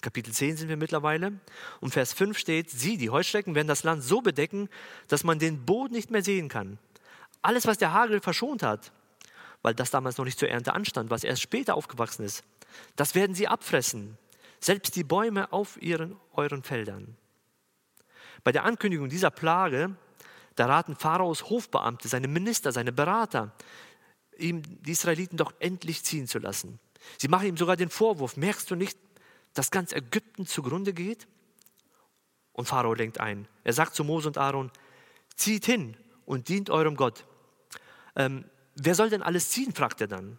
Kapitel 0.00 0.32
10 0.32 0.56
sind 0.56 0.68
wir 0.68 0.76
mittlerweile. 0.76 1.32
Und 1.80 1.90
Vers 1.90 2.12
5 2.12 2.38
steht, 2.38 2.70
sie, 2.70 2.96
die 2.96 3.10
Heuschrecken, 3.10 3.54
werden 3.54 3.66
das 3.66 3.82
Land 3.82 4.02
so 4.04 4.20
bedecken, 4.20 4.68
dass 5.08 5.24
man 5.24 5.38
den 5.38 5.64
Boden 5.66 5.94
nicht 5.94 6.10
mehr 6.10 6.22
sehen 6.22 6.48
kann. 6.48 6.78
Alles, 7.42 7.66
was 7.66 7.78
der 7.78 7.92
Hagel 7.92 8.20
verschont 8.20 8.62
hat, 8.62 8.92
weil 9.62 9.74
das 9.74 9.90
damals 9.90 10.16
noch 10.16 10.24
nicht 10.24 10.38
zur 10.38 10.48
Ernte 10.48 10.72
anstand, 10.72 11.10
was 11.10 11.24
erst 11.24 11.42
später 11.42 11.74
aufgewachsen 11.74 12.24
ist, 12.24 12.44
das 12.96 13.14
werden 13.14 13.34
sie 13.34 13.48
abfressen 13.48 14.16
selbst 14.60 14.96
die 14.96 15.04
Bäume 15.04 15.52
auf 15.52 15.80
ihren, 15.80 16.16
euren 16.32 16.62
Feldern. 16.62 17.16
Bei 18.44 18.52
der 18.52 18.64
Ankündigung 18.64 19.08
dieser 19.08 19.30
Plage, 19.30 19.96
da 20.54 20.66
raten 20.66 20.96
Pharaos 20.96 21.50
Hofbeamte, 21.50 22.08
seine 22.08 22.28
Minister, 22.28 22.72
seine 22.72 22.92
Berater, 22.92 23.52
ihm 24.36 24.62
die 24.82 24.92
Israeliten 24.92 25.36
doch 25.36 25.52
endlich 25.58 26.04
ziehen 26.04 26.26
zu 26.26 26.38
lassen. 26.38 26.78
Sie 27.16 27.28
machen 27.28 27.46
ihm 27.46 27.56
sogar 27.56 27.76
den 27.76 27.90
Vorwurf, 27.90 28.36
merkst 28.36 28.70
du 28.70 28.74
nicht, 28.74 28.98
dass 29.54 29.70
ganz 29.70 29.92
Ägypten 29.92 30.46
zugrunde 30.46 30.92
geht? 30.92 31.26
Und 32.52 32.66
Pharao 32.66 32.94
lenkt 32.94 33.20
ein. 33.20 33.46
Er 33.64 33.72
sagt 33.72 33.94
zu 33.94 34.02
Mose 34.04 34.28
und 34.28 34.38
Aaron, 34.38 34.70
zieht 35.36 35.64
hin 35.64 35.96
und 36.26 36.48
dient 36.48 36.70
eurem 36.70 36.96
Gott. 36.96 37.24
Ähm, 38.16 38.44
wer 38.74 38.94
soll 38.94 39.10
denn 39.10 39.22
alles 39.22 39.50
ziehen, 39.50 39.72
fragt 39.72 40.00
er 40.00 40.08
dann. 40.08 40.38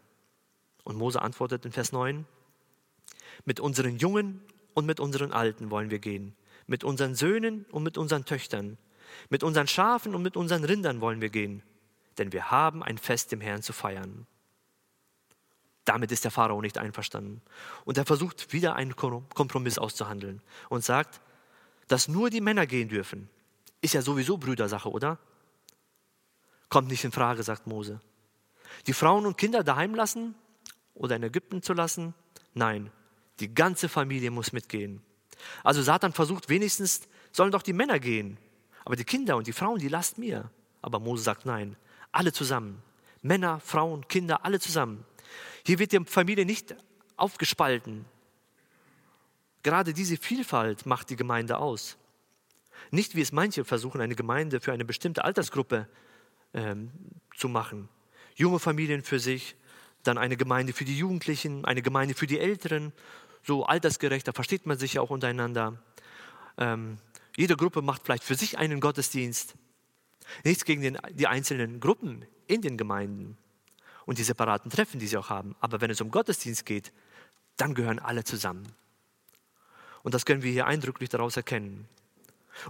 Und 0.84 0.98
Mose 0.98 1.22
antwortet 1.22 1.66
in 1.66 1.72
Vers 1.72 1.92
9, 1.92 2.26
mit 3.46 3.60
unseren 3.60 3.98
Jungen 3.98 4.42
und 4.74 4.86
mit 4.86 5.00
unseren 5.00 5.32
Alten 5.32 5.72
wollen 5.72 5.92
wir 5.92 6.00
gehen. 6.00 6.36
Mit 6.68 6.84
unseren 6.84 7.16
Söhnen 7.16 7.66
und 7.72 7.84
mit 7.84 7.98
unseren 7.98 8.26
Töchtern. 8.26 8.78
Mit 9.30 9.44
unseren 9.44 9.68
Schafen 9.68 10.16
und 10.16 10.22
mit 10.22 10.38
unseren 10.38 10.64
Rindern 10.64 11.02
wollen 11.02 11.22
wir 11.22 11.30
gehen. 11.30 11.64
Denn 12.18 12.32
wir 12.32 12.52
haben 12.52 12.84
ein 12.84 12.98
Fest 12.98 13.32
dem 13.32 13.42
Herrn 13.42 13.62
zu 13.62 13.74
feiern. 13.74 14.28
Damit 15.86 16.12
ist 16.12 16.24
der 16.24 16.32
Pharao 16.32 16.62
nicht 16.62 16.78
einverstanden. 16.78 17.42
Und 17.86 17.98
er 17.98 18.06
versucht 18.06 18.54
wieder 18.54 18.76
einen 18.76 18.96
Kompromiss 18.96 19.80
auszuhandeln 19.80 20.42
und 20.70 20.84
sagt, 20.84 21.22
dass 21.88 22.08
nur 22.08 22.30
die 22.30 22.42
Männer 22.42 22.68
gehen 22.68 22.90
dürfen. 22.90 23.30
Ist 23.82 23.96
ja 23.96 24.02
sowieso 24.02 24.38
Brüdersache, 24.38 24.90
oder? 24.90 25.18
Kommt 26.70 26.90
nicht 26.90 27.04
in 27.04 27.12
Frage, 27.12 27.42
sagt 27.42 27.66
Mose. 27.66 28.00
Die 28.86 28.94
Frauen 28.94 29.26
und 29.26 29.38
Kinder 29.38 29.64
daheim 29.64 29.96
lassen 29.96 30.36
oder 30.94 31.16
in 31.16 31.24
Ägypten 31.24 31.64
zu 31.64 31.74
lassen? 31.74 32.14
Nein, 32.54 32.92
die 33.40 33.54
ganze 33.54 33.90
Familie 33.90 34.32
muss 34.32 34.52
mitgehen. 34.52 35.02
Also 35.64 35.82
Satan 35.82 36.14
versucht 36.14 36.50
wenigstens, 36.50 37.02
sollen 37.32 37.52
doch 37.52 37.62
die 37.62 37.74
Männer 37.74 38.00
gehen. 38.00 38.38
Aber 38.86 38.96
die 38.96 39.04
Kinder 39.04 39.38
und 39.38 39.48
die 39.48 39.54
Frauen, 39.54 39.80
die 39.80 39.88
lasst 39.88 40.18
mir. 40.18 40.50
Aber 40.82 41.00
Mose 41.00 41.24
sagt 41.24 41.46
nein. 41.46 41.76
Alle 42.12 42.34
zusammen. 42.34 42.82
Männer, 43.22 43.60
Frauen, 43.60 44.08
Kinder, 44.08 44.46
alle 44.46 44.60
zusammen. 44.60 45.06
Hier 45.66 45.80
wird 45.80 45.92
die 45.92 46.04
Familie 46.06 46.46
nicht 46.46 46.76
aufgespalten. 47.18 48.06
Gerade 49.62 49.94
diese 49.94 50.18
Vielfalt 50.18 50.86
macht 50.86 51.10
die 51.10 51.16
Gemeinde 51.16 51.58
aus. 51.58 51.98
Nicht 52.92 53.16
wie 53.16 53.22
es 53.22 53.32
manche 53.32 53.66
versuchen, 53.66 54.02
eine 54.02 54.16
Gemeinde 54.16 54.62
für 54.62 54.72
eine 54.72 54.86
bestimmte 54.86 55.24
Altersgruppe 55.26 55.88
ähm, 56.54 56.92
zu 57.36 57.50
machen. 57.50 57.90
Junge 58.36 58.60
Familien 58.60 59.04
für 59.04 59.20
sich, 59.20 59.56
dann 60.04 60.18
eine 60.18 60.38
Gemeinde 60.38 60.72
für 60.72 60.86
die 60.86 60.98
Jugendlichen, 60.98 61.66
eine 61.66 61.82
Gemeinde 61.82 62.16
für 62.16 62.26
die 62.26 62.40
Älteren 62.40 62.94
so 63.44 63.66
altersgerechter 63.66 64.34
versteht 64.34 64.66
man 64.66 64.78
sich 64.78 64.94
ja 64.94 65.02
auch 65.02 65.10
untereinander. 65.10 65.82
Ähm, 66.58 66.98
jede 67.36 67.56
Gruppe 67.56 67.82
macht 67.82 68.04
vielleicht 68.04 68.24
für 68.24 68.36
sich 68.36 68.58
einen 68.58 68.80
Gottesdienst. 68.80 69.56
Nichts 70.44 70.66
gegen 70.66 70.82
den, 70.82 70.98
die 71.12 71.28
einzelnen 71.28 71.80
Gruppen 71.80 72.26
in 72.48 72.62
den 72.62 72.78
Gemeinden 72.78 73.38
und 74.06 74.18
die 74.18 74.24
separaten 74.24 74.70
Treffen, 74.70 75.00
die 75.00 75.08
sie 75.08 75.18
auch 75.18 75.30
haben. 75.30 75.56
Aber 75.60 75.82
wenn 75.82 75.92
es 75.92 76.02
um 76.02 76.12
Gottesdienst 76.12 76.66
geht, 76.66 76.92
dann 77.58 77.74
gehören 77.74 78.00
alle 78.00 78.24
zusammen. 78.24 78.68
Und 80.04 80.14
das 80.14 80.26
können 80.26 80.44
wir 80.44 80.52
hier 80.52 80.68
eindrücklich 80.68 81.10
daraus 81.10 81.38
erkennen. 81.38 81.88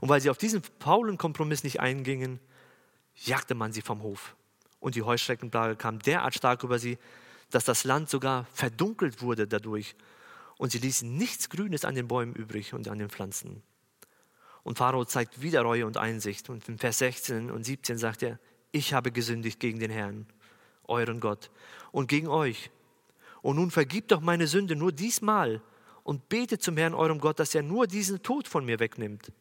Und 0.01 0.09
weil 0.09 0.21
sie 0.21 0.29
auf 0.29 0.37
diesen 0.37 0.61
faulen 0.79 1.17
Kompromiss 1.17 1.63
nicht 1.63 1.79
eingingen, 1.79 2.39
jagte 3.15 3.55
man 3.55 3.73
sie 3.73 3.81
vom 3.81 4.01
Hof. 4.01 4.35
Und 4.79 4.95
die 4.95 5.03
Heuschreckenplage 5.03 5.75
kam 5.75 5.99
derart 5.99 6.35
stark 6.35 6.63
über 6.63 6.79
sie, 6.79 6.97
dass 7.49 7.65
das 7.65 7.83
Land 7.83 8.09
sogar 8.09 8.45
verdunkelt 8.53 9.21
wurde 9.21 9.47
dadurch 9.47 9.95
und 10.59 10.73
sie 10.73 10.77
ließen 10.77 11.15
nichts 11.15 11.49
Grünes 11.49 11.85
an 11.85 11.95
den 11.95 12.09
Bäumen 12.09 12.35
übrig 12.35 12.73
und 12.73 12.89
an 12.89 12.99
den 12.99 13.09
Pflanzen. 13.09 13.63
Und 14.61 14.77
Pharao 14.77 15.05
zeigt 15.05 15.41
wieder 15.41 15.61
Reue 15.61 15.85
und 15.85 15.95
Einsicht. 15.95 16.49
Und 16.49 16.67
in 16.67 16.77
Vers 16.77 16.97
16 16.97 17.49
und 17.49 17.63
17 17.63 17.97
sagt 17.97 18.23
er, 18.23 18.39
ich 18.73 18.93
habe 18.93 19.13
gesündigt 19.13 19.61
gegen 19.61 19.79
den 19.79 19.89
Herrn, 19.89 20.27
euren 20.83 21.21
Gott, 21.21 21.49
und 21.93 22.09
gegen 22.09 22.27
euch. 22.27 22.71
Und 23.41 23.55
nun 23.55 23.71
vergib 23.71 24.09
doch 24.09 24.19
meine 24.19 24.47
Sünde 24.47 24.75
nur 24.75 24.91
diesmal 24.91 25.61
und 26.03 26.27
bete 26.27 26.59
zum 26.59 26.75
Herrn, 26.75 26.93
eurem 26.93 27.21
Gott, 27.21 27.39
dass 27.39 27.55
er 27.55 27.63
nur 27.63 27.87
diesen 27.87 28.21
Tod 28.21 28.45
von 28.49 28.65
mir 28.65 28.79
wegnimmt. 28.79 29.31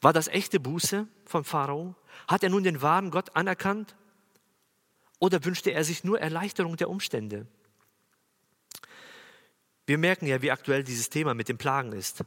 War 0.00 0.14
das 0.14 0.28
echte 0.28 0.60
Buße 0.60 1.06
von 1.26 1.44
Pharao? 1.44 1.94
Hat 2.26 2.42
er 2.42 2.48
nun 2.48 2.64
den 2.64 2.80
wahren 2.80 3.10
Gott 3.10 3.36
anerkannt? 3.36 3.96
Oder 5.18 5.44
wünschte 5.44 5.72
er 5.72 5.84
sich 5.84 6.04
nur 6.04 6.18
Erleichterung 6.18 6.78
der 6.78 6.88
Umstände? 6.88 7.46
Wir 9.88 9.96
merken 9.96 10.26
ja, 10.26 10.42
wie 10.42 10.50
aktuell 10.50 10.84
dieses 10.84 11.08
Thema 11.08 11.32
mit 11.32 11.48
den 11.48 11.56
Plagen 11.56 11.92
ist. 11.92 12.22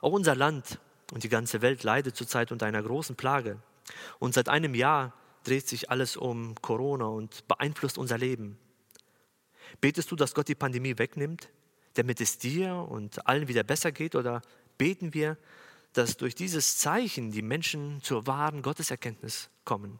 Auch 0.00 0.12
unser 0.12 0.34
Land 0.34 0.80
und 1.12 1.22
die 1.22 1.28
ganze 1.28 1.60
Welt 1.60 1.82
leidet 1.82 2.16
zurzeit 2.16 2.50
unter 2.50 2.64
einer 2.64 2.82
großen 2.82 3.14
Plage. 3.14 3.58
Und 4.20 4.32
seit 4.32 4.48
einem 4.48 4.74
Jahr 4.74 5.12
dreht 5.44 5.68
sich 5.68 5.90
alles 5.90 6.16
um 6.16 6.54
Corona 6.62 7.08
und 7.08 7.46
beeinflusst 7.46 7.98
unser 7.98 8.16
Leben. 8.16 8.56
Betest 9.82 10.10
du, 10.10 10.16
dass 10.16 10.32
Gott 10.32 10.48
die 10.48 10.54
Pandemie 10.54 10.96
wegnimmt, 10.96 11.50
damit 11.92 12.22
es 12.22 12.38
dir 12.38 12.74
und 12.74 13.26
allen 13.26 13.48
wieder 13.48 13.62
besser 13.62 13.92
geht? 13.92 14.14
Oder 14.14 14.40
beten 14.78 15.12
wir, 15.12 15.36
dass 15.92 16.16
durch 16.16 16.34
dieses 16.34 16.78
Zeichen 16.78 17.32
die 17.32 17.42
Menschen 17.42 18.00
zur 18.02 18.26
wahren 18.26 18.62
Gotteserkenntnis 18.62 19.50
kommen? 19.66 19.98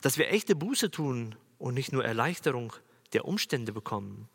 Dass 0.00 0.18
wir 0.18 0.32
echte 0.32 0.56
Buße 0.56 0.90
tun 0.90 1.36
und 1.58 1.74
nicht 1.74 1.92
nur 1.92 2.04
Erleichterung 2.04 2.72
der 3.12 3.24
Umstände 3.24 3.72
bekommen? 3.72 4.28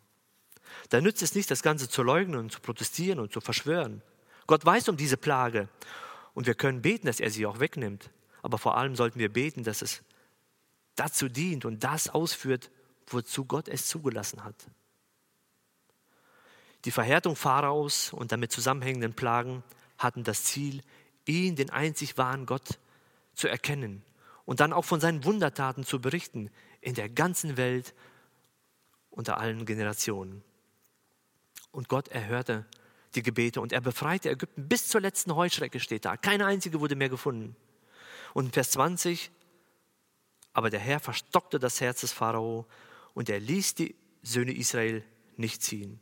Da 0.90 1.02
nützt 1.02 1.22
es 1.22 1.36
nicht, 1.36 1.50
das 1.50 1.64
Ganze 1.64 1.90
zu 1.90 2.04
leugnen 2.04 2.40
und 2.40 2.52
zu 2.52 2.60
protestieren 2.60 3.20
und 3.20 3.32
zu 3.32 3.42
verschwören. 3.42 4.02
Gott 4.48 4.66
weiß 4.66 4.90
um 4.90 4.98
diese 4.98 5.18
Plage 5.18 5.70
und 6.34 6.48
wir 6.48 6.56
können 6.56 6.82
beten, 6.82 7.08
dass 7.08 7.20
er 7.20 7.32
sie 7.32 7.46
auch 7.46 7.60
wegnimmt. 7.60 8.10
Aber 8.42 8.58
vor 8.58 8.78
allem 8.78 8.96
sollten 8.96 9.20
wir 9.20 9.32
beten, 9.32 9.64
dass 9.64 9.82
es 9.82 10.02
dazu 10.96 11.30
dient 11.30 11.66
und 11.66 11.84
das 11.84 12.10
ausführt, 12.10 12.70
wozu 13.08 13.46
Gott 13.46 13.68
es 13.68 13.88
zugelassen 13.88 14.44
hat. 14.44 14.56
Die 16.86 16.92
Verhärtung 16.92 17.36
Pharaos 17.36 18.12
und 18.12 18.32
damit 18.32 18.52
zusammenhängenden 18.52 19.14
Plagen 19.14 19.64
hatten 19.98 20.24
das 20.24 20.44
Ziel, 20.44 20.82
ihn, 21.26 21.56
den 21.56 21.70
einzig 21.70 22.18
wahren 22.18 22.46
Gott, 22.46 22.80
zu 23.34 23.48
erkennen 23.48 24.04
und 24.46 24.60
dann 24.60 24.74
auch 24.74 24.86
von 24.86 25.00
seinen 25.00 25.24
Wundertaten 25.24 25.86
zu 25.86 26.02
berichten 26.02 26.52
in 26.82 26.94
der 26.94 27.10
ganzen 27.10 27.56
Welt 27.58 27.94
unter 29.10 29.38
allen 29.38 29.66
Generationen. 29.66 30.44
Und 31.74 31.90
Gott 31.90 32.08
erhörte 32.08 32.66
die 33.16 33.24
Gebete 33.24 33.60
und 33.60 33.74
er 33.74 33.82
befreite 33.82 34.30
Ägypten 34.30 34.70
bis 34.70 34.88
zur 34.88 35.02
letzten 35.02 35.36
Heuschrecke 35.36 35.80
steht 35.80 36.06
da. 36.06 36.16
Keine 36.16 36.46
einzige 36.46 36.80
wurde 36.80 36.96
mehr 36.96 37.10
gefunden. 37.10 37.56
Und 38.34 38.54
Vers 38.54 38.72
20, 38.72 39.32
aber 40.54 40.70
der 40.70 40.80
Herr 40.80 41.00
verstockte 41.00 41.58
das 41.60 41.82
Herz 41.82 42.02
des 42.02 42.14
Pharao 42.14 42.68
und 43.16 43.28
er 43.28 43.40
ließ 43.40 43.74
die 43.74 43.96
Söhne 44.22 44.56
Israel 44.56 45.04
nicht 45.36 45.64
ziehen. 45.64 46.00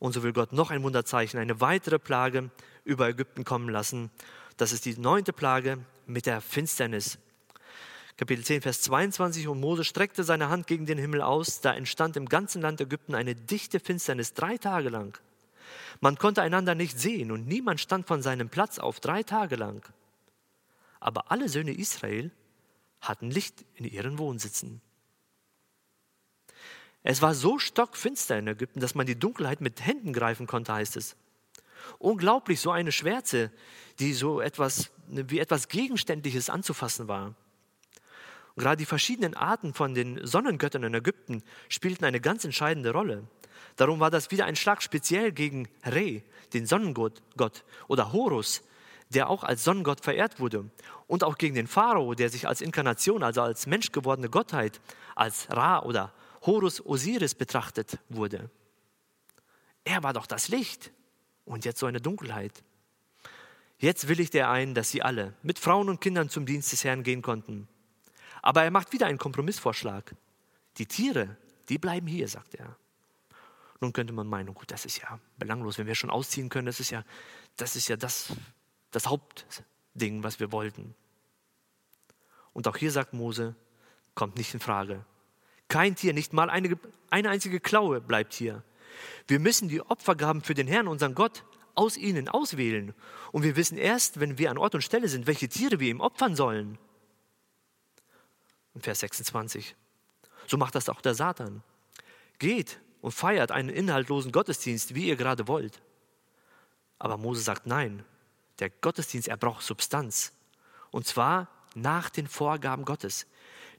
Und 0.00 0.12
so 0.12 0.24
will 0.24 0.32
Gott 0.32 0.52
noch 0.52 0.72
ein 0.72 0.82
Wunderzeichen, 0.82 1.38
eine 1.38 1.60
weitere 1.60 2.00
Plage 2.00 2.50
über 2.82 3.08
Ägypten 3.08 3.44
kommen 3.44 3.68
lassen. 3.68 4.10
Das 4.56 4.72
ist 4.72 4.84
die 4.86 4.98
neunte 4.98 5.32
Plage 5.32 5.78
mit 6.06 6.26
der 6.26 6.40
Finsternis. 6.40 7.18
Kapitel 8.16 8.44
10, 8.44 8.62
Vers 8.62 8.80
22. 8.82 9.48
Und 9.48 9.60
Mose 9.60 9.82
streckte 9.82 10.22
seine 10.22 10.48
Hand 10.48 10.66
gegen 10.68 10.86
den 10.86 10.98
Himmel 10.98 11.20
aus. 11.20 11.60
Da 11.60 11.74
entstand 11.74 12.16
im 12.16 12.28
ganzen 12.28 12.62
Land 12.62 12.80
Ägypten 12.80 13.14
eine 13.14 13.34
dichte 13.34 13.80
Finsternis, 13.80 14.34
drei 14.34 14.56
Tage 14.56 14.88
lang. 14.88 15.18
Man 16.00 16.16
konnte 16.16 16.42
einander 16.42 16.74
nicht 16.74 16.98
sehen 16.98 17.32
und 17.32 17.48
niemand 17.48 17.80
stand 17.80 18.06
von 18.06 18.22
seinem 18.22 18.48
Platz 18.48 18.78
auf 18.78 19.00
drei 19.00 19.22
Tage 19.22 19.56
lang. 19.56 19.82
Aber 21.00 21.32
alle 21.32 21.48
Söhne 21.48 21.72
Israel 21.72 22.30
hatten 23.00 23.30
Licht 23.30 23.64
in 23.74 23.84
ihren 23.84 24.18
Wohnsitzen. 24.18 24.80
Es 27.02 27.20
war 27.20 27.34
so 27.34 27.58
stockfinster 27.58 28.38
in 28.38 28.48
Ägypten, 28.48 28.80
dass 28.80 28.94
man 28.94 29.06
die 29.06 29.18
Dunkelheit 29.18 29.60
mit 29.60 29.84
Händen 29.84 30.12
greifen 30.12 30.46
konnte, 30.46 30.72
heißt 30.72 30.96
es. 30.96 31.16
Unglaublich, 31.98 32.60
so 32.60 32.70
eine 32.70 32.92
Schwärze, 32.92 33.50
die 33.98 34.14
so 34.14 34.40
etwas 34.40 34.90
wie 35.08 35.38
etwas 35.38 35.68
Gegenständliches 35.68 36.48
anzufassen 36.48 37.08
war. 37.08 37.34
Und 38.54 38.62
gerade 38.62 38.76
die 38.76 38.86
verschiedenen 38.86 39.34
Arten 39.34 39.74
von 39.74 39.94
den 39.94 40.24
Sonnengöttern 40.24 40.84
in 40.84 40.94
Ägypten 40.94 41.42
spielten 41.68 42.04
eine 42.04 42.20
ganz 42.20 42.44
entscheidende 42.44 42.92
Rolle. 42.92 43.26
Darum 43.76 43.98
war 43.98 44.10
das 44.10 44.30
wieder 44.30 44.44
ein 44.44 44.54
Schlag 44.54 44.82
speziell 44.82 45.32
gegen 45.32 45.68
Re, 45.84 46.22
den 46.52 46.66
Sonnengott, 46.66 47.22
oder 47.88 48.12
Horus, 48.12 48.62
der 49.10 49.28
auch 49.28 49.42
als 49.42 49.64
Sonnengott 49.64 50.00
verehrt 50.00 50.38
wurde, 50.38 50.70
und 51.06 51.24
auch 51.24 51.36
gegen 51.36 51.54
den 51.56 51.66
Pharao, 51.66 52.14
der 52.14 52.30
sich 52.30 52.46
als 52.46 52.60
Inkarnation, 52.60 53.22
also 53.22 53.42
als 53.42 53.66
menschgewordene 53.66 54.30
Gottheit, 54.30 54.80
als 55.16 55.50
Ra 55.50 55.80
oder 55.80 56.12
Horus 56.42 56.84
Osiris 56.84 57.34
betrachtet 57.34 57.98
wurde. 58.08 58.50
Er 59.84 60.02
war 60.02 60.12
doch 60.12 60.26
das 60.26 60.48
Licht 60.48 60.92
und 61.44 61.64
jetzt 61.64 61.80
so 61.80 61.86
eine 61.86 62.00
Dunkelheit. 62.00 62.62
Jetzt 63.78 64.08
willigt 64.08 64.34
er 64.34 64.50
ein, 64.50 64.74
dass 64.74 64.90
sie 64.90 65.02
alle 65.02 65.34
mit 65.42 65.58
Frauen 65.58 65.88
und 65.88 66.00
Kindern 66.00 66.28
zum 66.28 66.46
Dienst 66.46 66.72
des 66.72 66.84
Herrn 66.84 67.02
gehen 67.02 67.22
konnten. 67.22 67.68
Aber 68.44 68.62
er 68.62 68.70
macht 68.70 68.92
wieder 68.92 69.06
einen 69.06 69.16
Kompromissvorschlag. 69.16 70.14
Die 70.76 70.84
Tiere, 70.84 71.38
die 71.70 71.78
bleiben 71.78 72.06
hier, 72.06 72.28
sagt 72.28 72.54
er. 72.54 72.76
Nun 73.80 73.94
könnte 73.94 74.12
man 74.12 74.26
meinen, 74.26 74.52
gut, 74.52 74.70
das 74.70 74.84
ist 74.84 75.00
ja 75.00 75.18
belanglos, 75.38 75.78
wenn 75.78 75.86
wir 75.86 75.94
schon 75.94 76.10
ausziehen 76.10 76.50
können, 76.50 76.66
das 76.66 76.78
ist 76.78 76.90
ja 76.90 77.04
das, 77.56 77.74
ist 77.74 77.88
ja 77.88 77.96
das, 77.96 78.34
das 78.90 79.06
Hauptding, 79.06 80.22
was 80.22 80.40
wir 80.40 80.52
wollten. 80.52 80.94
Und 82.52 82.68
auch 82.68 82.76
hier 82.76 82.90
sagt 82.90 83.14
Mose, 83.14 83.54
kommt 84.14 84.36
nicht 84.36 84.52
in 84.52 84.60
Frage. 84.60 85.06
Kein 85.68 85.96
Tier, 85.96 86.12
nicht 86.12 86.34
mal 86.34 86.50
eine, 86.50 86.78
eine 87.08 87.30
einzige 87.30 87.60
Klaue 87.60 88.02
bleibt 88.02 88.34
hier. 88.34 88.62
Wir 89.26 89.40
müssen 89.40 89.70
die 89.70 89.80
Opfergaben 89.80 90.42
für 90.42 90.54
den 90.54 90.68
Herrn, 90.68 90.86
unseren 90.86 91.14
Gott, 91.14 91.44
aus 91.74 91.96
ihnen 91.96 92.28
auswählen. 92.28 92.92
Und 93.32 93.42
wir 93.42 93.56
wissen 93.56 93.78
erst, 93.78 94.20
wenn 94.20 94.36
wir 94.36 94.50
an 94.50 94.58
Ort 94.58 94.74
und 94.74 94.82
Stelle 94.82 95.08
sind, 95.08 95.26
welche 95.26 95.48
Tiere 95.48 95.80
wir 95.80 95.88
ihm 95.88 96.02
opfern 96.02 96.36
sollen. 96.36 96.78
Und 98.74 98.84
Vers 98.84 99.00
26. 99.00 99.74
So 100.46 100.56
macht 100.56 100.74
das 100.74 100.88
auch 100.88 101.00
der 101.00 101.14
Satan. 101.14 101.62
Geht 102.38 102.80
und 103.00 103.12
feiert 103.12 103.50
einen 103.50 103.68
inhaltlosen 103.68 104.32
Gottesdienst, 104.32 104.94
wie 104.94 105.08
ihr 105.08 105.16
gerade 105.16 105.48
wollt. 105.48 105.80
Aber 106.98 107.16
Mose 107.16 107.42
sagt 107.42 107.66
nein. 107.66 108.04
Der 108.58 108.70
Gottesdienst, 108.70 109.28
er 109.28 109.36
braucht 109.36 109.62
Substanz. 109.62 110.32
Und 110.90 111.06
zwar 111.06 111.48
nach 111.74 112.10
den 112.10 112.28
Vorgaben 112.28 112.84
Gottes. 112.84 113.26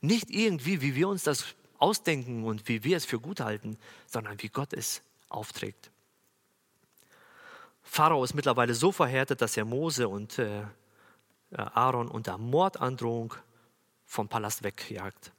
Nicht 0.01 0.29
irgendwie, 0.29 0.81
wie 0.81 0.95
wir 0.95 1.07
uns 1.07 1.23
das 1.23 1.55
ausdenken 1.77 2.43
und 2.43 2.67
wie 2.67 2.83
wir 2.83 2.97
es 2.97 3.05
für 3.05 3.19
gut 3.19 3.39
halten, 3.39 3.77
sondern 4.05 4.41
wie 4.41 4.49
Gott 4.49 4.73
es 4.73 5.01
aufträgt. 5.29 5.91
Pharao 7.83 8.23
ist 8.23 8.33
mittlerweile 8.33 8.73
so 8.73 8.91
verhärtet, 8.91 9.41
dass 9.41 9.55
er 9.55 9.65
Mose 9.65 10.07
und 10.07 10.39
äh, 10.39 10.63
Aaron 11.51 12.09
unter 12.09 12.37
Mordandrohung 12.37 13.35
vom 14.05 14.29
Palast 14.29 14.63
wegjagt. 14.63 15.31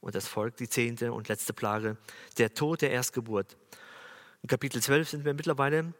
Und 0.00 0.14
es 0.14 0.26
folgt 0.26 0.60
die 0.60 0.68
zehnte 0.68 1.12
und 1.12 1.28
letzte 1.28 1.52
Plage, 1.52 1.96
der 2.38 2.52
Tod 2.52 2.82
der 2.82 2.90
Erstgeburt. 2.90 3.56
In 4.42 4.48
Kapitel 4.48 4.82
12 4.82 5.08
sind 5.08 5.24
wir 5.24 5.34
mittlerweile. 5.34 5.94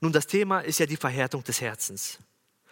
Nun, 0.00 0.12
das 0.12 0.26
Thema 0.26 0.60
ist 0.60 0.78
ja 0.78 0.86
die 0.86 0.96
Verhärtung 0.96 1.42
des 1.44 1.60
Herzens. 1.60 2.18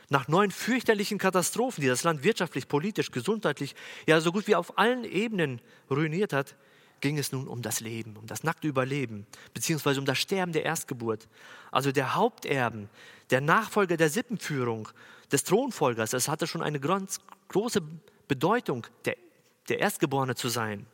Nach 0.08 0.28
neun 0.28 0.50
fürchterlichen 0.50 1.18
Katastrophen, 1.18 1.80
die 1.80 1.88
das 1.88 2.04
Land 2.04 2.22
wirtschaftlich, 2.22 2.68
politisch, 2.68 3.10
gesundheitlich, 3.10 3.74
ja 4.06 4.20
so 4.20 4.30
gut 4.30 4.46
wie 4.46 4.54
auf 4.54 4.78
allen 4.78 5.04
Ebenen 5.04 5.60
ruiniert 5.90 6.32
hat, 6.32 6.56
ging 7.00 7.18
es 7.18 7.32
nun 7.32 7.48
um 7.48 7.62
das 7.62 7.80
Leben, 7.80 8.16
um 8.16 8.26
das 8.26 8.42
nackte 8.42 8.68
Überleben, 8.68 9.26
beziehungsweise 9.52 10.00
um 10.00 10.06
das 10.06 10.18
Sterben 10.18 10.52
der 10.52 10.64
Erstgeburt. 10.64 11.28
Also 11.70 11.92
der 11.92 12.14
Haupterben, 12.14 12.88
der 13.30 13.40
Nachfolger 13.40 13.96
der 13.96 14.08
Sippenführung, 14.08 14.88
des 15.32 15.44
Thronfolgers. 15.44 16.12
Es 16.12 16.28
hatte 16.28 16.46
schon 16.46 16.62
eine 16.62 16.80
ganz 16.80 17.20
große 17.48 17.82
Bedeutung, 18.28 18.86
der, 19.04 19.16
der 19.68 19.80
Erstgeborene 19.80 20.34
zu 20.34 20.48
sein. 20.48 20.86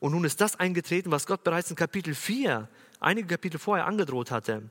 Und 0.00 0.12
nun 0.12 0.24
ist 0.24 0.40
das 0.40 0.56
eingetreten, 0.56 1.10
was 1.10 1.26
Gott 1.26 1.44
bereits 1.44 1.70
in 1.70 1.76
Kapitel 1.76 2.14
4, 2.14 2.68
einige 3.00 3.28
Kapitel 3.28 3.58
vorher 3.58 3.86
angedroht 3.86 4.30
hatte. 4.30 4.70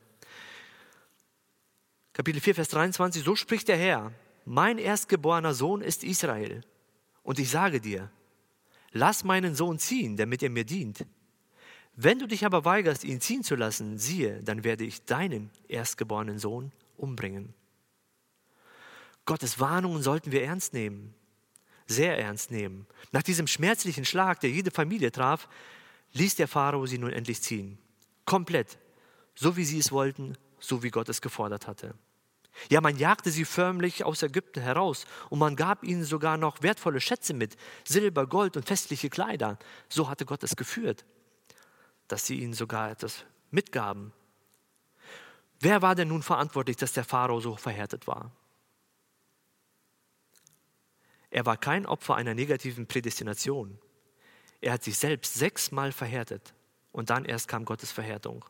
Kapitel 2.13 2.41
4, 2.41 2.55
Vers 2.55 2.70
23, 2.70 3.24
so 3.24 3.36
spricht 3.36 3.68
der 3.68 3.78
Herr, 3.78 4.11
mein 4.45 4.78
erstgeborener 4.78 5.53
Sohn 5.53 5.82
ist 5.82 6.03
Israel. 6.03 6.61
Und 7.22 7.39
ich 7.39 7.49
sage 7.49 7.82
dir, 7.82 8.09
lass 8.91 9.24
meinen 9.24 9.53
Sohn 9.53 9.78
ziehen, 9.78 10.15
damit 10.15 10.41
er 10.41 10.49
mir 10.49 10.63
dient. 10.63 11.05
Wenn 11.95 12.20
du 12.20 12.28
dich 12.28 12.45
aber 12.45 12.63
weigerst, 12.63 13.03
ihn 13.03 13.20
ziehen 13.22 13.43
zu 13.43 13.55
lassen, 13.55 13.97
siehe, 13.97 14.41
dann 14.43 14.63
werde 14.63 14.86
ich 14.86 15.03
deinen 15.03 15.51
erstgeborenen 15.68 16.39
Sohn 16.39 16.72
umbringen. 16.95 17.53
Gottes 19.26 19.59
Warnungen 19.59 20.01
sollten 20.01 20.32
wir 20.32 20.43
ernst 20.43 20.74
nehmen, 20.74 21.13
sehr 21.88 22.17
ernst 22.19 22.51
nehmen. 22.51 22.85
Nach 23.11 23.23
diesem 23.23 23.47
schmerzlichen 23.47 24.05
Schlag, 24.05 24.39
der 24.41 24.49
jede 24.49 24.71
Familie 24.71 25.11
traf, 25.11 25.47
ließ 26.13 26.35
der 26.35 26.47
Pharao 26.47 26.85
sie 26.85 26.97
nun 26.97 27.11
endlich 27.11 27.41
ziehen. 27.41 27.77
Komplett, 28.25 28.77
so 29.35 29.55
wie 29.57 29.65
sie 29.65 29.79
es 29.79 29.91
wollten, 29.91 30.38
so 30.59 30.83
wie 30.83 30.89
Gott 30.89 31.09
es 31.09 31.21
gefordert 31.21 31.67
hatte. 31.67 31.93
Ja, 32.69 32.81
man 32.81 32.97
jagte 32.97 33.29
sie 33.29 33.45
förmlich 33.45 34.03
aus 34.03 34.23
Ägypten 34.23 34.61
heraus 34.61 35.05
und 35.29 35.39
man 35.39 35.55
gab 35.55 35.83
ihnen 35.83 36.03
sogar 36.03 36.38
noch 36.38 36.63
wertvolle 36.63 36.99
Schätze 36.99 37.33
mit, 37.33 37.55
Silber, 37.83 38.25
Gold 38.25 38.57
und 38.57 38.65
festliche 38.65 39.09
Kleider. 39.09 39.59
So 39.89 40.09
hatte 40.09 40.25
Gott 40.25 40.43
es 40.43 40.55
geführt, 40.55 41.05
dass 42.07 42.25
sie 42.25 42.39
ihnen 42.39 42.53
sogar 42.53 42.89
etwas 42.89 43.25
mitgaben. 43.51 44.11
Wer 45.59 45.81
war 45.81 45.95
denn 45.95 46.07
nun 46.07 46.23
verantwortlich, 46.23 46.77
dass 46.77 46.93
der 46.93 47.03
Pharao 47.03 47.39
so 47.39 47.55
verhärtet 47.55 48.07
war? 48.07 48.31
Er 51.30 51.45
war 51.45 51.57
kein 51.57 51.86
Opfer 51.86 52.15
einer 52.15 52.34
negativen 52.34 52.88
Prädestination. 52.88 53.78
Er 54.61 54.73
hat 54.73 54.84
sich 54.84 54.97
selbst 54.97 55.36
sechsmal 55.36 55.91
verhärtet 55.91 56.53
und 56.91 57.09
dann 57.09 57.25
erst 57.25 57.47
kam 57.47 57.65
Gottes 57.65 57.91
Verhärtung. 57.91 58.45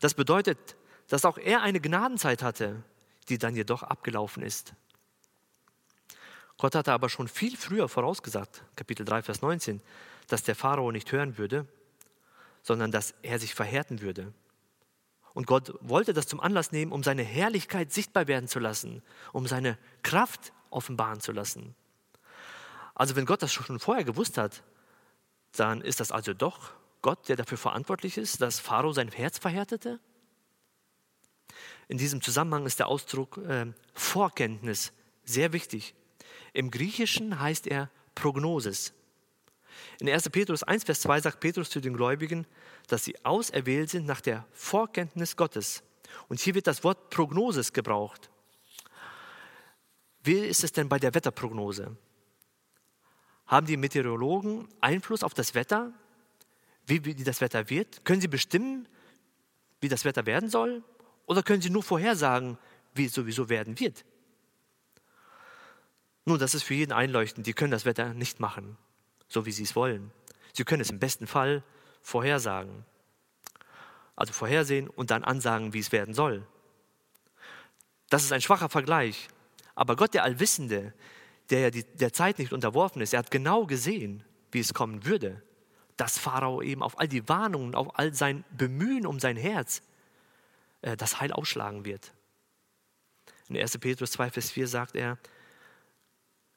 Das 0.00 0.14
bedeutet, 0.14 0.76
dass 1.08 1.24
auch 1.24 1.38
er 1.38 1.62
eine 1.62 1.80
Gnadenzeit 1.80 2.42
hatte, 2.42 2.82
die 3.28 3.38
dann 3.38 3.56
jedoch 3.56 3.82
abgelaufen 3.82 4.42
ist. 4.42 4.74
Gott 6.58 6.74
hatte 6.74 6.92
aber 6.92 7.08
schon 7.08 7.26
viel 7.26 7.56
früher 7.56 7.88
vorausgesagt, 7.88 8.62
Kapitel 8.76 9.06
3, 9.06 9.22
Vers 9.22 9.40
19, 9.40 9.80
dass 10.28 10.42
der 10.42 10.54
Pharao 10.54 10.92
nicht 10.92 11.10
hören 11.10 11.38
würde, 11.38 11.66
sondern 12.62 12.90
dass 12.90 13.14
er 13.22 13.38
sich 13.38 13.54
verhärten 13.54 14.02
würde. 14.02 14.34
Und 15.32 15.46
Gott 15.46 15.72
wollte 15.80 16.12
das 16.12 16.26
zum 16.26 16.40
Anlass 16.40 16.72
nehmen, 16.72 16.92
um 16.92 17.02
seine 17.02 17.22
Herrlichkeit 17.22 17.92
sichtbar 17.92 18.28
werden 18.28 18.48
zu 18.48 18.58
lassen, 18.58 19.02
um 19.32 19.46
seine 19.46 19.78
Kraft 20.02 20.52
offenbaren 20.70 21.20
zu 21.20 21.32
lassen. 21.32 21.74
Also 22.94 23.16
wenn 23.16 23.26
Gott 23.26 23.42
das 23.42 23.52
schon 23.52 23.78
vorher 23.78 24.04
gewusst 24.04 24.38
hat, 24.38 24.62
dann 25.52 25.80
ist 25.80 26.00
das 26.00 26.12
also 26.12 26.34
doch 26.34 26.72
Gott, 27.02 27.28
der 27.28 27.36
dafür 27.36 27.58
verantwortlich 27.58 28.18
ist, 28.18 28.40
dass 28.40 28.60
Pharao 28.60 28.92
sein 28.92 29.08
Herz 29.08 29.38
verhärtete? 29.38 30.00
In 31.88 31.98
diesem 31.98 32.20
Zusammenhang 32.20 32.66
ist 32.66 32.78
der 32.78 32.88
Ausdruck 32.88 33.38
äh, 33.38 33.66
Vorkenntnis 33.94 34.92
sehr 35.24 35.52
wichtig. 35.52 35.94
Im 36.52 36.70
Griechischen 36.70 37.40
heißt 37.40 37.66
er 37.66 37.90
Prognosis. 38.14 38.92
In 39.98 40.08
1. 40.08 40.28
Petrus 40.30 40.62
1, 40.62 40.84
Vers 40.84 41.00
2 41.00 41.20
sagt 41.20 41.40
Petrus 41.40 41.70
zu 41.70 41.80
den 41.80 41.94
Gläubigen, 41.94 42.46
dass 42.88 43.04
sie 43.04 43.16
auserwählt 43.24 43.90
sind 43.90 44.06
nach 44.06 44.20
der 44.20 44.46
Vorkenntnis 44.52 45.36
Gottes. 45.36 45.82
Und 46.28 46.40
hier 46.40 46.54
wird 46.54 46.66
das 46.66 46.84
Wort 46.84 47.10
Prognosis 47.10 47.72
gebraucht. 47.72 48.30
Wie 50.22 50.38
ist 50.38 50.64
es 50.64 50.72
denn 50.72 50.88
bei 50.88 50.98
der 50.98 51.14
Wetterprognose? 51.14 51.96
Haben 53.46 53.66
die 53.66 53.76
Meteorologen 53.76 54.68
Einfluss 54.80 55.22
auf 55.22 55.34
das 55.34 55.54
Wetter? 55.54 55.92
Wie, 56.86 57.00
das 57.00 57.40
Wetter 57.40 57.70
wird? 57.70 58.04
Können 58.04 58.20
sie 58.20 58.28
bestimmen, 58.28 58.88
wie 59.80 59.88
das 59.88 60.04
Wetter 60.04 60.26
werden 60.26 60.50
soll? 60.50 60.82
Oder 61.26 61.42
können 61.42 61.62
sie 61.62 61.70
nur 61.70 61.82
vorhersagen, 61.82 62.58
wie 62.94 63.06
es 63.06 63.14
sowieso 63.14 63.48
werden 63.48 63.78
wird? 63.80 64.04
Nun, 66.24 66.38
das 66.38 66.54
ist 66.54 66.64
für 66.64 66.74
jeden 66.74 66.92
einleuchtend. 66.92 67.46
Die 67.46 67.52
können 67.52 67.70
das 67.70 67.84
Wetter 67.84 68.14
nicht 68.14 68.40
machen 68.40 68.76
so 69.30 69.46
wie 69.46 69.52
sie 69.52 69.62
es 69.62 69.74
wollen. 69.74 70.12
Sie 70.52 70.64
können 70.64 70.82
es 70.82 70.90
im 70.90 70.98
besten 70.98 71.26
Fall 71.26 71.62
vorhersagen. 72.02 72.84
Also 74.16 74.34
vorhersehen 74.34 74.88
und 74.88 75.10
dann 75.10 75.24
ansagen, 75.24 75.72
wie 75.72 75.78
es 75.78 75.92
werden 75.92 76.12
soll. 76.12 76.46
Das 78.10 78.24
ist 78.24 78.32
ein 78.32 78.42
schwacher 78.42 78.68
Vergleich. 78.68 79.28
Aber 79.80 79.96
Gott, 79.96 80.12
der 80.12 80.24
Allwissende, 80.24 80.92
der 81.48 81.60
ja 81.60 81.70
der 81.70 82.12
Zeit 82.12 82.38
nicht 82.38 82.52
unterworfen 82.52 83.00
ist, 83.00 83.14
er 83.14 83.20
hat 83.20 83.30
genau 83.30 83.64
gesehen, 83.64 84.22
wie 84.52 84.58
es 84.58 84.74
kommen 84.74 85.06
würde, 85.06 85.42
dass 85.96 86.18
Pharao 86.18 86.60
eben 86.60 86.82
auf 86.82 87.00
all 87.00 87.08
die 87.08 87.26
Warnungen, 87.30 87.74
auf 87.74 87.98
all 87.98 88.12
sein 88.12 88.44
Bemühen 88.54 89.06
um 89.06 89.18
sein 89.18 89.38
Herz 89.38 89.80
äh, 90.82 90.98
das 90.98 91.22
Heil 91.22 91.32
ausschlagen 91.32 91.86
wird. 91.86 92.12
In 93.48 93.56
1. 93.56 93.78
Petrus 93.78 94.10
2, 94.10 94.32
Vers 94.32 94.50
4 94.50 94.68
sagt 94.68 94.96
er, 94.96 95.16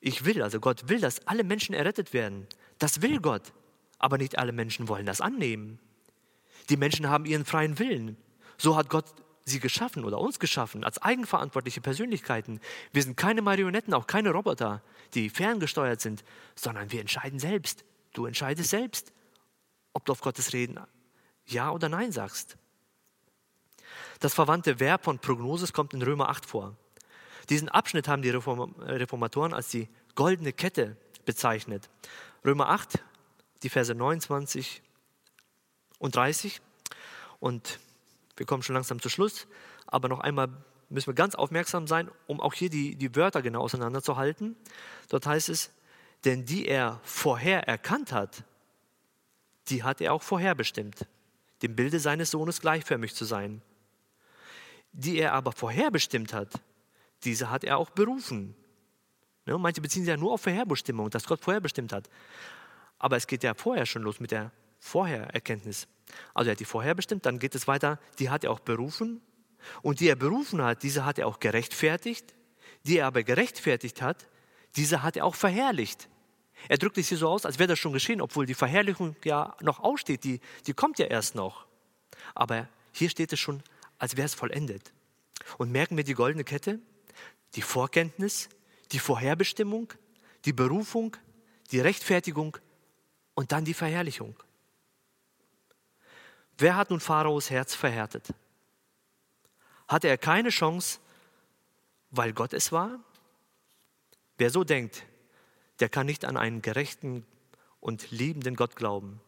ich 0.01 0.25
will, 0.25 0.43
also 0.43 0.59
Gott 0.59 0.89
will, 0.89 0.99
dass 0.99 1.25
alle 1.25 1.45
Menschen 1.45 1.73
errettet 1.73 2.11
werden. 2.11 2.45
Das 2.77 3.01
will 3.01 3.21
Gott. 3.21 3.53
Aber 3.99 4.17
nicht 4.17 4.37
alle 4.37 4.51
Menschen 4.51 4.89
wollen 4.89 5.05
das 5.05 5.21
annehmen. 5.21 5.79
Die 6.67 6.75
Menschen 6.75 7.07
haben 7.07 7.23
ihren 7.23 7.45
freien 7.45 7.79
Willen. 7.79 8.17
So 8.57 8.75
hat 8.75 8.89
Gott 8.89 9.05
sie 9.45 9.59
geschaffen 9.59 10.05
oder 10.05 10.19
uns 10.19 10.39
geschaffen 10.39 10.83
als 10.83 11.01
eigenverantwortliche 11.01 11.81
Persönlichkeiten. 11.81 12.59
Wir 12.91 13.03
sind 13.03 13.17
keine 13.17 13.41
Marionetten, 13.41 13.93
auch 13.93 14.07
keine 14.07 14.31
Roboter, 14.31 14.81
die 15.13 15.29
ferngesteuert 15.29 16.01
sind, 16.01 16.23
sondern 16.55 16.91
wir 16.91 17.01
entscheiden 17.01 17.39
selbst. 17.39 17.83
Du 18.13 18.25
entscheidest 18.25 18.69
selbst, 18.69 19.11
ob 19.93 20.05
du 20.05 20.11
auf 20.11 20.21
Gottes 20.21 20.53
Reden 20.53 20.79
Ja 21.45 21.71
oder 21.71 21.89
Nein 21.89 22.11
sagst. 22.11 22.57
Das 24.19 24.33
verwandte 24.33 24.79
Verb 24.79 25.03
von 25.03 25.19
Prognosis 25.19 25.73
kommt 25.73 25.93
in 25.93 26.01
Römer 26.01 26.29
8 26.29 26.45
vor. 26.45 26.75
Diesen 27.49 27.67
Abschnitt 27.67 28.07
haben 28.07 28.21
die 28.21 28.29
Reformatoren 28.29 29.53
als 29.53 29.67
die 29.67 29.89
goldene 30.15 30.53
Kette 30.53 30.95
bezeichnet. 31.25 31.89
Römer 32.45 32.69
8, 32.69 32.99
die 33.63 33.69
Verse 33.69 33.93
29 33.93 34.81
und 35.99 36.15
30. 36.15 36.61
Und 37.39 37.79
wir 38.35 38.45
kommen 38.45 38.63
schon 38.63 38.75
langsam 38.75 39.01
zu 39.01 39.09
Schluss, 39.09 39.47
aber 39.85 40.07
noch 40.07 40.19
einmal 40.19 40.49
müssen 40.89 41.07
wir 41.07 41.13
ganz 41.13 41.35
aufmerksam 41.35 41.87
sein, 41.87 42.09
um 42.27 42.39
auch 42.39 42.53
hier 42.53 42.69
die, 42.69 42.95
die 42.95 43.15
Wörter 43.15 43.41
genau 43.41 43.61
auseinanderzuhalten. 43.61 44.55
Dort 45.09 45.25
heißt 45.25 45.49
es, 45.49 45.71
denn 46.25 46.45
die 46.45 46.67
er 46.67 46.99
vorher 47.03 47.67
erkannt 47.67 48.11
hat, 48.11 48.43
die 49.69 49.83
hat 49.83 50.01
er 50.01 50.13
auch 50.13 50.23
vorherbestimmt, 50.23 51.07
dem 51.61 51.75
Bilde 51.75 51.99
seines 51.99 52.31
Sohnes 52.31 52.61
gleichförmig 52.61 53.15
zu 53.15 53.25
sein. 53.25 53.61
Die 54.91 55.17
er 55.17 55.33
aber 55.33 55.51
vorherbestimmt 55.51 56.33
hat, 56.33 56.59
diese 57.23 57.49
hat 57.49 57.63
er 57.63 57.77
auch 57.77 57.89
berufen. 57.89 58.55
Ne? 59.45 59.57
Manche 59.57 59.81
beziehen 59.81 60.03
sich 60.03 60.09
ja 60.09 60.17
nur 60.17 60.33
auf 60.33 60.41
Vorherbestimmung, 60.41 61.09
dass 61.09 61.25
Gott 61.25 61.41
vorherbestimmt 61.41 61.93
hat. 61.93 62.09
Aber 62.99 63.17
es 63.17 63.27
geht 63.27 63.43
ja 63.43 63.53
vorher 63.53 63.85
schon 63.85 64.03
los 64.03 64.19
mit 64.19 64.31
der 64.31 64.51
Vorhererkenntnis. 64.79 65.87
Also 66.33 66.49
er 66.49 66.53
hat 66.53 66.59
die 66.59 66.65
vorherbestimmt, 66.65 67.25
dann 67.25 67.39
geht 67.39 67.55
es 67.55 67.67
weiter, 67.67 67.99
die 68.19 68.29
hat 68.29 68.43
er 68.43 68.51
auch 68.51 68.59
berufen. 68.59 69.21
Und 69.81 69.99
die 69.99 70.07
er 70.07 70.15
berufen 70.15 70.61
hat, 70.61 70.83
diese 70.83 71.05
hat 71.05 71.17
er 71.19 71.27
auch 71.27 71.39
gerechtfertigt. 71.39 72.33
Die 72.85 72.97
er 72.97 73.07
aber 73.07 73.23
gerechtfertigt 73.23 74.01
hat, 74.01 74.27
diese 74.75 75.03
hat 75.03 75.15
er 75.15 75.25
auch 75.25 75.35
verherrlicht. 75.35 76.09
Er 76.69 76.77
drückt 76.77 76.97
es 76.97 77.09
hier 77.09 77.17
so 77.17 77.29
aus, 77.29 77.45
als 77.45 77.59
wäre 77.59 77.67
das 77.67 77.79
schon 77.79 77.93
geschehen, 77.93 78.21
obwohl 78.21 78.45
die 78.45 78.53
Verherrlichung 78.53 79.15
ja 79.23 79.55
noch 79.61 79.79
aussteht, 79.79 80.23
die, 80.23 80.39
die 80.67 80.73
kommt 80.73 80.99
ja 80.99 81.05
erst 81.05 81.35
noch. 81.35 81.65
Aber 82.35 82.67
hier 82.91 83.09
steht 83.09 83.33
es 83.33 83.39
schon, 83.39 83.63
als 83.97 84.17
wäre 84.17 84.25
es 84.25 84.33
vollendet. 84.33 84.93
Und 85.57 85.71
merken 85.71 85.97
wir 85.97 86.03
die 86.03 86.13
goldene 86.13 86.43
Kette? 86.43 86.79
Die 87.55 87.61
Vorkenntnis, 87.61 88.49
die 88.91 88.99
Vorherbestimmung, 88.99 89.93
die 90.45 90.53
Berufung, 90.53 91.15
die 91.71 91.79
Rechtfertigung 91.79 92.57
und 93.33 93.51
dann 93.51 93.65
die 93.65 93.73
Verherrlichung. 93.73 94.35
Wer 96.57 96.75
hat 96.75 96.89
nun 96.89 96.99
Pharaos 96.99 97.49
Herz 97.49 97.75
verhärtet? 97.75 98.33
Hatte 99.87 100.07
er 100.07 100.17
keine 100.17 100.49
Chance, 100.49 100.99
weil 102.11 102.33
Gott 102.33 102.53
es 102.53 102.71
war? 102.71 102.99
Wer 104.37 104.49
so 104.49 104.63
denkt, 104.63 105.03
der 105.79 105.89
kann 105.89 106.05
nicht 106.05 106.25
an 106.25 106.37
einen 106.37 106.61
gerechten 106.61 107.25
und 107.79 108.11
liebenden 108.11 108.55
Gott 108.55 108.75
glauben. 108.75 109.19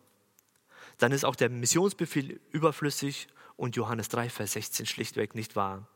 Dann 0.98 1.12
ist 1.12 1.26
auch 1.26 1.36
der 1.36 1.50
Missionsbefehl 1.50 2.40
überflüssig 2.52 3.28
und 3.58 3.76
Johannes 3.76 4.08
3, 4.10 4.30
Vers 4.30 4.54
16 4.54 4.86
schlichtweg 4.86 5.36
nicht 5.36 5.56
wahr 5.56 5.88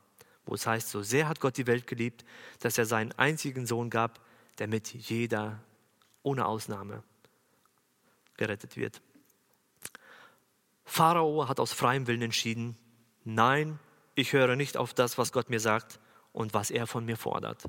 wo 0.49 0.55
es 0.55 0.65
heißt, 0.65 0.89
so 0.89 1.03
sehr 1.03 1.27
hat 1.27 1.39
Gott 1.39 1.57
die 1.57 1.67
Welt 1.67 1.85
geliebt, 1.85 2.25
dass 2.59 2.79
er 2.79 2.87
seinen 2.87 3.11
einzigen 3.13 3.67
Sohn 3.67 3.91
gab, 3.91 4.19
damit 4.55 4.91
jeder 4.91 5.59
ohne 6.23 6.47
Ausnahme 6.47 7.03
gerettet 8.35 8.75
wird. 8.75 8.99
Pharao 10.89 11.47
hat 11.47 11.59
aus 11.59 11.71
freiem 11.71 12.07
Willen 12.07 12.23
entschieden, 12.23 12.75
nein, 13.23 13.79
ich 14.15 14.33
höre 14.33 14.55
nicht 14.55 14.75
auf 14.75 14.93
das, 14.93 15.17
was 15.17 15.31
Gott 15.31 15.49
mir 15.49 15.59
sagt 15.59 15.99
und 16.33 16.53
was 16.53 16.71
er 16.71 16.87
von 16.87 17.05
mir 17.05 17.15
fordert. 17.15 17.65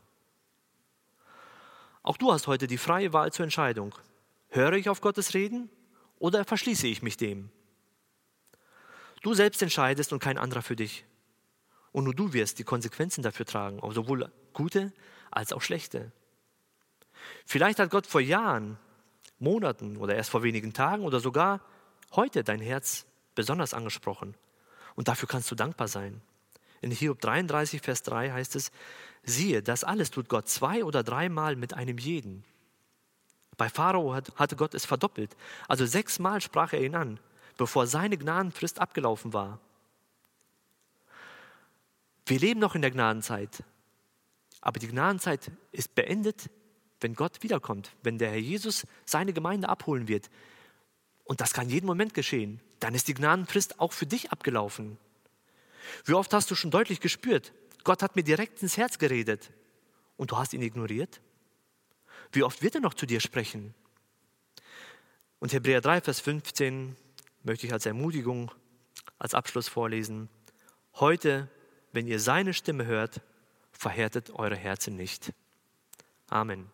Auch 2.03 2.17
du 2.17 2.33
hast 2.33 2.47
heute 2.47 2.67
die 2.67 2.79
freie 2.79 3.13
Wahl 3.13 3.31
zur 3.31 3.45
Entscheidung. 3.45 3.95
Höre 4.49 4.73
ich 4.73 4.89
auf 4.89 5.03
Gottes 5.03 5.35
Reden 5.35 5.69
oder 6.19 6.45
verschließe 6.45 6.87
ich 6.87 7.03
mich 7.03 7.19
dem? 7.19 7.51
Du 9.23 9.35
selbst 9.35 9.61
entscheidest 9.61 10.15
und 10.15 10.21
kein 10.21 10.39
anderer 10.39 10.63
für 10.63 10.77
dich. 10.77 11.05
Und 11.93 12.05
nur 12.05 12.15
du 12.15 12.33
wirst 12.33 12.59
die 12.59 12.65
Konsequenzen 12.65 13.23
dafür 13.23 13.45
tragen, 13.45 13.81
sowohl 13.93 14.33
gute 14.55 14.95
als 15.31 15.53
auch 15.53 15.61
schlechte. 15.61 16.11
Vielleicht 17.45 17.79
hat 17.79 17.91
Gott 17.91 18.07
vor 18.07 18.23
Jahren, 18.23 18.79
Monaten 19.39 19.99
oder 19.99 20.15
erst 20.15 20.31
vor 20.31 20.43
wenigen 20.43 20.73
Tagen 20.73 21.05
oder 21.05 21.21
sogar 21.21 21.61
heute 22.13 22.43
dein 22.45 22.61
Herz 22.61 23.07
besonders 23.41 23.73
angesprochen. 23.73 24.35
Und 24.97 25.09
dafür 25.09 25.27
kannst 25.27 25.51
du 25.51 25.55
dankbar 25.55 25.89
sein. 25.89 26.21
In 26.83 26.91
Hiob 26.91 27.23
33, 27.23 27.81
Vers 27.81 28.03
3 28.03 28.33
heißt 28.33 28.55
es, 28.55 28.71
siehe, 29.23 29.63
das 29.63 29.83
alles 29.83 30.11
tut 30.11 30.29
Gott 30.29 30.47
zwei 30.47 30.85
oder 30.85 31.03
dreimal 31.03 31.57
mit 31.57 31.73
einem 31.73 31.97
jeden. 31.97 32.45
Bei 33.57 33.71
Pharao 33.71 34.15
hatte 34.15 34.57
Gott 34.57 34.75
es 34.75 34.85
verdoppelt. 34.85 35.35
Also 35.69 35.87
sechsmal 35.87 36.43
sprach 36.43 36.75
er 36.75 36.83
ihn 36.83 36.95
an, 36.95 37.19
bevor 37.57 37.87
seine 37.87 38.19
Gnadenfrist 38.19 38.79
abgelaufen 38.79 39.33
war. 39.33 39.59
Wir 42.27 42.39
leben 42.39 42.61
noch 42.61 42.75
in 42.75 42.83
der 42.83 42.91
Gnadenzeit, 42.91 43.65
aber 44.61 44.79
die 44.81 44.89
Gnadenzeit 44.89 45.51
ist 45.73 45.95
beendet, 45.95 46.51
wenn 47.01 47.15
Gott 47.15 47.43
wiederkommt, 47.43 47.91
wenn 48.03 48.19
der 48.19 48.31
Herr 48.33 48.39
Jesus 48.39 48.87
seine 49.07 49.33
Gemeinde 49.33 49.71
abholen 49.71 50.09
wird. 50.09 50.29
Und 51.25 51.41
das 51.41 51.55
kann 51.55 51.71
jeden 51.71 51.87
Moment 51.87 52.13
geschehen. 52.13 52.61
Dann 52.81 52.95
ist 52.95 53.09
die 53.09 53.15
Gnadenfrist 53.15 53.79
auch 53.79 53.93
für 53.93 54.07
dich 54.07 54.33
abgelaufen. 54.33 54.99
Wie 56.05 56.15
oft 56.15 56.33
hast 56.35 56.51
du 56.51 56.55
schon 56.55 56.71
deutlich 56.71 57.01
gespürt, 57.01 57.53
Gott 57.85 58.03
hat 58.03 58.17
mir 58.17 58.23
direkt 58.23 58.63
ins 58.63 58.77
Herz 58.77 58.99
geredet 58.99 59.51
und 60.17 60.33
du 60.33 60.37
hast 60.37 60.53
ihn 60.53 60.63
ignoriert? 60.63 61.21
Wie 62.33 62.43
oft 62.43 62.63
wird 62.63 62.75
er 62.75 62.81
noch 62.81 62.95
zu 62.95 63.07
dir 63.07 63.21
sprechen? 63.21 63.75
Und 65.39 65.53
Hebräer 65.53 65.81
3, 65.81 66.03
Vers 66.03 66.21
15 66.21 66.97
möchte 67.43 67.67
ich 67.67 67.73
als 67.73 67.87
Ermutigung, 67.87 68.53
als 69.19 69.35
Abschluss 69.35 69.69
vorlesen. 69.69 70.29
Heute 70.97 71.49
wenn 71.93 72.07
ihr 72.07 72.21
seine 72.21 72.55
Stimme 72.55 72.87
hört, 72.87 73.21
verhärtet 73.73 74.31
eure 74.31 74.57
Herzen 74.57 74.97
nicht. 74.97 75.33
Amen. 76.29 76.71